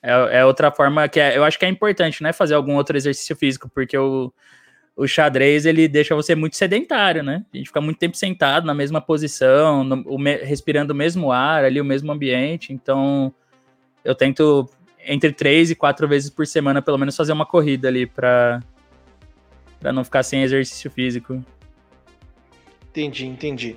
[0.00, 2.96] É, é outra forma que é, eu acho que é importante, né, fazer algum outro
[2.96, 4.32] exercício físico, porque eu
[4.98, 7.44] o xadrez ele deixa você muito sedentário, né?
[7.54, 11.30] A gente fica muito tempo sentado na mesma posição, no, o me, respirando o mesmo
[11.30, 12.72] ar ali, o mesmo ambiente.
[12.72, 13.32] Então,
[14.04, 14.68] eu tento
[15.06, 18.60] entre três e quatro vezes por semana, pelo menos, fazer uma corrida ali para
[19.78, 21.40] para não ficar sem exercício físico.
[22.90, 23.76] Entendi, entendi.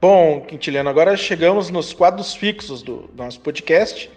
[0.00, 4.08] Bom, Quintiliano, agora chegamos nos quadros fixos do nosso podcast.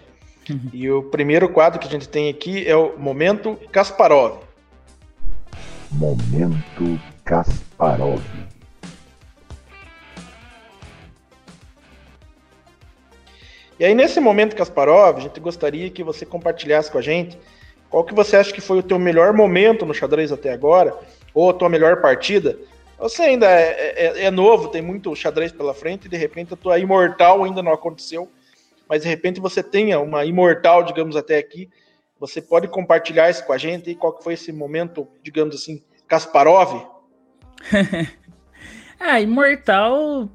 [0.48, 0.70] Uhum.
[0.72, 4.47] E o primeiro quadro que a gente tem aqui é o Momento Kasparov.
[5.92, 8.22] Momento Kasparov.
[13.80, 17.38] E aí, nesse momento Kasparov, a gente gostaria que você compartilhasse com a gente
[17.88, 20.94] qual que você acha que foi o teu melhor momento no xadrez até agora,
[21.32, 22.58] ou a tua melhor partida,
[22.98, 26.56] Você ainda é, é, é, novo, tem muito xadrez pela frente, e de repente a
[26.56, 28.28] tua imortal ainda não aconteceu,
[28.88, 31.70] mas de repente você tenha uma imortal, digamos, até aqui.
[32.20, 33.90] Você pode compartilhar isso com a gente?
[33.90, 36.84] E qual que foi esse momento, digamos assim, Kasparov?
[38.98, 40.28] ah, imortal.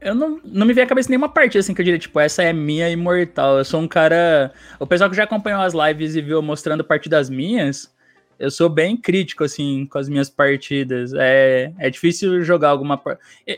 [0.00, 2.42] Eu não, não me veio à cabeça nenhuma partida assim que eu diria, tipo, essa
[2.42, 3.58] é minha imortal.
[3.58, 4.52] Eu sou um cara.
[4.80, 7.94] O pessoal que já acompanhou as lives e viu mostrando partidas minhas,
[8.36, 11.12] eu sou bem crítico, assim, com as minhas partidas.
[11.14, 13.00] É, é difícil jogar alguma.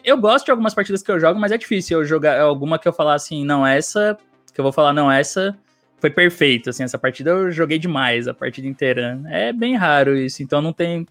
[0.04, 2.86] Eu gosto de algumas partidas que eu jogo, mas é difícil eu jogar alguma que
[2.86, 4.18] eu falar assim, não, essa.
[4.52, 5.58] Que eu vou falar, não, essa
[6.04, 9.18] foi perfeita, assim, essa partida eu joguei demais a partida inteira.
[9.26, 11.06] É bem raro isso, então não tem.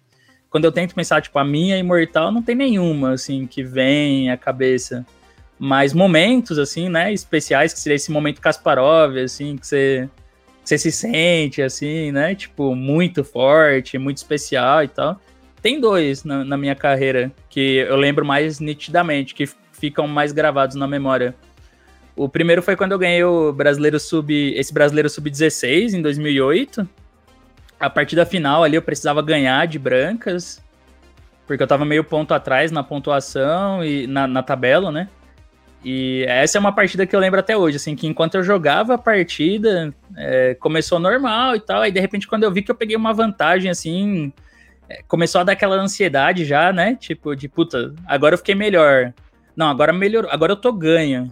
[0.48, 4.36] Quando eu tento pensar, tipo, a minha imortal, não tem nenhuma, assim, que vem à
[4.36, 5.04] cabeça.
[5.58, 10.08] Mas momentos, assim, né, especiais, que seria esse momento Kasparov, assim, que você
[10.62, 12.32] você se sente assim, né?
[12.36, 15.20] Tipo, muito forte, muito especial e tal.
[15.60, 20.76] Tem dois na, na, minha carreira que eu lembro mais nitidamente, que ficam mais gravados
[20.76, 21.34] na memória.
[22.16, 26.88] O primeiro foi quando eu ganhei o brasileiro sub, esse brasileiro sub-16 em 2008.
[27.78, 30.62] A partida final ali eu precisava ganhar de brancas,
[31.46, 35.08] porque eu tava meio ponto atrás na pontuação e na, na tabela, né?
[35.84, 38.94] E essa é uma partida que eu lembro até hoje, assim, que enquanto eu jogava
[38.94, 42.74] a partida, é, começou normal e tal, aí de repente quando eu vi que eu
[42.74, 44.32] peguei uma vantagem, assim,
[44.88, 46.96] é, começou a dar aquela ansiedade já, né?
[46.98, 49.12] Tipo, de puta, agora eu fiquei melhor.
[49.54, 51.30] Não, agora melhorou, agora eu tô ganho.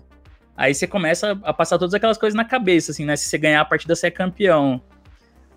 [0.57, 3.17] Aí você começa a passar todas aquelas coisas na cabeça, assim, né?
[3.17, 4.83] Se você ganhar a partida, você é campeão.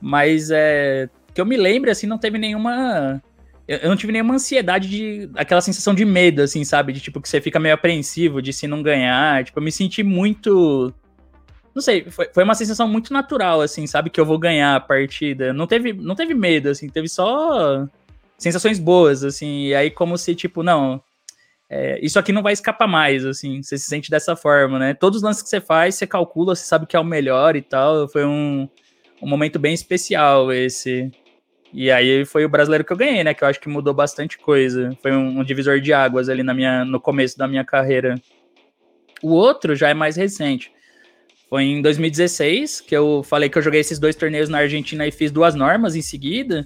[0.02, 1.10] Mas é.
[1.34, 3.22] Que eu me lembre, assim, não teve nenhuma
[3.68, 5.30] eu não tive nenhuma ansiedade de.
[5.36, 6.94] aquela sensação de medo, assim, sabe?
[6.94, 9.44] De tipo, que você fica meio apreensivo de se não ganhar.
[9.44, 10.94] Tipo, eu me senti muito.
[11.74, 14.10] Não sei, foi, foi uma sensação muito natural, assim, sabe?
[14.10, 15.52] Que eu vou ganhar a partida.
[15.52, 17.88] Não teve, não teve medo, assim, teve só
[18.38, 19.66] sensações boas, assim.
[19.66, 21.02] E aí, como se, tipo, não.
[21.70, 23.62] É, isso aqui não vai escapar mais, assim.
[23.62, 24.94] Você se sente dessa forma, né?
[24.94, 27.62] Todos os lances que você faz, você calcula, você sabe que é o melhor e
[27.62, 28.08] tal.
[28.08, 28.70] Foi um,
[29.22, 31.12] um momento bem especial esse.
[31.74, 33.34] E aí foi o brasileiro que eu ganhei, né?
[33.34, 34.96] Que eu acho que mudou bastante coisa.
[35.02, 38.16] Foi um, um divisor de águas ali na minha, no começo da minha carreira.
[39.22, 40.72] O outro já é mais recente.
[41.50, 45.12] Foi em 2016 que eu falei que eu joguei esses dois torneios na Argentina e
[45.12, 46.66] fiz duas normas em seguida.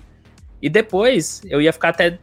[0.62, 2.20] E depois eu ia ficar até,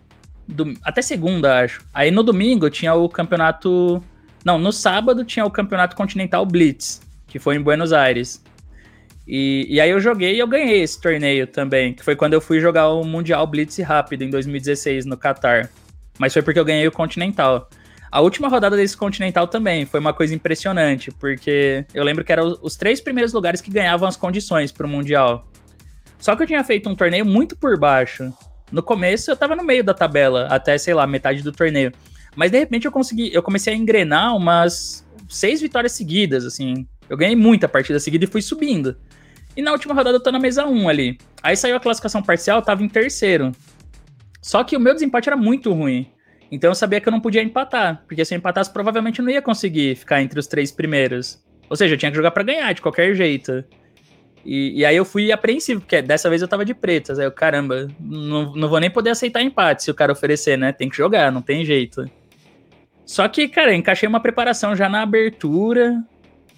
[0.46, 1.82] do, até segunda, acho.
[1.92, 4.02] Aí no domingo tinha o campeonato.
[4.44, 8.42] Não, no sábado tinha o campeonato continental Blitz, que foi em Buenos Aires.
[9.26, 12.40] E, e aí eu joguei e eu ganhei esse torneio também, que foi quando eu
[12.40, 15.68] fui jogar o Mundial Blitz rápido em 2016 no Qatar.
[16.16, 17.68] Mas foi porque eu ganhei o Continental.
[18.10, 22.56] A última rodada desse Continental também foi uma coisa impressionante, porque eu lembro que eram
[22.62, 25.46] os três primeiros lugares que ganhavam as condições para o Mundial.
[26.18, 28.32] Só que eu tinha feito um torneio muito por baixo.
[28.70, 31.92] No começo eu tava no meio da tabela, até, sei lá, metade do torneio.
[32.34, 36.86] Mas de repente eu consegui, eu comecei a engrenar umas seis vitórias seguidas, assim.
[37.08, 38.96] Eu ganhei muita partida seguida e fui subindo.
[39.56, 41.18] E na última rodada eu tô na mesa 1 ali.
[41.42, 43.52] Aí saiu a classificação parcial, eu tava em terceiro.
[44.42, 46.10] Só que o meu desempate era muito ruim.
[46.50, 48.04] Então eu sabia que eu não podia empatar.
[48.06, 51.42] Porque se eu empatasse, provavelmente eu não ia conseguir ficar entre os três primeiros.
[51.70, 53.64] Ou seja, eu tinha que jogar para ganhar, de qualquer jeito.
[54.46, 57.18] E, e, aí eu fui apreensivo, porque dessa vez eu tava de pretas.
[57.18, 60.70] Aí eu, caramba, não, não vou nem poder aceitar empate se o cara oferecer, né?
[60.70, 62.08] Tem que jogar, não tem jeito.
[63.04, 66.00] Só que, cara, encaixei uma preparação já na abertura.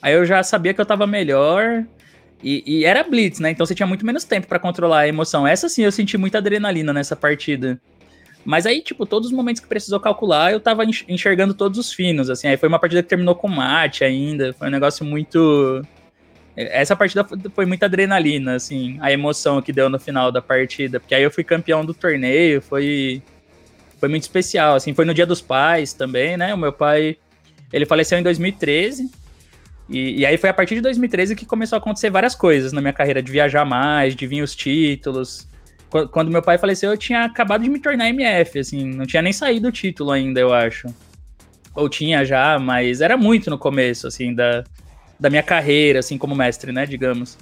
[0.02, 1.86] Aí eu já sabia que eu tava melhor.
[2.42, 3.50] E, e, era blitz, né?
[3.50, 5.46] Então você tinha muito menos tempo para controlar a emoção.
[5.46, 7.80] Essa sim eu senti muita adrenalina nessa partida.
[8.44, 12.30] Mas aí, tipo, todos os momentos que precisou calcular, eu tava enxergando todos os finos,
[12.30, 12.48] assim.
[12.48, 14.52] Aí foi uma partida que terminou com mate ainda.
[14.52, 15.82] Foi um negócio muito.
[16.60, 17.24] Essa partida
[17.54, 20.98] foi muita adrenalina, assim, a emoção que deu no final da partida.
[20.98, 23.22] Porque aí eu fui campeão do torneio, foi.
[24.00, 24.92] Foi muito especial, assim.
[24.92, 26.52] Foi no Dia dos Pais também, né?
[26.52, 27.16] O meu pai.
[27.72, 29.08] Ele faleceu em 2013.
[29.88, 32.80] E, e, aí foi a partir de 2013 que começou a acontecer várias coisas na
[32.80, 35.46] minha carreira, de viajar mais, de vir os títulos.
[35.88, 39.22] Quando, quando meu pai faleceu, eu tinha acabado de me tornar MF, assim, não tinha
[39.22, 40.88] nem saído o título ainda, eu acho.
[41.74, 44.64] Ou tinha já, mas era muito no começo, assim, da,
[45.18, 47.36] da minha carreira, assim, como mestre, né, digamos.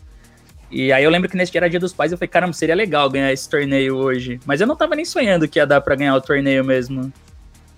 [0.70, 2.74] E aí eu lembro que nesse dia era dia dos pais, eu falei, caramba, seria
[2.74, 4.40] legal ganhar esse torneio hoje.
[4.44, 7.12] Mas eu não tava nem sonhando que ia dar para ganhar o torneio mesmo.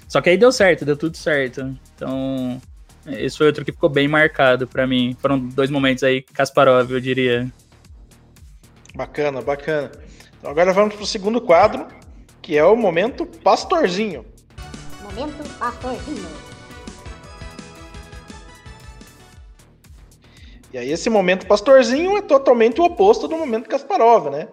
[0.09, 1.77] Só que aí deu certo, deu tudo certo.
[1.95, 2.61] Então,
[3.07, 5.17] esse foi outro que ficou bem marcado para mim.
[5.21, 7.53] Foram dois momentos aí, Kasparov, eu diria.
[8.95, 9.91] Bacana, bacana.
[10.39, 11.87] Então agora vamos pro segundo quadro,
[12.41, 14.25] que é o momento Pastorzinho.
[15.03, 16.48] Momento Pastorzinho.
[20.73, 24.49] E aí esse momento Pastorzinho é totalmente o oposto do momento Kasparov, né?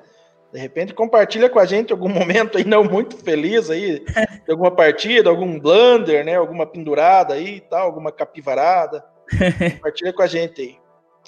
[0.53, 3.99] De repente compartilha com a gente algum momento aí não muito feliz aí,
[4.45, 6.35] de alguma partida, algum blunder, né?
[6.35, 9.03] Alguma pendurada aí e tal, alguma capivarada.
[9.75, 10.77] compartilha com a gente aí.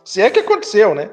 [0.05, 1.09] Se é que aconteceu, né?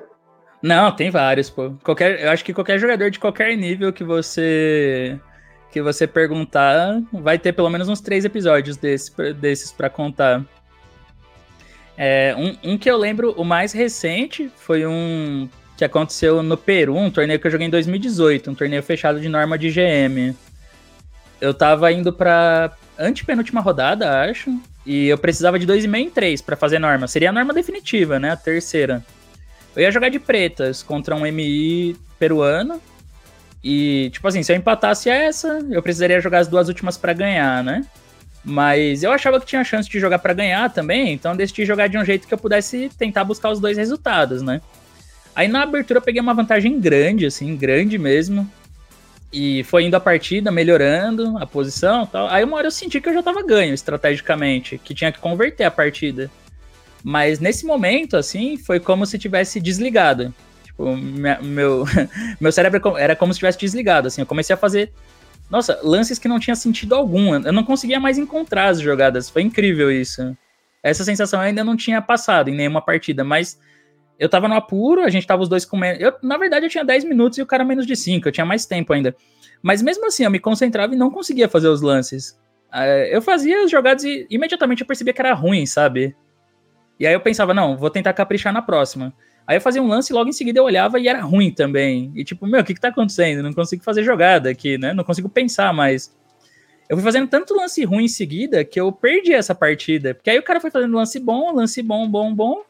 [0.62, 1.74] Não, tem vários, pô.
[1.82, 5.18] Qualquer, eu acho que qualquer jogador de qualquer nível que você
[5.70, 10.44] que você perguntar, vai ter pelo menos uns três episódios desse, desses para contar.
[11.96, 16.96] É, um, um, que eu lembro, o mais recente, foi um que aconteceu no Peru,
[16.96, 20.34] um torneio que eu joguei em 2018, um torneio fechado de norma de GM.
[21.40, 24.56] Eu tava indo pra antepenúltima rodada, acho,
[24.86, 27.08] e eu precisava de 2,5 em 3 para fazer norma.
[27.08, 28.30] Seria a norma definitiva, né?
[28.30, 29.04] A terceira.
[29.74, 32.80] Eu ia jogar de pretas contra um MI peruano.
[33.62, 37.64] E, tipo assim, se eu empatasse essa, eu precisaria jogar as duas últimas para ganhar,
[37.64, 37.84] né?
[38.44, 41.96] Mas eu achava que tinha chance de jogar para ganhar também, então decidi jogar de
[41.96, 44.60] um jeito que eu pudesse tentar buscar os dois resultados, né?
[45.34, 48.48] Aí na abertura eu peguei uma vantagem grande, assim, grande mesmo.
[49.32, 52.28] E foi indo a partida, melhorando a posição tal.
[52.28, 55.64] Aí uma hora eu senti que eu já tava ganho estrategicamente, que tinha que converter
[55.64, 56.30] a partida.
[57.02, 60.32] Mas nesse momento, assim, foi como se tivesse desligado.
[60.64, 61.84] Tipo, minha, meu,
[62.40, 64.20] meu cérebro era como se tivesse desligado, assim.
[64.20, 64.92] Eu comecei a fazer,
[65.50, 67.34] nossa, lances que não tinha sentido algum.
[67.34, 69.28] Eu não conseguia mais encontrar as jogadas.
[69.30, 70.36] Foi incrível isso.
[70.82, 73.58] Essa sensação ainda não tinha passado em nenhuma partida, mas
[74.18, 76.00] eu tava no apuro, a gente tava os dois comendo.
[76.00, 78.44] Eu, na verdade, eu tinha 10 minutos e o cara menos de 5, eu tinha
[78.44, 79.14] mais tempo ainda.
[79.62, 82.38] Mas mesmo assim, eu me concentrava e não conseguia fazer os lances.
[83.10, 86.14] Eu fazia as jogadas e imediatamente eu percebia que era ruim, sabe?
[86.98, 89.12] E aí eu pensava, não, vou tentar caprichar na próxima.
[89.46, 92.12] Aí eu fazia um lance e logo em seguida eu olhava e era ruim também.
[92.14, 93.42] E tipo, meu, o que que tá acontecendo?
[93.42, 94.94] Não consigo fazer jogada aqui, né?
[94.94, 96.14] Não consigo pensar mais.
[96.88, 100.14] Eu fui fazendo tanto lance ruim em seguida que eu perdi essa partida.
[100.14, 102.62] Porque aí o cara foi fazendo lance bom, lance bom, bom, bom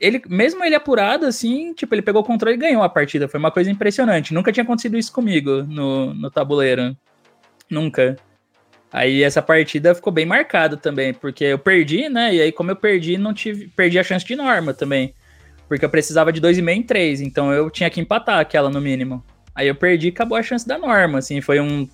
[0.00, 3.28] ele, mesmo ele apurado, assim, tipo, ele pegou o controle e ganhou a partida.
[3.28, 4.34] Foi uma coisa impressionante.
[4.34, 6.96] Nunca tinha acontecido isso comigo no, no tabuleiro.
[7.70, 8.16] Nunca.
[8.92, 12.34] Aí essa partida ficou bem marcada também, porque eu perdi, né?
[12.34, 13.68] E aí, como eu perdi, não tive.
[13.68, 15.14] Perdi a chance de norma também.
[15.68, 19.24] Porque eu precisava de 2,5 em 3, então eu tinha que empatar aquela no mínimo.
[19.54, 21.88] Aí eu perdi e acabou a chance da norma, assim, foi um.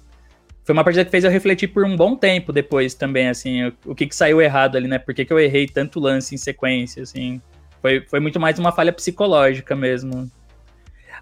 [0.65, 3.73] Foi uma partida que fez eu refletir por um bom tempo depois também, assim, o,
[3.87, 4.99] o que, que saiu errado ali, né?
[4.99, 7.41] Por que, que eu errei tanto lance em sequência, assim.
[7.81, 10.31] Foi, foi muito mais uma falha psicológica mesmo.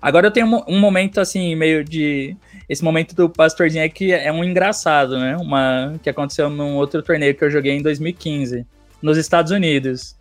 [0.00, 2.36] Agora eu tenho um, um momento assim, meio de.
[2.68, 5.36] Esse momento do pastorzinho aqui é um engraçado, né?
[5.36, 8.66] Uma que aconteceu num outro torneio que eu joguei em 2015,
[9.02, 10.16] nos Estados Unidos.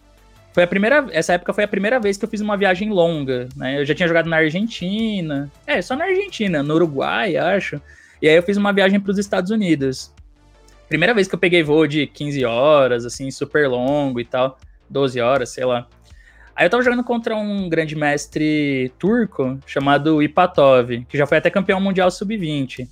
[0.60, 3.48] Foi a primeira, essa época foi a primeira vez que eu fiz uma viagem longa,
[3.56, 3.80] né?
[3.80, 7.81] Eu já tinha jogado na Argentina, é, só na Argentina, no Uruguai, acho.
[8.22, 10.14] E aí eu fiz uma viagem para os Estados Unidos.
[10.90, 14.60] Primeira vez que eu peguei voo de 15 horas, assim, super longo e tal,
[14.90, 15.88] 12 horas, sei lá.
[16.53, 21.49] Aí eu tava jogando contra um grande mestre turco chamado Ipatov, que já foi até
[21.49, 22.86] campeão mundial sub-20.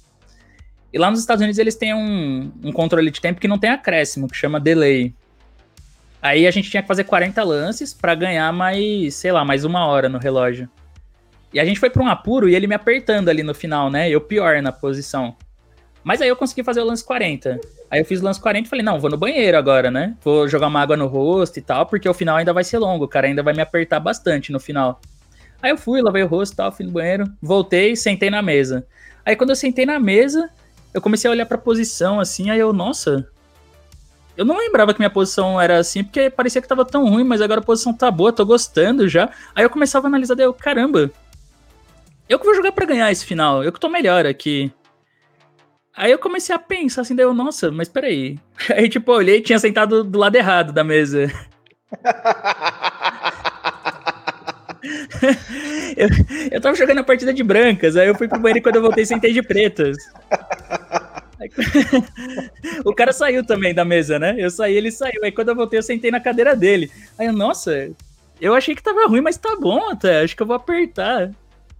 [0.94, 3.72] E lá nos Estados Unidos eles têm um, um, controle de tempo que não tem
[3.72, 5.14] acréscimo, que chama delay.
[6.28, 9.86] Aí a gente tinha que fazer 40 lances para ganhar mais, sei lá, mais uma
[9.86, 10.70] hora no relógio.
[11.54, 14.10] E a gente foi para um apuro e ele me apertando ali no final, né?
[14.10, 15.38] Eu pior na posição.
[16.04, 17.62] Mas aí eu consegui fazer o lance 40.
[17.90, 20.18] Aí eu fiz o lance 40 e falei, não, vou no banheiro agora, né?
[20.22, 23.06] Vou jogar uma água no rosto e tal, porque o final ainda vai ser longo,
[23.06, 25.00] o cara ainda vai me apertar bastante no final.
[25.62, 28.86] Aí eu fui, lavei o rosto e tal, fui no banheiro, voltei sentei na mesa.
[29.26, 30.50] Aí quando eu sentei na mesa,
[30.94, 33.30] eu comecei a olhar pra posição assim, aí eu, nossa.
[34.38, 37.42] Eu não lembrava que minha posição era assim, porque parecia que tava tão ruim, mas
[37.42, 39.32] agora a posição tá boa, tô gostando já.
[39.56, 41.10] Aí eu começava a analisar, daí eu, caramba,
[42.30, 44.72] eu que vou jogar para ganhar esse final, eu que tô melhor aqui.
[45.96, 48.38] Aí eu comecei a pensar assim, daí eu, nossa, mas peraí.
[48.70, 51.32] Aí, tipo, eu olhei e tinha sentado do lado errado da mesa.
[55.98, 56.08] eu,
[56.52, 58.82] eu tava jogando a partida de brancas, aí eu fui pro banheiro e quando eu
[58.82, 59.98] voltei sentei de pretas.
[62.86, 64.36] O cara saiu também da mesa, né?
[64.38, 65.24] Eu saí, ele saiu.
[65.24, 66.92] Aí quando eu voltei, eu sentei na cadeira dele.
[67.18, 67.92] Aí eu, nossa,
[68.40, 70.22] eu achei que tava ruim, mas tá bom até.
[70.22, 71.32] Acho que eu vou apertar.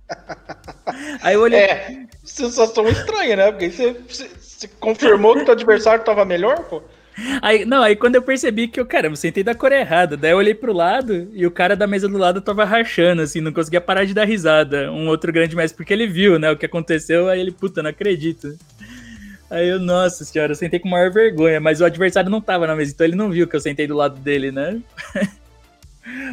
[1.22, 1.60] Aí eu olhei.
[1.60, 3.52] É, sensação estranha, né?
[3.52, 6.82] Porque você, você, você confirmou que o adversário tava melhor, pô.
[7.42, 10.38] Aí, não, aí quando eu percebi que eu, caramba, sentei da cor errada, daí eu
[10.38, 13.82] olhei pro lado e o cara da mesa do lado tava rachando, assim, não conseguia
[13.82, 14.92] parar de dar risada.
[14.92, 17.90] Um outro grande mestre, porque ele viu, né, o que aconteceu, aí ele, puta, não
[17.90, 18.56] acredito.
[19.50, 22.76] Aí eu, nossa senhora, eu sentei com maior vergonha, mas o adversário não tava na
[22.76, 24.82] mesa, então ele não viu que eu sentei do lado dele, né?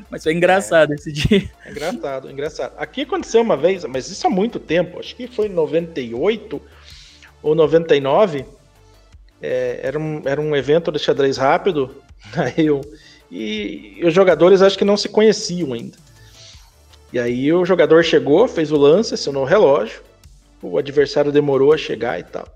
[0.08, 1.50] Mas foi engraçado é, esse dia.
[1.66, 2.74] É engraçado, engraçado.
[2.78, 6.62] Aqui aconteceu uma vez, mas isso há muito tempo, acho que foi em 98
[7.42, 8.44] ou 99.
[9.42, 11.90] É, era, um, era um evento de xadrez rápido.
[12.36, 12.82] Aí eu,
[13.30, 15.98] e, e os jogadores acho que não se conheciam ainda.
[17.12, 20.02] E aí o jogador chegou, fez o lance, acionou o relógio,
[20.60, 22.48] o adversário demorou a chegar e tal.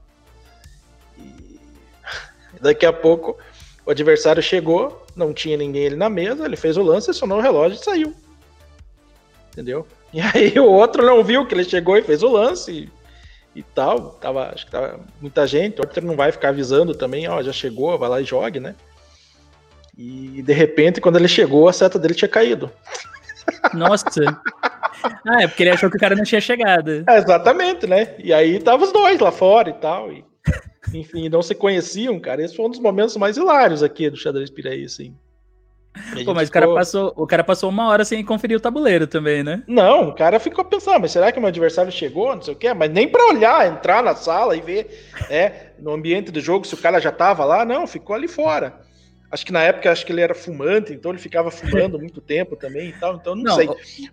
[2.60, 3.36] Daqui a pouco
[3.86, 7.40] o adversário chegou, não tinha ninguém ali na mesa, ele fez o lance, acionou o
[7.40, 8.14] relógio e saiu.
[9.52, 9.86] Entendeu?
[10.12, 13.62] E aí o outro não viu que ele chegou e fez o lance e, e
[13.62, 14.10] tal.
[14.20, 17.52] Tava, acho que tava muita gente, o outro não vai ficar avisando também, ó, já
[17.52, 18.74] chegou, vai lá e jogue, né?
[19.96, 22.70] E de repente, quando ele chegou, a seta dele tinha caído.
[23.74, 24.06] Nossa.
[25.26, 27.04] Ah, é porque ele achou que o cara não tinha chegado.
[27.08, 28.14] É, exatamente, né?
[28.18, 30.12] E aí tava os dois lá fora e tal.
[30.12, 30.24] E,
[30.94, 32.42] enfim, não se conheciam, cara.
[32.42, 35.14] Esse foi um dos momentos mais hilários aqui do xadrez Piraí, assim.
[36.24, 36.48] Pô, mas ficou...
[36.48, 39.62] o, cara passou, o cara passou uma hora sem conferir o tabuleiro também, né?
[39.66, 42.34] Não, o cara ficou pensando, mas será que meu adversário chegou?
[42.34, 45.92] Não sei o quê, mas nem para olhar, entrar na sala e ver, né, no
[45.92, 48.80] ambiente do jogo se o cara já tava lá, não, ficou ali fora.
[49.30, 52.56] Acho que na época acho que ele era fumante, então ele ficava fumando muito tempo
[52.56, 53.68] também e tal, então não, não sei.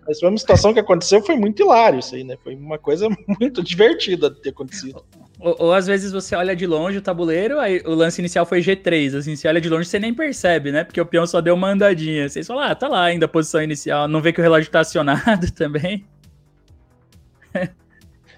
[0.06, 2.36] Mas foi uma situação que aconteceu, foi muito hilário isso aí, né?
[2.44, 3.08] Foi uma coisa
[3.40, 5.02] muito divertida de ter acontecido.
[5.38, 8.60] Ou, ou, às vezes você olha de longe o tabuleiro, aí o lance inicial foi
[8.60, 10.84] G3, assim, você olha de longe você nem percebe, né?
[10.84, 12.28] Porque o peão só deu uma andadinha.
[12.28, 14.80] Vocês falam, ah, tá lá ainda a posição inicial, não vê que o relógio tá
[14.80, 16.04] acionado também.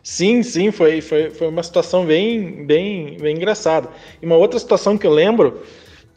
[0.03, 3.89] Sim, sim, foi, foi, foi uma situação bem, bem, bem engraçada.
[4.23, 5.63] E uma outra situação que eu lembro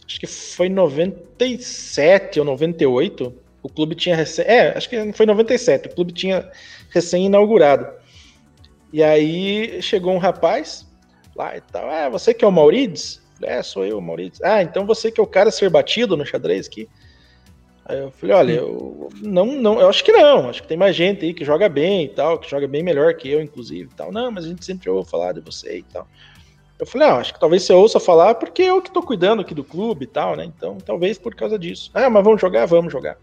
[0.05, 3.33] acho que foi 97 ou 98.
[3.63, 4.45] O clube tinha recém.
[4.45, 5.87] É, acho que foi 97.
[5.87, 6.49] O clube tinha
[6.89, 7.87] recém-inaugurado.
[8.91, 10.87] E aí chegou um rapaz
[11.35, 11.89] lá e tal.
[11.89, 13.21] Ah, você que é o Maurides?
[13.41, 14.41] É, sou eu, Maurides.
[14.43, 16.87] Ah, então você que é o cara a ser batido no xadrez aqui?
[17.85, 20.95] Aí eu falei, olha, eu não, não, eu acho que não, acho que tem mais
[20.95, 23.95] gente aí que joga bem e tal, que joga bem melhor que eu, inclusive, e
[23.95, 24.11] tal.
[24.11, 26.07] Não, mas a gente sempre ouve falar de você e tal.
[26.81, 29.53] Eu falei, ah, acho que talvez você ouça falar porque eu que tô cuidando aqui
[29.53, 30.45] do clube e tal, né?
[30.45, 31.91] Então, talvez por causa disso.
[31.93, 32.65] Ah, mas vamos jogar?
[32.65, 33.17] Vamos jogar.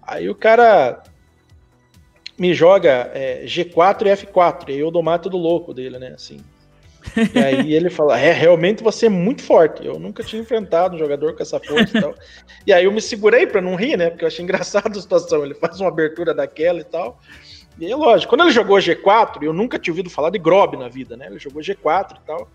[0.00, 1.02] Aí o cara
[2.38, 6.12] me joga é, G4 e F4, e aí eu dou mato do louco dele, né?
[6.14, 6.38] Assim.
[7.34, 9.84] E aí ele fala: É, realmente você é muito forte.
[9.84, 12.14] Eu nunca tinha enfrentado um jogador com essa força e tal.
[12.64, 14.08] E aí eu me segurei para não rir, né?
[14.08, 15.44] Porque eu achei engraçado a situação.
[15.44, 17.18] Ele faz uma abertura daquela e tal.
[17.78, 20.88] E é lógico, quando ele jogou G4, eu nunca tinha ouvido falar de Grob na
[20.88, 21.26] vida, né?
[21.26, 22.50] Ele jogou G4 e tal.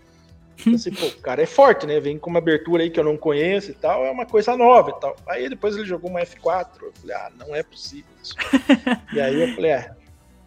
[0.74, 2.00] Assim, pô, o cara é forte, né?
[2.00, 4.90] Vem com uma abertura aí que eu não conheço e tal, é uma coisa nova
[4.90, 5.16] e tal.
[5.26, 8.34] Aí depois ele jogou uma F4, eu falei, ah, não é possível isso.
[9.12, 9.92] e aí eu falei, é,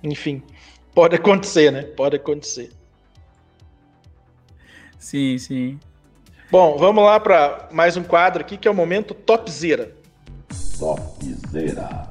[0.04, 0.44] enfim,
[0.94, 1.84] pode acontecer, né?
[1.84, 2.72] Pode acontecer.
[4.98, 5.80] Sim, sim.
[6.52, 9.96] Bom, vamos lá para mais um quadro aqui que é o momento Topzera.
[10.78, 12.11] Topzera.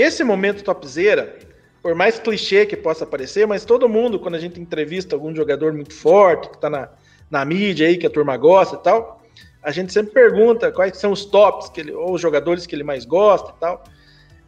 [0.00, 1.36] Esse momento topzera,
[1.82, 5.74] por mais clichê que possa parecer, mas todo mundo, quando a gente entrevista algum jogador
[5.74, 6.88] muito forte, que está na,
[7.30, 9.22] na mídia aí, que a turma gosta e tal,
[9.62, 12.82] a gente sempre pergunta quais são os tops que ele, ou os jogadores que ele
[12.82, 13.84] mais gosta e tal.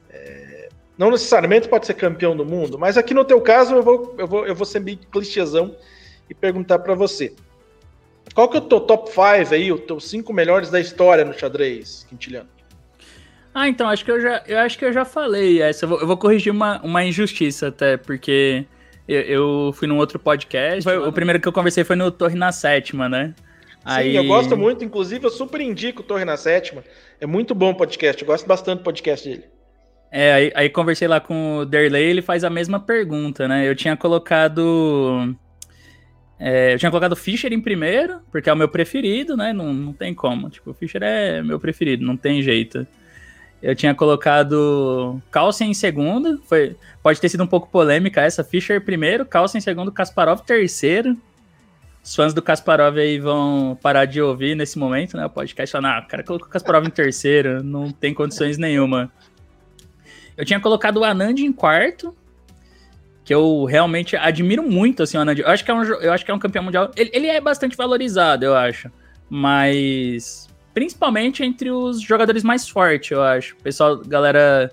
[0.08, 4.14] É, não necessariamente pode ser campeão do mundo, mas aqui no teu caso eu vou,
[4.16, 5.76] eu vou, eu vou ser meio clichêzão
[6.30, 7.34] e perguntar para você.
[8.34, 11.38] Qual que é o teu top 5 aí, os teus cinco melhores da história no
[11.38, 12.48] xadrez, Quintiliano?
[13.54, 15.84] Ah, então, acho que eu já, eu acho que eu já falei essa.
[15.84, 18.64] Eu vou, eu vou corrigir uma, uma injustiça até, porque
[19.06, 20.82] eu, eu fui num outro podcast.
[20.82, 23.34] Foi, o primeiro que eu conversei foi no Torre na Sétima, né?
[23.36, 24.16] Sim, Aí...
[24.16, 26.82] eu gosto muito, inclusive eu super indico o Torre na Sétima.
[27.20, 29.44] É muito bom o podcast, eu gosto bastante do podcast dele.
[30.10, 33.68] É, aí, aí conversei lá com o Derley, ele faz a mesma pergunta, né?
[33.68, 35.34] Eu tinha colocado.
[36.38, 39.52] É, eu tinha colocado o Fischer em primeiro, porque é o meu preferido, né?
[39.52, 40.50] Não, não tem como.
[40.50, 42.86] Tipo, o Fischer é meu preferido, não tem jeito.
[43.62, 46.42] Eu tinha colocado Carlsen em segundo.
[46.44, 48.42] Foi, pode ter sido um pouco polêmica essa.
[48.42, 51.16] Fischer primeiro, Carlsen em segundo, Kasparov terceiro.
[52.02, 55.24] Os fãs do Kasparov aí vão parar de ouvir nesse momento, né?
[55.24, 59.12] O podcast falar, ah, o cara colocou Kasparov em terceiro, não tem condições nenhuma.
[60.36, 62.16] Eu tinha colocado o Anand em quarto,
[63.24, 65.38] que eu realmente admiro muito, assim, o Anand.
[65.38, 66.90] Eu acho que é um, eu acho que é um campeão mundial.
[66.96, 68.90] Ele, ele é bastante valorizado, eu acho.
[69.30, 73.56] Mas principalmente entre os jogadores mais fortes, eu acho.
[73.56, 74.72] Pessoal, galera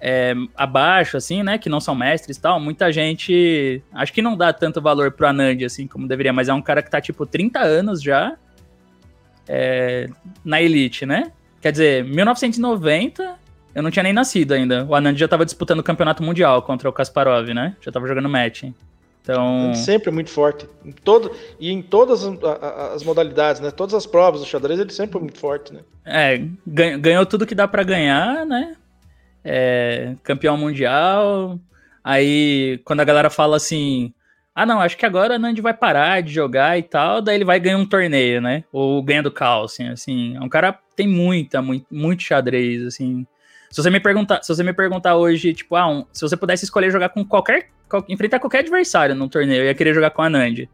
[0.00, 4.36] é, abaixo, assim, né, que não são mestres e tal, muita gente acho que não
[4.36, 7.26] dá tanto valor pro Anand, assim, como deveria, mas é um cara que tá, tipo,
[7.26, 8.36] 30 anos já
[9.48, 10.08] é,
[10.44, 11.32] na elite, né?
[11.60, 13.36] Quer dizer, 1990,
[13.74, 14.84] eu não tinha nem nascido ainda.
[14.84, 17.74] O Anand já tava disputando o campeonato mundial contra o Kasparov, né?
[17.80, 18.64] Já tava jogando match.
[19.28, 19.74] Então...
[19.74, 20.66] Sempre muito forte.
[20.82, 21.30] Em todo,
[21.60, 23.70] e em todas as, modalidades, né?
[23.70, 25.80] Todas as provas do xadrez, ele sempre foi muito forte, né?
[26.06, 28.74] É, ganhou tudo que dá para ganhar, né?
[29.44, 31.60] É, campeão mundial.
[32.02, 34.14] Aí, quando a galera fala assim,
[34.54, 37.44] ah, não, acho que agora a Nandi vai parar de jogar e tal, daí ele
[37.44, 38.64] vai ganhar um torneio, né?
[38.72, 40.36] Ou ganha do Carlsen, assim.
[40.36, 43.26] É um cara tem muita, muito, muito xadrez, assim.
[43.70, 46.64] Se você me perguntar, se você me perguntar hoje, tipo, ah, um, se você pudesse
[46.64, 50.22] escolher jogar com qualquer, qual, enfrentar qualquer adversário num torneio, eu ia querer jogar com
[50.22, 50.68] a Nand.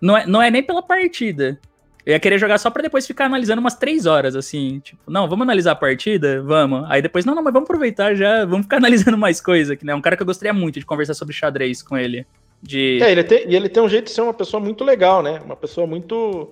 [0.00, 1.58] Não é, não é nem pela partida.
[2.04, 4.80] Eu ia querer jogar só para depois ficar analisando umas três horas, assim.
[4.80, 6.42] Tipo, não, vamos analisar a partida?
[6.42, 6.84] Vamos.
[6.88, 9.94] Aí depois, não, não, mas vamos aproveitar já, vamos ficar analisando mais coisa, que né?
[9.94, 12.26] Um cara que eu gostaria muito de conversar sobre xadrez com ele.
[12.60, 13.00] De...
[13.02, 15.40] É, ele tem, e ele tem um jeito de ser uma pessoa muito legal, né?
[15.44, 16.50] Uma pessoa muito.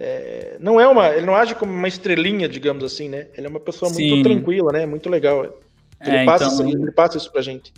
[0.00, 1.08] É, não é uma.
[1.08, 3.26] Ele não age como uma estrelinha, digamos assim, né?
[3.36, 4.22] Ele é uma pessoa muito Sim.
[4.22, 4.86] tranquila, né?
[4.86, 5.44] Muito legal.
[5.44, 6.68] Ele, é, passa, então...
[6.68, 7.72] isso, ele passa isso pra gente.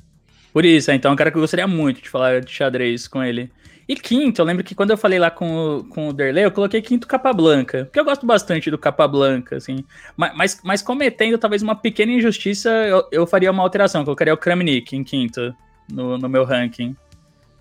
[0.52, 3.22] Por isso, então é um cara que eu gostaria muito de falar de xadrez com
[3.22, 3.50] ele.
[3.88, 6.52] E quinto, eu lembro que quando eu falei lá com, o, com o Derlei, eu
[6.52, 9.84] coloquei quinto Capablanca, porque eu gosto bastante do Capablanca, assim.
[10.16, 14.36] Mas, mas, mas cometendo talvez uma pequena injustiça, eu, eu faria uma alteração, colocaria o
[14.36, 15.54] Kramnik em quinto
[15.90, 16.94] no, no meu ranking.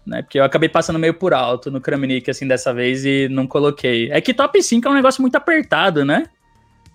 [0.05, 0.21] Né?
[0.21, 4.11] Porque eu acabei passando meio por alto no Kramnik, assim, dessa vez e não coloquei.
[4.11, 6.25] É que top 5 é um negócio muito apertado, né?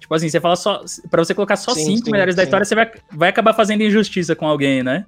[0.00, 0.82] Tipo assim, você fala só.
[1.10, 2.36] Pra você colocar só 5 melhores sim.
[2.36, 5.06] da história, você vai, vai acabar fazendo injustiça com alguém, né?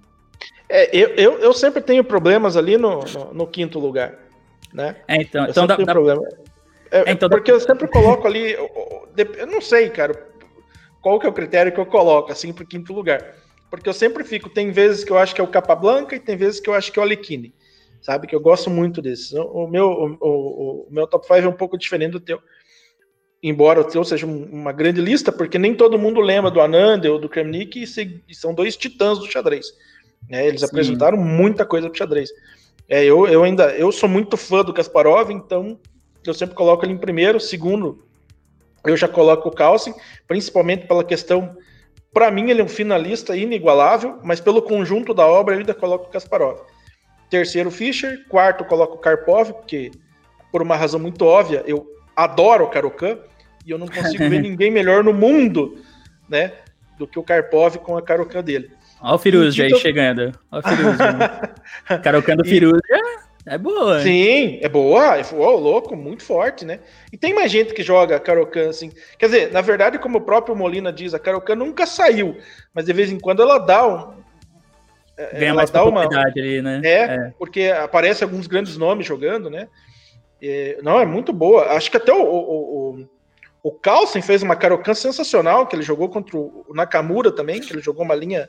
[0.68, 4.14] É, eu, eu, eu sempre tenho problemas ali no, no, no quinto lugar,
[4.73, 4.97] né?
[5.06, 5.93] É, então, eu então dá, dá...
[5.93, 6.23] problema.
[6.90, 7.56] É, é, então porque dá...
[7.56, 8.70] eu sempre coloco ali, eu,
[9.36, 10.27] eu não sei, cara,
[11.01, 13.35] qual que é o critério que eu coloco assim pro quinto lugar.
[13.70, 16.36] Porque eu sempre fico, tem vezes que eu acho que é o Capablanca e tem
[16.36, 17.52] vezes que eu acho que é o Alekhine.
[18.06, 19.32] Sabe que eu gosto muito desses.
[19.32, 22.40] O meu, o, o, o meu top 5 é um pouco diferente do teu.
[23.42, 27.18] Embora o teu seja uma grande lista, porque nem todo mundo lembra do Anand ou
[27.18, 29.66] do Kremnik e são dois titãs do xadrez.
[30.30, 30.66] É, eles Sim.
[30.66, 32.30] apresentaram muita coisa pro xadrez.
[32.88, 35.76] É, eu, eu ainda eu sou muito fã do Kasparov, então
[36.24, 37.40] eu sempre coloco ele em primeiro.
[37.40, 38.06] Segundo,
[38.84, 39.94] eu já coloco o Carlsen,
[40.28, 41.56] principalmente pela questão.
[42.12, 46.06] Para mim, ele é um finalista inigualável, mas pelo conjunto da obra, eu ainda coloco
[46.06, 46.60] o Kasparov.
[47.28, 48.26] Terceiro, Fischer.
[48.28, 49.90] Quarto, coloco o Karpov, porque
[50.52, 53.18] por uma razão muito óbvia, eu adoro o Karokan
[53.66, 55.78] e eu não consigo ver ninguém melhor no mundo,
[56.28, 56.52] né,
[56.98, 58.70] do que o Karpov com a Karokan dele.
[59.00, 60.32] Olha o Firuz aí chegando.
[60.50, 60.96] Olha o Firuz.
[62.02, 62.80] Carocando o Firuz
[63.46, 64.00] é boa.
[64.00, 65.18] Sim, é boa.
[65.18, 66.80] É oh, louco, muito forte, né?
[67.12, 68.90] E tem mais gente que joga Karokan assim.
[69.16, 72.36] Quer dizer, na verdade, como o próprio Molina diz, a Karokan nunca saiu,
[72.74, 74.15] mas de vez em quando ela dá um.
[75.16, 76.80] É, Ganha mais dá uma ali, né?
[76.84, 79.68] É, é, porque aparece alguns grandes nomes jogando, né?
[80.43, 81.72] É, não, é muito boa.
[81.72, 83.09] Acho que até o, o, o,
[83.62, 87.80] o Carlsen fez uma Karokan sensacional, que ele jogou contra o Nakamura também, que ele
[87.80, 88.47] jogou uma linha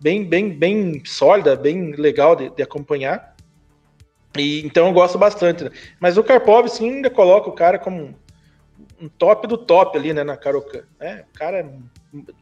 [0.00, 3.36] bem, bem, bem sólida, bem legal de, de acompanhar.
[4.36, 5.64] E, então eu gosto bastante.
[5.64, 5.70] Né?
[6.00, 8.14] Mas o Karpov, sim, ainda coloca o cara como
[9.00, 10.84] um top do top ali, né, na Karokan.
[10.98, 11.70] É, o cara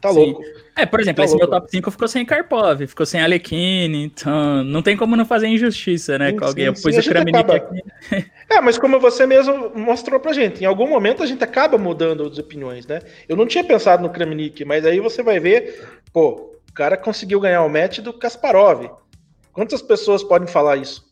[0.01, 0.17] tá sim.
[0.17, 0.43] louco.
[0.77, 1.51] É, por exemplo, tá esse louco.
[1.51, 5.47] meu top 5 ficou sem Karpov, ficou sem Alekhine, então não tem como não fazer
[5.47, 6.75] injustiça, né, sim, com alguém.
[6.75, 7.83] Sim, eu pus o Kramnik aqui.
[8.51, 12.25] É, mas como você mesmo mostrou pra gente, em algum momento a gente acaba mudando
[12.25, 13.01] as opiniões, né?
[13.27, 15.83] Eu não tinha pensado no Kramnik, mas aí você vai ver,
[16.13, 18.91] pô, o cara conseguiu ganhar o match do Kasparov.
[19.51, 21.03] Quantas pessoas podem falar isso?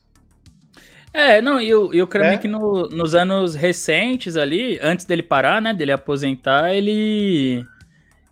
[1.15, 2.51] É, não, e o, e o Kramnik é?
[2.51, 7.65] no, nos anos recentes ali, antes dele parar, né, dele aposentar, ele...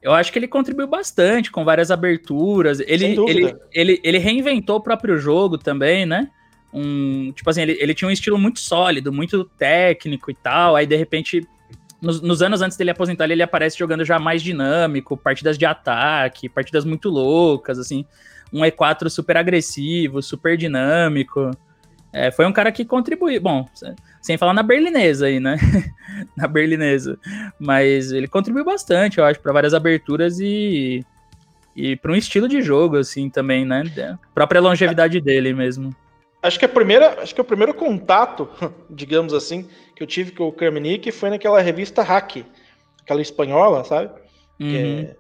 [0.02, 2.80] Eu acho que ele contribuiu bastante com várias aberturas.
[2.80, 6.30] Ele, ele, ele, ele reinventou o próprio jogo também, né?
[6.72, 10.76] Um, tipo assim, ele, ele tinha um estilo muito sólido, muito técnico e tal.
[10.76, 11.46] Aí, de repente,
[12.00, 16.48] nos, nos, anos antes dele aposentar, ele aparece jogando já mais dinâmico, partidas de ataque,
[16.48, 18.06] partidas muito loucas, assim.
[18.52, 21.50] Um E4 super agressivo, super dinâmico.
[22.12, 23.40] É, foi um cara que contribuiu.
[23.40, 23.68] Bom,
[24.20, 25.56] sem falar na berlinesa aí, né?
[26.36, 27.18] na berlinesa.
[27.58, 31.04] Mas ele contribuiu bastante, eu acho, para várias aberturas e.
[31.74, 33.84] E para um estilo de jogo, assim, também, né?
[33.96, 35.94] A própria longevidade dele mesmo.
[36.42, 38.48] Acho que a primeira, acho que o primeiro contato,
[38.90, 42.44] digamos assim, que eu tive com o Kramnik foi naquela revista Hack,
[43.00, 44.10] aquela espanhola, sabe?
[44.58, 45.14] Uhum.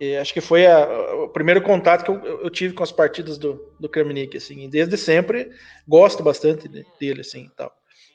[0.00, 3.36] É, acho que foi a, o primeiro contato que eu, eu, tive com as partidas
[3.36, 5.50] do, do Kramnik, assim, e desde sempre
[5.86, 6.68] gosto bastante
[6.98, 7.70] dele, assim, tal.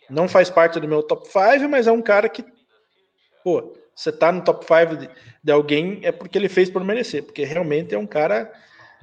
[0.10, 2.44] Não faz parte do meu top 5, mas é um cara que,
[3.44, 5.10] pô, você tá no top 5 de,
[5.44, 8.52] de, alguém é porque ele fez por merecer, porque realmente é um cara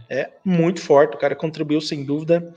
[0.09, 2.55] é muito forte, o cara contribuiu sem dúvida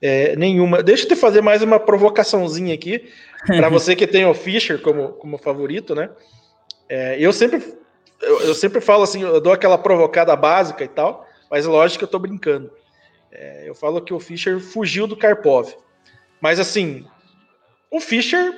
[0.00, 0.82] é, nenhuma.
[0.82, 3.08] Deixa eu te fazer mais uma provocaçãozinha aqui,
[3.46, 6.10] para você que tem o Fischer como, como favorito, né?
[6.88, 7.62] É, eu sempre
[8.20, 12.04] eu, eu, sempre falo assim, eu dou aquela provocada básica e tal, mas lógico que
[12.04, 12.70] eu tô brincando.
[13.30, 15.72] É, eu falo que o Fischer fugiu do Karpov.
[16.40, 17.04] Mas assim,
[17.90, 18.52] o Fischer,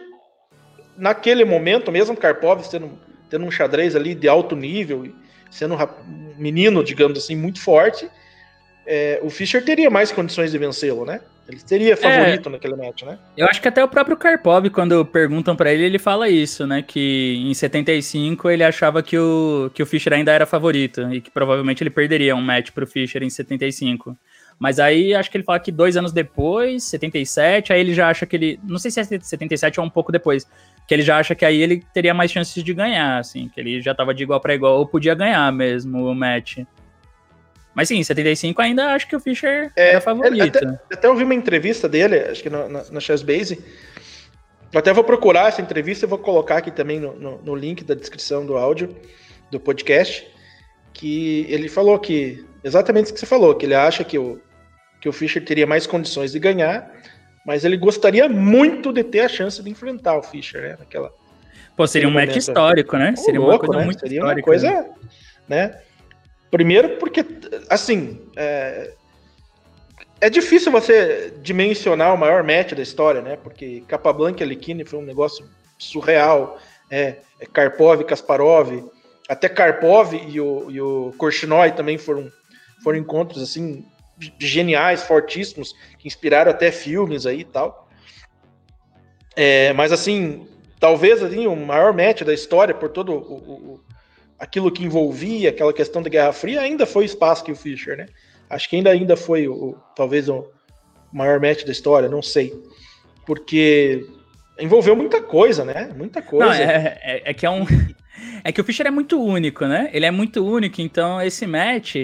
[0.97, 2.99] naquele momento, mesmo Karpov tendo,
[3.29, 5.13] tendo um xadrez ali de alto nível,
[5.51, 8.09] sendo um menino, digamos assim, muito forte,
[8.87, 11.21] é, o Fischer teria mais condições de vencê-lo, né?
[11.49, 13.19] Ele seria favorito é, naquele match, né?
[13.37, 16.81] Eu acho que até o próprio Karpov, quando perguntam para ele, ele fala isso, né?
[16.81, 21.31] Que em 75 ele achava que o, que o Fischer ainda era favorito e que
[21.31, 24.17] provavelmente ele perderia um match pro Fischer em 75.
[24.61, 28.27] Mas aí acho que ele fala que dois anos depois, 77, aí ele já acha
[28.27, 28.61] que ele.
[28.63, 30.47] Não sei se é 77 ou um pouco depois.
[30.87, 33.49] Que ele já acha que aí ele teria mais chances de ganhar, assim.
[33.49, 36.59] Que ele já tava de igual para igual ou podia ganhar mesmo o match.
[37.75, 40.59] Mas sim, 75 ainda acho que o Fischer é, é favorito.
[40.59, 43.65] Até, até ouvi uma entrevista dele, acho que na, na, na Chess Base.
[44.71, 47.83] Eu até vou procurar essa entrevista e vou colocar aqui também no, no, no, link
[47.83, 48.95] da descrição do áudio
[49.51, 50.31] do podcast.
[50.93, 52.45] Que ele falou que.
[52.63, 54.39] Exatamente isso que você falou, que ele acha que o,
[55.01, 56.91] que o Fischer teria mais condições de ganhar,
[57.47, 60.77] mas ele gostaria muito de ter a chance de enfrentar o Fischer, né?
[60.79, 61.13] Naquela,
[61.77, 63.17] Pô, seria um match histórico, né?
[63.17, 63.85] Seria louco, uma coisa né?
[63.85, 64.41] muito seria histórica.
[64.41, 64.91] Uma coisa, né?
[65.49, 65.81] né?
[66.51, 67.25] Primeiro porque,
[67.71, 68.93] assim, é,
[70.21, 73.39] é difícil você dimensionar o maior match da história, né?
[73.43, 75.49] Porque Capablanca e Alikini foi um negócio
[75.79, 76.59] surreal.
[76.91, 78.91] É, é Karpov e Kasparov.
[79.27, 82.31] Até Karpov e o, e o Korchnoi também foram,
[82.85, 83.87] foram encontros, assim,
[84.39, 87.89] geniais, fortíssimos, que inspiraram até filmes aí e tal.
[89.37, 90.47] É, mas, assim,
[90.79, 93.81] talvez assim, o maior match da história por todo o, o
[94.41, 97.97] aquilo que envolvia aquela questão da Guerra Fria ainda foi o Spassky e o Fischer,
[97.97, 98.07] né?
[98.49, 100.51] Acho que ainda, ainda foi o, o, talvez o
[101.13, 102.59] maior match da história, não sei.
[103.27, 104.07] Porque
[104.59, 105.91] envolveu muita coisa, né?
[105.95, 106.47] Muita coisa.
[106.47, 107.65] Não, é, é, é, que é um.
[108.43, 109.91] É que o Fischer é muito único, né?
[109.93, 111.97] Ele é muito único, então esse match.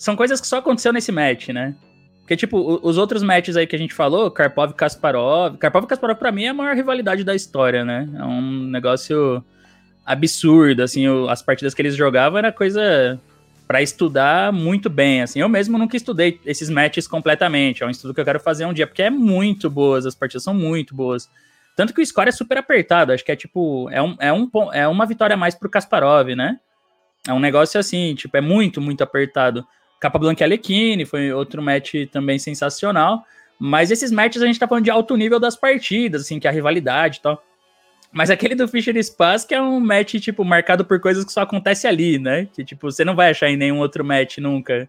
[0.00, 1.74] São coisas que só aconteceu nesse match, né?
[2.22, 5.58] Porque, tipo, os outros matches aí que a gente falou, Karpov e Kasparov.
[5.58, 8.08] Karpov e Kasparov, pra mim, é a maior rivalidade da história, né?
[8.16, 9.44] É um negócio
[10.06, 13.20] absurdo, assim, o, as partidas que eles jogavam era coisa
[13.68, 15.40] para estudar muito bem, assim.
[15.40, 18.72] Eu mesmo nunca estudei esses matches completamente, é um estudo que eu quero fazer um
[18.72, 21.28] dia, porque é muito boas, as partidas são muito boas.
[21.76, 24.50] Tanto que o score é super apertado, acho que é tipo, é, um, é, um,
[24.72, 26.58] é uma vitória a mais pro Kasparov, né?
[27.28, 29.62] É um negócio assim, tipo, é muito, muito apertado.
[30.00, 33.22] Capablanca e Alekhine foi outro match também sensacional,
[33.58, 36.50] mas esses matches a gente tá falando de alto nível das partidas, assim, que é
[36.50, 37.44] a rivalidade e tal.
[38.10, 41.42] Mas aquele do Fischer Spass que é um match, tipo, marcado por coisas que só
[41.42, 42.48] acontece ali, né?
[42.52, 44.88] Que, tipo, você não vai achar em nenhum outro match nunca.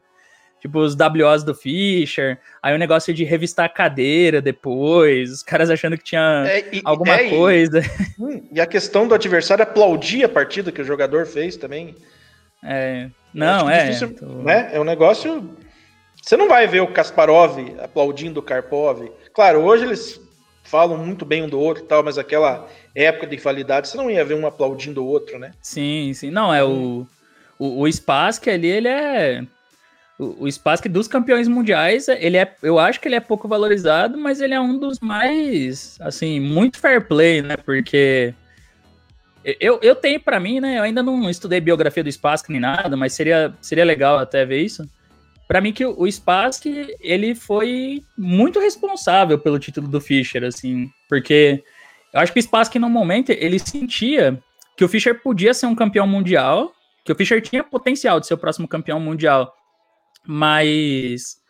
[0.61, 5.71] Tipo, os WOs do Fischer, aí o negócio de revistar a cadeira depois, os caras
[5.71, 7.79] achando que tinha é, e, alguma é, coisa.
[7.79, 7.83] E,
[8.21, 11.95] hum, e a questão do adversário aplaudir a partida que o jogador fez também.
[12.63, 13.85] É, não, é.
[13.85, 14.25] Difícil, tô...
[14.25, 14.69] né?
[14.73, 15.49] É um negócio.
[16.21, 19.11] Você não vai ver o Kasparov aplaudindo o Karpov.
[19.33, 20.21] Claro, hoje eles
[20.63, 24.09] falam muito bem um do outro e tal, mas aquela época de rivalidade, você não
[24.09, 25.51] ia ver um aplaudindo o outro, né?
[25.61, 26.29] Sim, sim.
[26.29, 27.07] Não, é o.
[27.57, 29.43] O, o Spassky ali, ele é.
[30.17, 32.55] O, o Spassky dos campeões mundiais, ele é.
[32.61, 35.97] Eu acho que ele é pouco valorizado, mas ele é um dos mais.
[35.99, 37.57] Assim, muito fair play, né?
[37.57, 38.33] Porque.
[39.43, 40.77] Eu, eu tenho para mim, né?
[40.77, 44.61] Eu ainda não estudei biografia do Spassky nem nada, mas seria, seria legal até ver
[44.61, 44.87] isso.
[45.47, 50.89] Para mim que o, o Spassky, ele foi muito responsável pelo título do Fischer, assim,
[51.09, 51.63] porque
[52.13, 54.41] eu acho que o Spassky, no momento, ele sentia
[54.77, 56.71] que o Fischer podia ser um campeão mundial,
[57.03, 59.53] que o Fischer tinha potencial de ser o próximo campeão mundial,
[60.25, 61.41] mas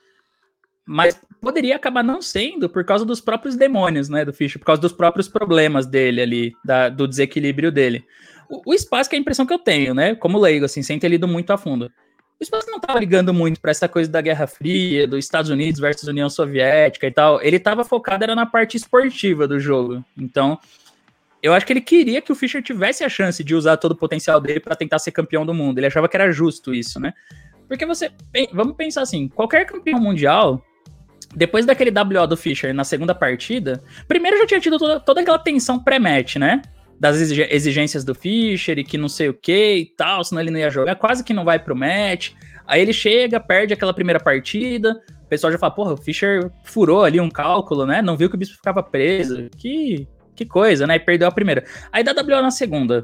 [0.85, 4.81] mas poderia acabar não sendo por causa dos próprios demônios, né, do Fischer, por causa
[4.81, 8.05] dos próprios problemas dele ali, da, do desequilíbrio dele.
[8.47, 11.09] O, o Spassky é a impressão que eu tenho, né, como leigo, assim, sem ter
[11.09, 11.91] lido muito a fundo.
[12.39, 15.79] O Spassky não estava ligando muito para essa coisa da Guerra Fria, dos Estados Unidos
[15.79, 17.41] versus União Soviética e tal.
[17.41, 20.03] Ele estava focado era na parte esportiva do jogo.
[20.17, 20.59] Então,
[21.41, 23.95] eu acho que ele queria que o Fischer tivesse a chance de usar todo o
[23.95, 25.77] potencial dele para tentar ser campeão do mundo.
[25.77, 27.13] Ele achava que era justo isso, né?
[27.67, 28.11] Porque você,
[28.51, 30.63] vamos pensar assim, qualquer campeão mundial,
[31.35, 35.39] depois daquele WO do Fischer na segunda partida, primeiro já tinha tido toda, toda aquela
[35.39, 36.61] tensão pré-match, né?
[37.01, 40.59] das exigências do Fischer e que não sei o que e tal, senão ele não
[40.59, 42.33] ia jogar, quase que não vai pro match.
[42.67, 47.03] Aí ele chega, perde aquela primeira partida, o pessoal já fala, porra, o Fischer furou
[47.03, 48.03] ali um cálculo, né?
[48.03, 49.49] Não viu que o bispo ficava preso.
[49.57, 50.97] Que, que coisa, né?
[50.97, 51.65] E perdeu a primeira.
[51.91, 53.03] Aí dá WO na segunda.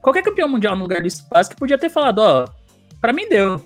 [0.00, 1.08] Qualquer campeão mundial no lugar do
[1.50, 2.46] que podia ter falado, ó,
[2.98, 3.62] pra mim deu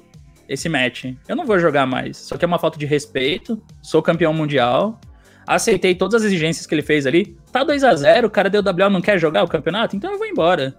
[0.49, 1.07] esse match.
[1.29, 2.17] Eu não vou jogar mais.
[2.17, 3.63] Só que é uma falta de respeito.
[3.83, 5.01] Sou campeão mundial
[5.47, 7.37] aceitei todas as exigências que ele fez ali.
[7.51, 10.19] Tá 2 a 0 o cara deu WL, não quer jogar o campeonato, então eu
[10.19, 10.75] vou embora.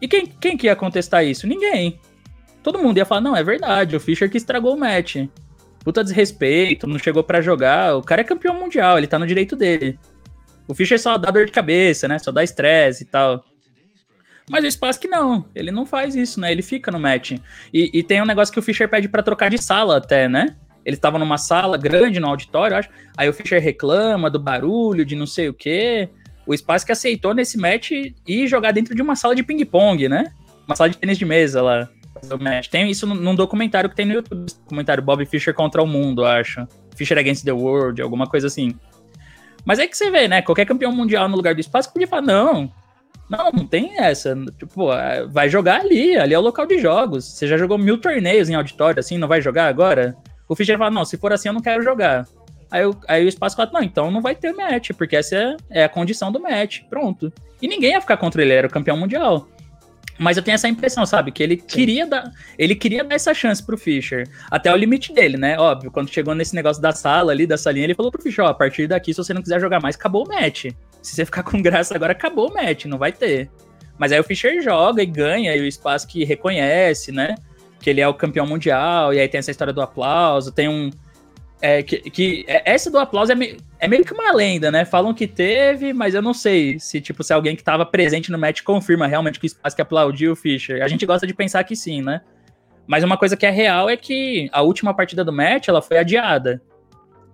[0.00, 1.46] E quem, quem que ia contestar isso?
[1.46, 1.98] Ninguém.
[2.62, 5.16] Todo mundo ia falar, não, é verdade, o Fischer que estragou o match.
[5.84, 7.96] Puta desrespeito, não chegou para jogar.
[7.96, 9.98] O cara é campeão mundial, ele tá no direito dele.
[10.66, 12.18] O Fischer só dá dor de cabeça, né?
[12.18, 13.44] Só dá estresse e tal.
[14.48, 16.52] Mas o Spass que não, ele não faz isso, né?
[16.52, 17.32] Ele fica no match.
[17.72, 20.56] E, e tem um negócio que o Fischer pede para trocar de sala até, né?
[20.84, 22.88] Eles estavam numa sala grande no auditório, acho.
[23.16, 26.08] Aí o Fischer reclama do barulho, de não sei o quê.
[26.46, 27.90] O que aceitou nesse match
[28.24, 30.32] ir jogar dentro de uma sala de ping-pong, né?
[30.64, 31.88] Uma sala de tênis de mesa lá.
[32.70, 34.46] Tem isso num documentário que tem no YouTube.
[34.62, 36.66] Documentário Bob Fischer contra o mundo, acho.
[36.94, 38.78] Fischer Against the World, alguma coisa assim.
[39.64, 40.40] Mas é que você vê, né?
[40.40, 42.72] Qualquer campeão mundial no lugar do espaço podia falar, não,
[43.28, 44.36] não, não tem essa.
[44.58, 47.24] Tipo, é, vai jogar ali, ali é o local de jogos.
[47.24, 50.16] Você já jogou mil torneios em auditório, assim, não vai jogar agora?
[50.48, 52.26] O Fischer fala, não, se for assim eu não quero jogar.
[52.70, 55.56] Aí, eu, aí o espaço fala, não, então não vai ter match, porque essa é,
[55.70, 57.32] é a condição do match, pronto.
[57.60, 59.48] E ninguém ia ficar contra ele, ele era o campeão mundial.
[60.18, 61.30] Mas eu tenho essa impressão, sabe?
[61.30, 61.66] Que ele Sim.
[61.66, 62.30] queria dar.
[62.58, 64.26] Ele queria dar essa chance pro Fischer.
[64.50, 65.58] Até o limite dele, né?
[65.58, 68.48] Óbvio, quando chegou nesse negócio da sala ali, da salinha, ele falou pro Fischer, ó,
[68.48, 70.66] a partir daqui, se você não quiser jogar mais, acabou o match.
[71.06, 73.48] Se você ficar com graça agora, acabou o match, não vai ter.
[73.96, 77.36] Mas aí o Fischer joga e ganha, e o espaço que reconhece, né?
[77.80, 80.90] Que ele é o campeão mundial, e aí tem essa história do aplauso, tem um.
[81.62, 84.84] É, que, que é, essa do aplauso é, me, é meio que uma lenda, né?
[84.84, 88.38] Falam que teve, mas eu não sei se, tipo, se alguém que estava presente no
[88.38, 90.82] match confirma realmente que o espaço que aplaudiu o Fischer.
[90.82, 92.20] A gente gosta de pensar que sim, né?
[92.86, 95.98] Mas uma coisa que é real é que a última partida do match ela foi
[95.98, 96.60] adiada.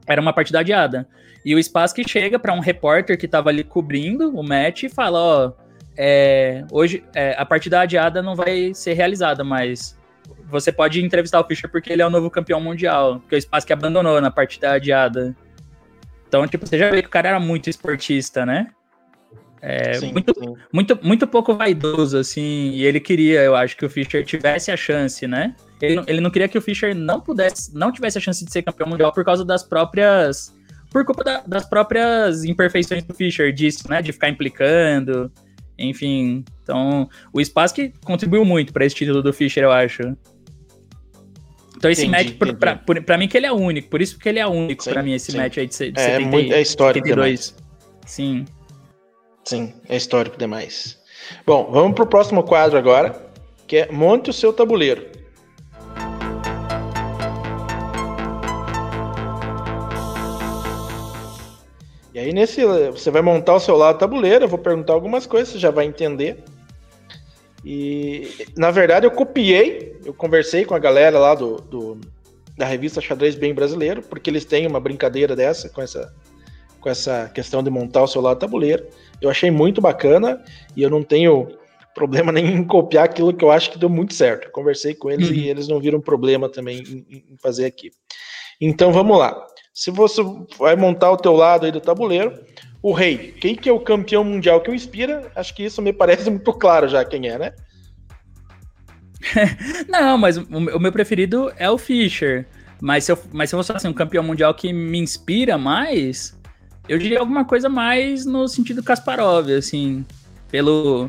[0.07, 1.09] Era uma partida adiada.
[1.45, 4.89] E o espaço que chega para um repórter que estava ali cobrindo o match e
[4.89, 5.53] fala: Ó,
[5.97, 9.99] é, hoje é, a partida adiada não vai ser realizada, mas
[10.49, 13.39] você pode entrevistar o Fischer porque ele é o novo campeão mundial, que é o
[13.39, 15.37] espaço que abandonou na partida adiada.
[16.29, 18.69] Então, tipo, você já vê que o cara era muito esportista, né?
[19.61, 20.55] É, sim, muito, sim.
[20.73, 24.77] muito, muito pouco vaidoso, assim, e ele queria, eu acho, que o Fischer tivesse a
[24.77, 25.55] chance, né?
[25.81, 28.63] Ele, ele não queria que o Fischer não pudesse, não tivesse a chance de ser
[28.63, 30.53] campeão mundial por causa das próprias.
[30.93, 34.03] Por culpa da, das próprias imperfeições do Fischer, disso, né?
[34.03, 35.33] De ficar implicando,
[35.79, 36.45] enfim.
[36.63, 40.03] Então, o espaço que contribuiu muito para esse título do Fischer, eu acho.
[41.77, 44.29] Então esse entendi, match, pra, pra, pra, mim que ele é único, por isso que
[44.29, 45.39] ele é único para mim, esse sim.
[45.39, 47.41] match aí de, de é, 70, muito, é histórico 72.
[47.41, 47.57] Demais.
[48.07, 48.45] Sim.
[49.45, 50.97] Sim, é histórico demais.
[51.45, 53.27] Bom, vamos pro próximo quadro agora,
[53.67, 55.07] que é monte o seu tabuleiro.
[62.23, 65.59] Aí nesse você vai montar o seu lado tabuleiro, eu vou perguntar algumas coisas, você
[65.59, 66.43] já vai entender.
[67.65, 72.01] E, na verdade, eu copiei, eu conversei com a galera lá do, do,
[72.57, 76.13] da revista Xadrez Bem Brasileiro, porque eles têm uma brincadeira dessa, com essa,
[76.81, 78.87] com essa questão de montar o seu lado tabuleiro.
[79.21, 80.43] Eu achei muito bacana
[80.77, 81.57] e eu não tenho
[81.95, 84.51] problema nem em copiar aquilo que eu acho que deu muito certo.
[84.51, 85.35] conversei com eles uhum.
[85.35, 87.93] e eles não viram problema também em, em fazer aqui.
[88.61, 89.47] Então vamos lá.
[89.73, 90.23] Se você
[90.59, 92.39] vai montar o teu lado aí do tabuleiro,
[92.83, 93.33] o rei.
[93.41, 95.31] Quem que é o campeão mundial que o inspira?
[95.35, 97.53] Acho que isso me parece muito claro já quem é, né?
[99.89, 102.47] Não, mas o, meu preferido é o Fischer.
[102.81, 106.37] Mas se eu, mas se eu fosse assim, um campeão mundial que me inspira mais,
[106.89, 110.05] eu diria alguma coisa mais no sentido Kasparov, assim,
[110.51, 111.09] pelo...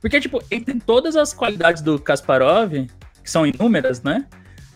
[0.00, 2.70] Porque, tipo, entre todas as qualidades do Kasparov,
[3.22, 4.26] que são inúmeras, né?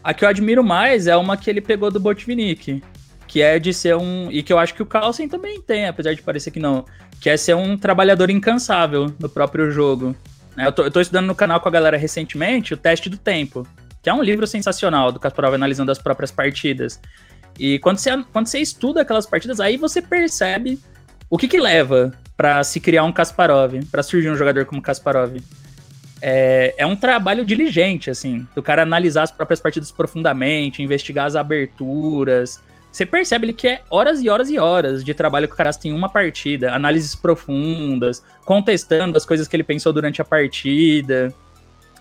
[0.05, 2.83] A que eu admiro mais é uma que ele pegou do Botvinnik,
[3.29, 4.29] que é de ser um.
[4.33, 6.85] E que eu acho que o Carlsen também tem, apesar de parecer que não.
[7.21, 10.17] Que é ser um trabalhador incansável no próprio jogo.
[10.57, 13.19] Né, eu tô, eu tô estudando no canal com a galera recentemente o Teste do
[13.19, 13.67] Tempo,
[14.03, 16.99] que é um livro sensacional do Kasparov analisando as próprias partidas.
[17.59, 20.81] E quando você, quando você estuda aquelas partidas, aí você percebe
[21.29, 25.37] o que que leva para se criar um Kasparov, para surgir um jogador como Kasparov.
[26.23, 31.37] É, é um trabalho diligente, assim, do cara analisar as próprias partidas profundamente, investigar as
[31.37, 32.61] aberturas,
[32.99, 35.73] você percebe ali que é horas e horas e horas de trabalho que o cara
[35.73, 41.33] tem uma partida, análises profundas, contestando as coisas que ele pensou durante a partida,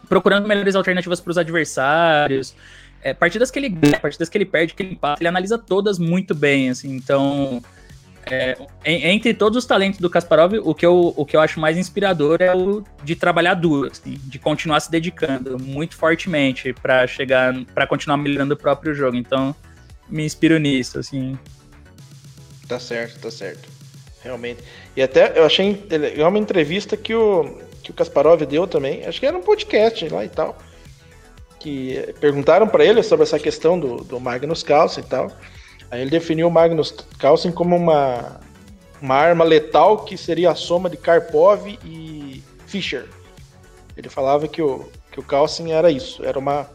[0.09, 2.55] procurando melhores alternativas para os adversários.
[3.03, 5.99] É, partidas que ele ganha, partidas que ele perde, que ele empata, ele analisa todas
[5.99, 7.61] muito bem, assim, então...
[8.29, 11.77] É, entre todos os talentos do Kasparov, o que, eu, o que eu acho mais
[11.77, 17.55] inspirador é o de trabalhar duro, assim, de continuar se dedicando muito fortemente para chegar,
[17.73, 19.15] para continuar melhorando o próprio jogo.
[19.15, 19.55] Então,
[20.09, 21.37] me inspiro nisso, assim.
[22.67, 23.69] Tá certo, tá certo.
[24.21, 24.63] Realmente.
[24.95, 29.19] E até eu achei é uma entrevista que o, que o Kasparov deu também, acho
[29.19, 30.57] que era um podcast lá e tal.
[31.59, 35.31] Que perguntaram para ele sobre essa questão do, do Magnus Carlsen e tal.
[35.89, 38.39] Aí ele definiu o Magnus Carlsen como uma,
[39.01, 43.05] uma arma letal que seria a soma de Karpov e Fischer.
[43.95, 46.69] Ele falava que o, que o Carlsen era isso, era uma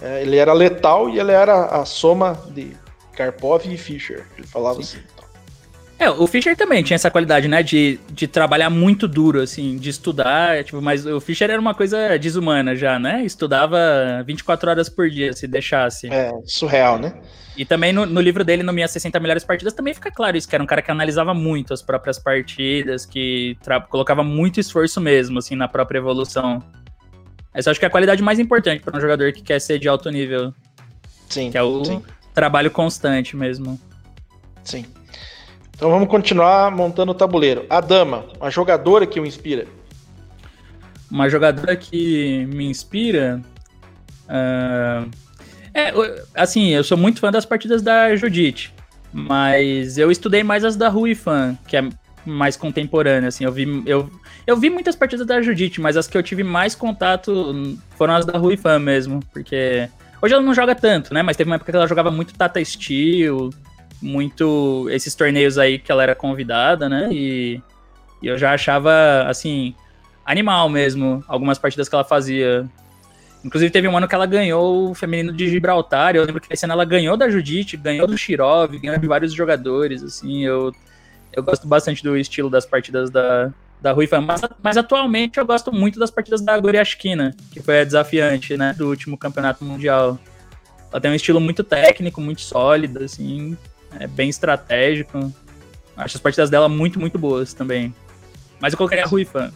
[0.00, 2.76] é, ele era letal e ele era a soma de
[3.16, 4.26] Karpov e Fischer.
[4.36, 4.98] Ele falava Sim.
[4.98, 4.98] assim.
[5.12, 5.28] Então.
[6.00, 7.60] É, o Fischer também tinha essa qualidade, né?
[7.60, 10.62] De, de trabalhar muito duro, assim, de estudar.
[10.62, 13.24] Tipo, mas o Fischer era uma coisa desumana já, né?
[13.24, 13.78] Estudava
[14.24, 16.06] 24 horas por dia, se deixasse.
[16.06, 17.14] É, surreal, né?
[17.56, 20.48] E também no, no livro dele, no Minhas 60 Melhores Partidas, também fica claro isso,
[20.48, 23.58] que era um cara que analisava muito as próprias partidas, que
[23.88, 26.62] colocava muito esforço mesmo, assim, na própria evolução.
[27.58, 29.88] Essa acho que é a qualidade mais importante para um jogador que quer ser de
[29.88, 30.54] alto nível.
[31.28, 31.50] Sim.
[31.50, 32.00] Que é o sim.
[32.32, 33.80] trabalho constante mesmo.
[34.62, 34.86] Sim.
[35.74, 37.66] Então vamos continuar montando o tabuleiro.
[37.68, 39.66] A dama, a jogadora que o inspira.
[41.10, 43.42] Uma jogadora que me inspira.
[44.28, 45.10] Uh,
[45.74, 45.92] é,
[46.36, 48.72] assim, eu sou muito fã das partidas da Judite,
[49.12, 51.88] mas eu estudei mais as da Rui Fan, que é
[52.28, 54.10] mais contemporânea, assim, eu vi, eu,
[54.46, 58.24] eu vi muitas partidas da Judite, mas as que eu tive mais contato foram as
[58.24, 59.88] da Rui Fan mesmo, porque
[60.22, 62.64] hoje ela não joga tanto, né, mas teve uma época que ela jogava muito Tata
[62.64, 63.50] Steel,
[64.00, 67.08] muito esses torneios aí que ela era convidada, né?
[67.10, 67.60] E,
[68.22, 68.92] e, eu já achava,
[69.26, 69.74] assim,
[70.24, 72.68] animal mesmo, algumas partidas que ela fazia.
[73.44, 76.16] Inclusive, teve um ano que ela ganhou o feminino de Gibraltar.
[76.16, 79.32] Eu lembro que esse ano ela ganhou da Judite, ganhou do Shirov, ganhou de vários
[79.32, 80.02] jogadores.
[80.02, 80.72] Assim, eu,
[81.32, 84.20] eu gosto bastante do estilo das partidas da, da Rui Fan.
[84.20, 88.74] Mas, mas atualmente eu gosto muito das partidas da Goriashkina, que foi a desafiante, né?
[88.76, 90.18] Do último campeonato mundial.
[90.90, 93.56] Ela tem um estilo muito técnico, muito sólido, assim
[93.98, 95.32] é bem estratégico.
[95.96, 97.94] Acho as partidas dela muito, muito boas também.
[98.60, 99.50] Mas eu colocaria a Rui Fan.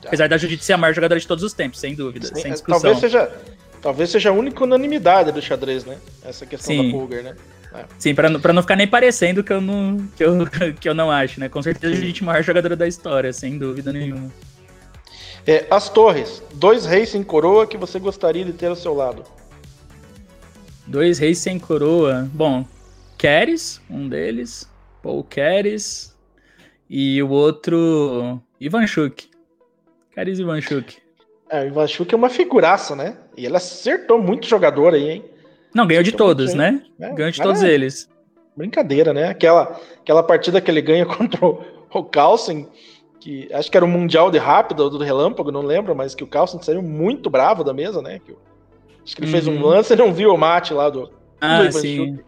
[0.00, 0.08] Tá.
[0.08, 2.52] Apesar da Judite ser a maior jogadora de todos os tempos, sem dúvida, Sim, sem
[2.52, 2.80] discussão.
[2.80, 3.30] Talvez seja,
[3.82, 5.98] talvez seja a única unanimidade do xadrez, né?
[6.24, 6.90] Essa questão Sim.
[6.90, 7.36] da Pulgar, né?
[7.76, 7.84] É.
[7.98, 10.46] Sim, pra, pra não ficar nem parecendo que eu não, que eu,
[10.80, 11.48] que eu não acho, né?
[11.48, 14.32] Com certeza a Judite é a maior jogadora da história, sem dúvida nenhuma.
[15.46, 19.22] É, as torres, dois reis sem coroa que você gostaria de ter ao seu lado.
[20.86, 22.28] Dois reis sem coroa.
[22.32, 22.64] Bom,
[23.18, 24.68] Keres, um deles,
[25.02, 26.16] Paul Keres,
[26.88, 29.28] e o outro, Ivanchuk.
[30.12, 30.98] Keres Ivanchuk.
[31.48, 33.16] É, o Ivanchuk é uma figuraça, né?
[33.36, 35.24] E ele acertou muito jogador aí, hein?
[35.76, 36.80] Não, ganhou de todos, né?
[36.98, 38.08] É, ganhou de todos é eles.
[38.56, 39.28] Brincadeira, né?
[39.28, 42.66] Aquela, aquela partida que ele ganha contra o, Carlsen,
[43.20, 46.26] que acho que era o Mundial de Rápido do Relâmpago, não lembro, mas que o
[46.26, 48.18] Carlsen saiu muito bravo da mesa, né?
[48.24, 48.34] Que,
[49.04, 49.32] acho que ele uhum.
[49.32, 49.66] fez um uhum.
[49.66, 51.10] lance e não viu o mate lá do,
[51.42, 52.20] ah, do sim.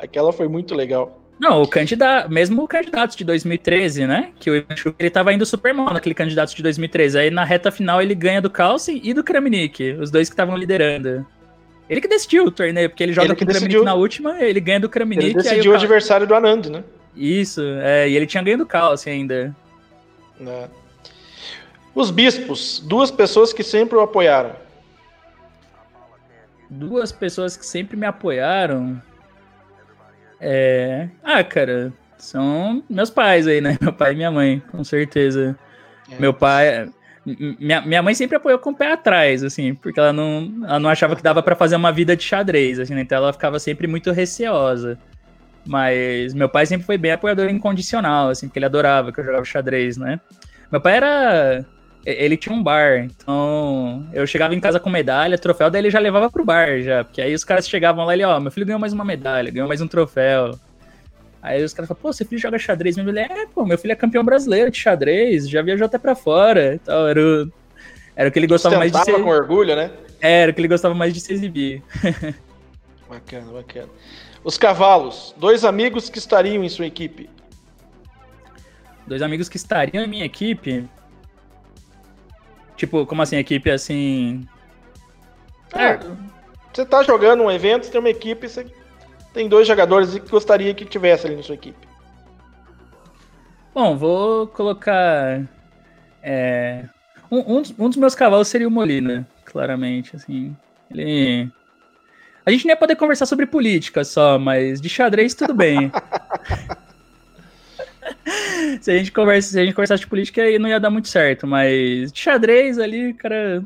[0.00, 1.22] Aquela foi muito legal.
[1.38, 4.32] Não, o candidato, mesmo o candidato de 2013, né?
[4.40, 7.18] Que o Ivan ele tava indo super mal naquele candidato de 2013.
[7.20, 10.56] Aí na reta final ele ganha do Carlsen e do Kramnik, os dois que estavam
[10.56, 11.24] liderando.
[11.88, 14.60] Ele que decidiu o torneio, porque ele joga ele com o Kramnik na última, ele
[14.60, 15.24] ganha do Kramnik.
[15.24, 16.82] Ele decidiu o, o adversário do Anand, né?
[17.14, 19.54] Isso, é, e ele tinha ganho do Carlsen ainda.
[20.40, 20.68] É.
[21.94, 24.54] Os bispos, duas pessoas que sempre o apoiaram.
[26.68, 29.00] Duas pessoas que sempre me apoiaram.
[30.40, 31.08] É.
[31.22, 33.78] Ah, cara, são meus pais aí, né?
[33.80, 35.56] Meu pai e minha mãe, com certeza.
[36.10, 36.18] É.
[36.18, 36.90] Meu pai.
[37.26, 40.88] Minha, minha mãe sempre apoiou com o pé atrás, assim, porque ela não, ela não
[40.88, 43.00] achava que dava para fazer uma vida de xadrez, assim, né?
[43.00, 44.96] então ela ficava sempre muito receosa.
[45.66, 49.44] Mas meu pai sempre foi bem apoiador incondicional, assim, porque ele adorava que eu jogava
[49.44, 50.20] xadrez, né?
[50.70, 51.66] Meu pai era
[52.06, 55.98] ele tinha um bar, então eu chegava em casa com medalha, troféu, daí ele já
[55.98, 58.64] levava pro bar já, porque aí os caras chegavam lá e ele, ó, meu filho
[58.64, 60.52] ganhou mais uma medalha, ganhou mais um troféu.
[61.46, 62.96] Aí os caras falavam, pô, seu filho joga xadrez?
[62.96, 66.16] Meu filho, é, pô, meu filho é campeão brasileiro de xadrez, já viajou até pra
[66.16, 66.74] fora.
[66.74, 67.52] Então, era o,
[68.16, 69.12] era o que ele gostava mais de ser...
[69.12, 69.92] com orgulho, né?
[70.20, 71.84] É, era o que ele gostava mais de se exibir.
[73.08, 73.88] bacana, bacana.
[74.42, 77.30] Os cavalos, dois amigos que estariam em sua equipe.
[79.06, 80.84] Dois amigos que estariam em minha equipe?
[82.76, 84.44] Tipo, como assim, equipe assim.
[85.72, 85.96] É,
[86.72, 88.66] você tá jogando um evento, você tem uma equipe, você
[89.36, 91.86] tem dois jogadores que gostaria que tivesse ali na sua equipe.
[93.74, 95.46] Bom, vou colocar.
[96.22, 96.86] É,
[97.30, 100.56] um, um, um, dos meus cavalos seria o Molina, claramente, assim.
[100.90, 101.50] Ele.
[102.46, 105.92] A gente nem ia poder conversar sobre política só, mas de xadrez tudo bem.
[108.80, 111.08] se a gente conversa, se a gente conversasse de política, aí não ia dar muito
[111.08, 113.62] certo, mas de xadrez ali, cara.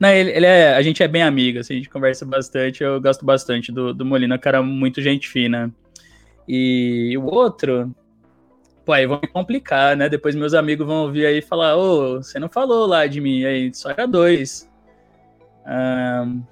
[0.00, 0.74] Não, ele, ele, é.
[0.74, 2.82] A gente é bem amigo, assim, a gente conversa bastante.
[2.82, 5.72] Eu gosto bastante do, do Molina, cara, muito gente fina.
[6.48, 7.94] E o outro.
[8.84, 10.08] Pô, aí vão me complicar, né?
[10.08, 13.44] Depois meus amigos vão ouvir aí e falar: Ô, você não falou lá de mim,
[13.44, 14.70] aí só era dois.
[15.66, 16.42] Um...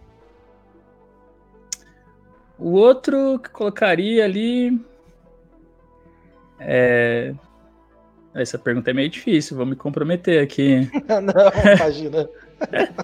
[2.59, 4.79] O outro que colocaria ali.
[6.67, 7.35] É...
[8.35, 10.89] Essa pergunta é meio difícil, vou me comprometer aqui.
[11.07, 12.29] não, imagina.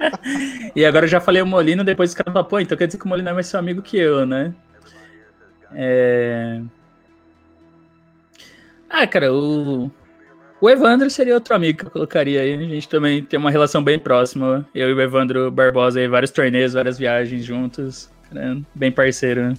[0.74, 2.98] e agora eu já falei o Molino, depois o cara fala, pô, então quer dizer
[2.98, 4.54] que o Molino é mais seu amigo que eu, né?
[5.74, 6.62] É...
[8.88, 9.90] Ah, cara, o.
[10.60, 12.54] O Evandro seria outro amigo que eu colocaria aí.
[12.54, 14.66] A gente também tem uma relação bem próxima.
[14.74, 18.10] Eu e o Evandro Barbosa aí, vários torneios, várias viagens juntos.
[18.28, 19.54] Cara, bem parceiro.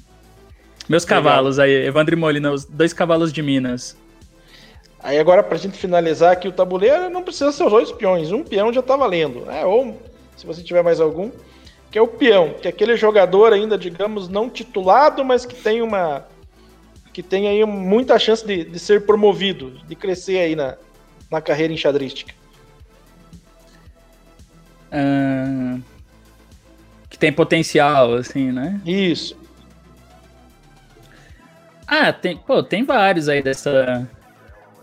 [0.90, 1.24] Meus Legal.
[1.24, 3.96] cavalos aí, Evandro e Molina, os dois cavalos de Minas.
[5.02, 8.32] Aí agora, pra gente finalizar aqui o tabuleiro, não precisa ser os dois peões.
[8.32, 9.64] Um peão já tá valendo, né?
[9.64, 10.02] Ou,
[10.36, 11.32] se você tiver mais algum,
[11.92, 15.82] que é o peão, que é aquele jogador ainda, digamos, não titulado, mas que tem
[15.82, 16.26] uma.
[17.14, 20.76] que tem aí muita chance de, de ser promovido, de crescer aí na,
[21.32, 22.34] na carreira enxadrística.
[24.92, 25.78] Ah,
[27.10, 28.82] que tem potencial, assim, né?
[28.86, 29.39] Isso.
[31.90, 34.08] Ah, tem, pô, tem vários aí dessa,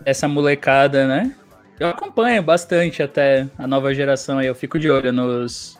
[0.00, 1.34] dessa molecada, né?
[1.78, 5.78] Eu acompanho bastante até a nova geração aí, eu fico de olho nos,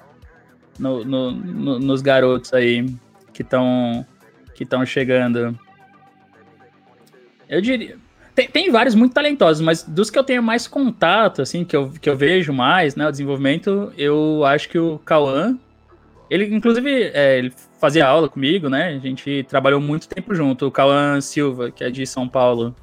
[0.79, 2.87] no- no- no- nos garotos aí
[3.33, 4.07] que estão
[4.55, 5.59] que estão chegando.
[7.49, 7.97] Eu diria.
[8.35, 11.91] Tem, tem vários muito talentosos, mas dos que eu tenho mais contato, assim, que eu,
[11.91, 15.59] que eu vejo mais, né, o desenvolvimento, eu acho que o Cauã,
[16.29, 18.89] ele, inclusive, é, ele fazia aula comigo, né?
[18.89, 20.67] A gente trabalhou muito tempo junto.
[20.67, 22.75] O Cauã Silva, que é de São Paulo.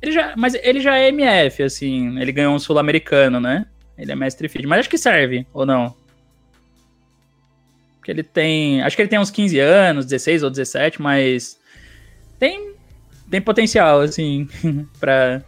[0.00, 2.18] Ele já, mas ele já é MF, assim.
[2.20, 3.66] Ele ganhou um sul-americano, né?
[3.98, 4.66] Ele é mestre feed.
[4.66, 5.94] Mas acho que serve, ou não?
[7.96, 8.82] Porque ele tem.
[8.82, 11.58] Acho que ele tem uns 15 anos, 16 ou 17, mas.
[12.38, 12.74] Tem,
[13.30, 14.48] tem potencial, assim,
[14.98, 15.42] pra,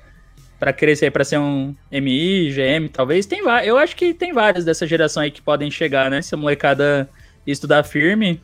[0.63, 3.27] pra crescer, pra ser um MI, GM, talvez.
[3.27, 6.23] Tem Eu acho que tem vários dessa geração aí que podem chegar, né?
[6.23, 7.11] Se a molecada
[7.45, 8.41] estudar firme,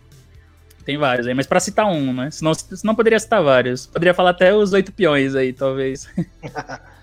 [0.84, 1.34] tem vários aí.
[1.34, 2.28] Mas pra citar um, né?
[2.32, 3.86] Senão, senão poderia citar vários.
[3.86, 6.08] Poderia falar até os oito peões aí, talvez.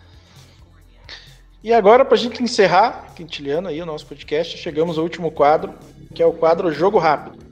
[1.63, 5.73] E agora, pra gente encerrar, Quintiliano, aí, o nosso podcast, chegamos ao último quadro,
[6.13, 7.44] que é o quadro Jogo Rápido.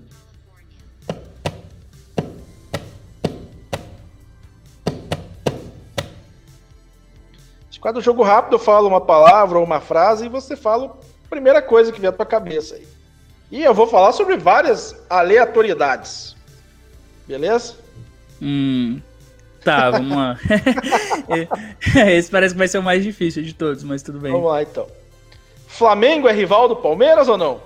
[7.83, 11.29] Esse quadro Jogo Rápido, eu falo uma palavra ou uma frase e você fala a
[11.29, 12.87] primeira coisa que vier à tua cabeça aí.
[13.51, 16.33] E eu vou falar sobre várias aleatoriedades.
[17.27, 17.75] Beleza?
[18.41, 19.01] Hum.
[19.65, 20.39] Tá, vamos lá.
[22.09, 24.31] Esse parece que vai ser o mais difícil de todos, mas tudo bem.
[24.31, 24.87] Vamos lá então.
[25.67, 27.59] Flamengo é rival do Palmeiras ou não?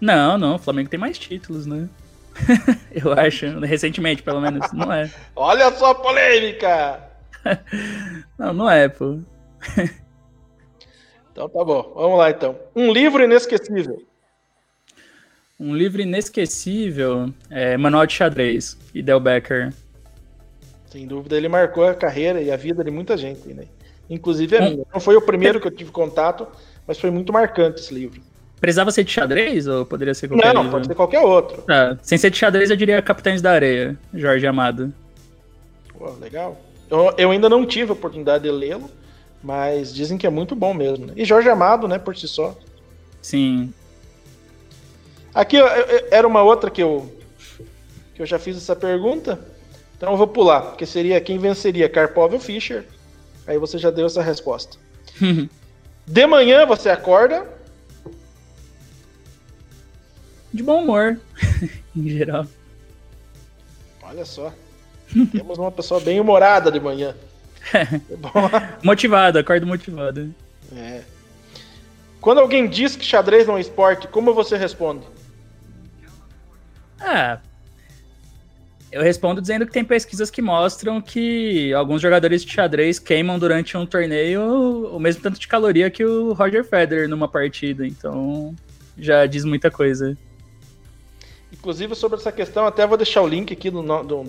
[0.00, 1.88] Não, não, o Flamengo tem mais títulos, né?
[2.90, 4.72] Eu acho, recentemente, pelo menos.
[4.72, 5.08] Não é.
[5.36, 7.13] Olha só a polêmica!
[8.38, 9.18] Não, não é, pô.
[11.32, 12.56] Então tá bom, vamos lá então.
[12.74, 14.02] Um livro inesquecível.
[15.58, 19.72] Um livro inesquecível é Manual de Xadrez, e Del Becker.
[20.86, 23.64] Sem dúvida, ele marcou a carreira e a vida de muita gente, né?
[24.08, 24.70] Inclusive a Hum.
[24.70, 24.86] minha.
[24.92, 26.46] Não foi o primeiro que eu tive contato,
[26.86, 28.20] mas foi muito marcante esse livro.
[28.60, 30.70] Precisava ser de xadrez ou poderia ser qualquer não, livro?
[30.72, 31.62] pode ser qualquer outro.
[31.62, 34.92] Tá, Sem ser de xadrez, eu diria Capitães da Areia, Jorge Amado.
[35.98, 36.60] Pô, legal.
[36.90, 38.90] Eu, eu ainda não tive a oportunidade de lê-lo,
[39.42, 41.06] mas dizem que é muito bom mesmo.
[41.06, 41.12] Né?
[41.16, 42.56] E Jorge Amado, né, por si só.
[43.22, 43.72] Sim.
[45.34, 47.12] Aqui eu- eu- era uma outra que eu,
[48.14, 49.44] que eu já fiz essa pergunta,
[49.96, 52.84] então eu vou pular, porque seria quem venceria, Karpov ou Fischer?
[53.46, 54.76] Aí você já deu essa resposta.
[56.06, 57.48] De manhã você acorda,
[60.52, 61.18] De bom humor,
[61.96, 62.46] em geral.
[64.02, 64.52] olha só,
[65.32, 67.14] temos uma pessoa bem humorada de manhã.
[67.72, 67.84] É
[68.16, 68.30] bom.
[68.82, 70.34] Motivado, acordo motivado.
[70.74, 71.02] É.
[72.20, 75.04] Quando alguém diz que xadrez não é esporte, como você responde?
[77.00, 77.38] Ah.
[78.90, 83.76] Eu respondo dizendo que tem pesquisas que mostram que alguns jogadores de xadrez queimam durante
[83.76, 87.86] um torneio o mesmo tanto de caloria que o Roger Federer numa partida.
[87.86, 88.54] Então,
[88.96, 90.16] já diz muita coisa.
[91.64, 93.78] Inclusive sobre essa questão, até vou deixar o link aqui de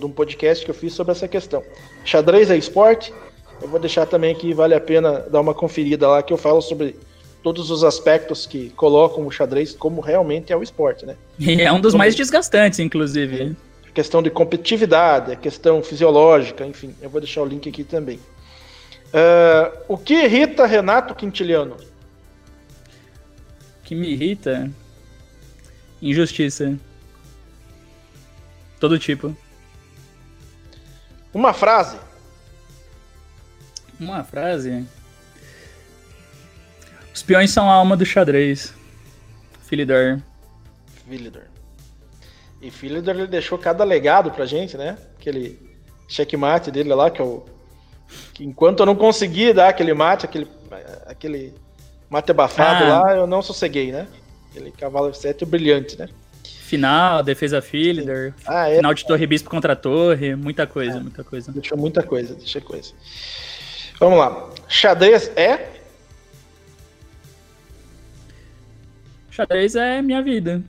[0.06, 1.62] um podcast que eu fiz sobre essa questão.
[2.06, 3.14] Xadrez é esporte?
[3.62, 6.62] Eu vou deixar também aqui, vale a pena dar uma conferida lá, que eu falo
[6.62, 6.95] sobre
[7.44, 11.18] todos os aspectos que colocam o xadrez como realmente é o esporte, né?
[11.38, 13.53] E é um dos mais desgastantes, inclusive.
[13.86, 18.18] A questão de competitividade, a questão fisiológica, enfim, eu vou deixar o link aqui também.
[19.14, 21.76] Ah, o que irrita Renato Quintiliano?
[23.82, 24.72] O que me irrita.
[26.02, 26.80] Injustiça.
[28.86, 29.36] Todo tipo.
[31.34, 31.98] Uma frase.
[33.99, 34.86] Uma frase.
[37.12, 38.76] Os peões são a alma do xadrez.
[39.64, 40.20] Philidor.
[41.10, 41.45] Philidor.
[42.62, 44.99] E Philidor ele deixou cada legado pra gente, né?
[45.20, 45.60] Aquele
[46.07, 47.44] checkmate dele lá, que eu.
[48.36, 50.48] Que enquanto eu não consegui dar aquele mate, aquele,
[51.07, 51.56] aquele
[52.07, 52.99] mate abafado Ah.
[53.02, 54.07] lá, eu não sosseguei, né?
[54.52, 56.07] Aquele cavalo F7 brilhante, né?
[56.65, 58.77] Final, defesa fielder, ah, é?
[58.77, 60.99] final de torre bispo contra torre, muita coisa, é.
[60.99, 61.51] muita coisa.
[61.51, 62.91] Deixa muita coisa, deixa coisa.
[63.99, 64.49] Vamos lá.
[64.67, 65.69] Xadrez é?
[69.29, 70.63] Xadrez é minha vida.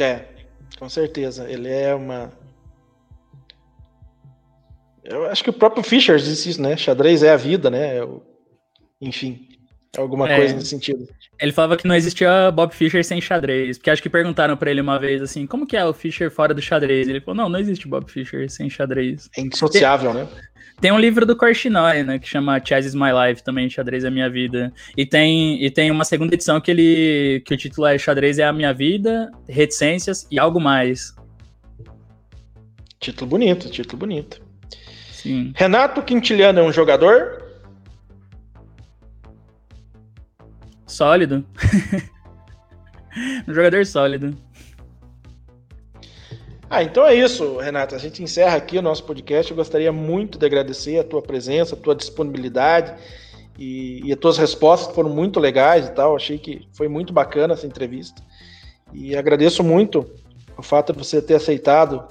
[0.00, 0.24] É,
[0.76, 1.48] com certeza.
[1.48, 2.32] Ele é uma.
[5.04, 6.76] Eu acho que o próprio Fischer disse isso, né?
[6.76, 7.98] Xadrez é a vida, né?
[7.98, 8.08] É
[9.00, 9.48] enfim,
[9.96, 11.08] alguma é, coisa nesse sentido.
[11.40, 14.80] Ele falava que não existia Bob Fischer sem xadrez, porque acho que perguntaram para ele
[14.80, 17.08] uma vez assim, como que é o Fischer fora do xadrez?
[17.08, 19.28] Ele falou, não, não existe Bob Fischer sem xadrez.
[19.36, 20.28] É indissociável, tem, né?
[20.80, 24.10] Tem um livro do Korchnoi, né, que chama Chess is My Life, também Xadrez é
[24.10, 24.72] Minha Vida.
[24.96, 28.44] E tem, e tem uma segunda edição que ele que o título é Xadrez é
[28.44, 31.14] a Minha Vida, Reticências e Algo Mais.
[33.00, 34.42] Título bonito, título bonito.
[35.12, 35.52] Sim.
[35.54, 37.43] Renato Quintiliano é um jogador?
[40.94, 41.44] Sólido.
[43.48, 44.32] um jogador sólido.
[46.70, 47.96] Ah, então é isso, Renato.
[47.96, 49.50] A gente encerra aqui o nosso podcast.
[49.50, 52.94] Eu gostaria muito de agradecer a tua presença, a tua disponibilidade
[53.58, 56.14] e, e as tuas respostas foram muito legais e tal.
[56.14, 58.22] Achei que foi muito bacana essa entrevista.
[58.92, 60.08] E agradeço muito
[60.56, 62.06] o fato de você ter aceitado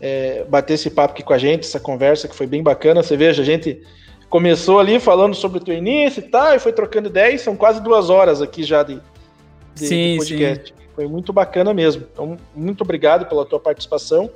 [0.00, 3.02] é, bater esse papo aqui com a gente, essa conversa que foi bem bacana.
[3.02, 3.82] Você veja, a gente
[4.28, 7.42] começou ali falando sobre o teu início e tal, e foi trocando ideias.
[7.42, 9.00] São quase duas horas aqui já de,
[9.74, 10.68] de, sim, de podcast.
[10.68, 10.88] Sim.
[10.94, 12.06] Foi muito bacana mesmo.
[12.12, 14.30] Então, muito obrigado pela tua participação.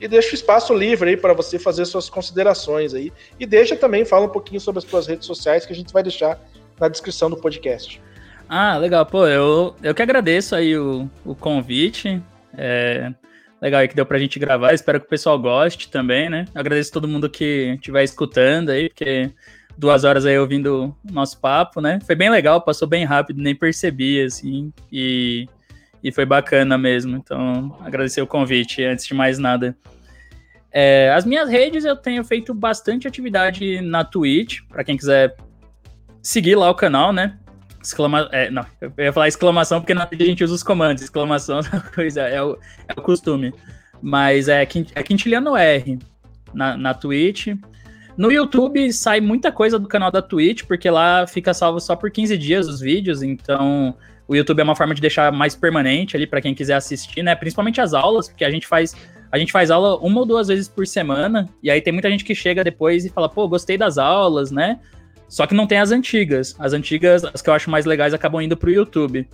[0.00, 3.12] E deixa o espaço livre aí para você fazer suas considerações aí.
[3.38, 6.02] E deixa também, fala um pouquinho sobre as tuas redes sociais que a gente vai
[6.02, 6.38] deixar
[6.78, 8.00] na descrição do podcast.
[8.48, 9.06] Ah, legal.
[9.06, 12.22] Pô, eu, eu que agradeço aí o, o convite.
[12.56, 13.12] É,
[13.64, 14.72] legal aí que deu pra gente gravar.
[14.72, 16.44] Espero que o pessoal goste também, né?
[16.54, 19.30] Agradeço todo mundo que estiver escutando aí, porque
[19.76, 21.98] duas horas aí ouvindo o nosso papo, né?
[22.06, 24.72] Foi bem legal, passou bem rápido, nem percebi, assim.
[24.92, 25.48] E
[26.04, 27.16] e foi bacana mesmo.
[27.16, 29.74] Então, agradecer o convite, antes de mais nada.
[30.70, 35.34] É, as minhas redes eu tenho feito bastante atividade na Twitch, para quem quiser
[36.20, 37.38] seguir lá o canal, né?
[37.84, 38.28] Exclama...
[38.32, 41.02] É, não, eu ia falar exclamação porque na a gente usa os comandos.
[41.02, 42.58] Exclamação é, coisa, é, o,
[42.88, 43.52] é o costume.
[44.00, 45.98] Mas é, é Quintiliano R
[46.52, 47.48] na, na Twitch.
[48.16, 52.10] No YouTube sai muita coisa do canal da Twitch, porque lá fica salvo só por
[52.10, 53.94] 15 dias os vídeos, então
[54.28, 57.34] o YouTube é uma forma de deixar mais permanente ali para quem quiser assistir, né?
[57.34, 58.94] Principalmente as aulas, porque a gente faz
[59.32, 62.24] a gente faz aula uma ou duas vezes por semana, e aí tem muita gente
[62.24, 64.78] que chega depois e fala, pô, gostei das aulas, né?
[65.28, 66.54] Só que não tem as antigas.
[66.58, 69.28] As antigas, as que eu acho mais legais, acabam indo pro YouTube.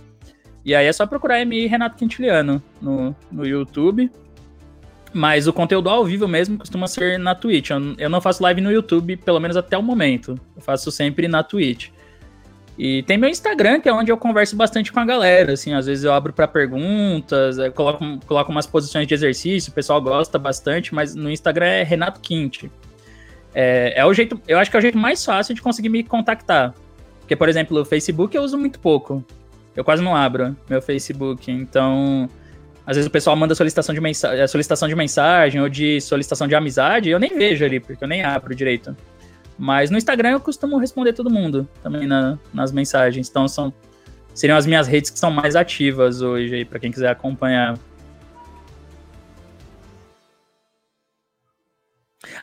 [0.63, 4.11] E aí é só procurar MI Renato Quintiliano no, no YouTube.
[5.13, 7.69] Mas o conteúdo ao vivo mesmo costuma ser na Twitch.
[7.69, 10.39] Eu, eu não faço live no YouTube, pelo menos até o momento.
[10.55, 11.89] Eu faço sempre na Twitch.
[12.77, 15.85] E tem meu Instagram, que é onde eu converso bastante com a galera, assim, às
[15.85, 20.95] vezes eu abro para perguntas, coloco, coloco umas posições de exercício, o pessoal gosta bastante,
[20.95, 22.63] mas no Instagram é Renato Quint.
[23.53, 26.03] É, é o jeito, eu acho que é o jeito mais fácil de conseguir me
[26.03, 26.73] contactar.
[27.19, 29.23] Porque, por exemplo, o Facebook eu uso muito pouco.
[29.75, 32.29] Eu quase não abro meu Facebook, então
[32.85, 36.55] às vezes o pessoal manda solicitação de, mensa solicitação de mensagem ou de solicitação de
[36.55, 38.95] amizade, eu nem vejo ali, porque eu nem abro direito.
[39.57, 43.29] Mas no Instagram eu costumo responder todo mundo também na, nas mensagens.
[43.29, 43.71] Então são
[44.33, 47.77] seriam as minhas redes que são mais ativas hoje aí para quem quiser acompanhar.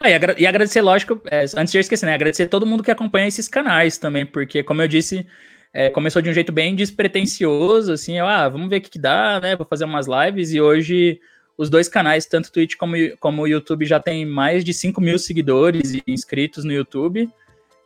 [0.00, 2.14] Ah, e, agra e agradecer, lógico, é, antes de eu esquecer, né?
[2.14, 5.26] Agradecer todo mundo que acompanha esses canais também, porque, como eu disse,
[5.72, 8.98] é, começou de um jeito bem despretensioso, assim, eu, ah, vamos ver o que, que
[8.98, 9.56] dá, né?
[9.56, 11.20] Vou fazer umas lives e hoje
[11.56, 15.18] os dois canais, tanto Twitch como, como o YouTube, já tem mais de 5 mil
[15.18, 17.28] seguidores e inscritos no YouTube.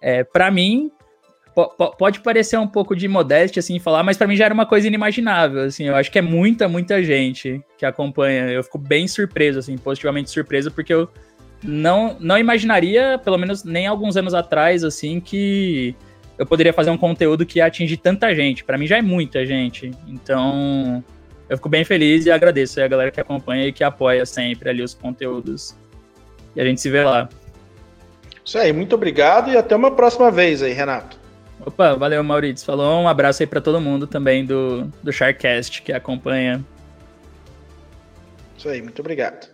[0.00, 0.92] É, para mim,
[1.98, 4.86] pode parecer um pouco de modéstia, assim, falar, mas para mim já era uma coisa
[4.86, 9.58] inimaginável, assim, eu acho que é muita, muita gente que acompanha, eu fico bem surpreso,
[9.58, 11.08] assim, positivamente surpreso, porque eu
[11.62, 15.94] não, não imaginaria, pelo menos nem alguns anos atrás, assim, que
[16.38, 19.46] eu poderia fazer um conteúdo que ia atingir tanta gente, para mim já é muita
[19.46, 21.04] gente, então
[21.48, 24.82] eu fico bem feliz e agradeço a galera que acompanha e que apoia sempre ali
[24.82, 25.76] os conteúdos.
[26.56, 27.28] E a gente se vê lá.
[28.44, 31.18] Isso aí, muito obrigado e até uma próxima vez aí, Renato.
[31.64, 32.66] Opa, valeu, Maurício.
[32.66, 36.64] Falou, um abraço aí para todo mundo também do, do Sharkcast que acompanha.
[38.56, 39.51] Isso aí, muito obrigado.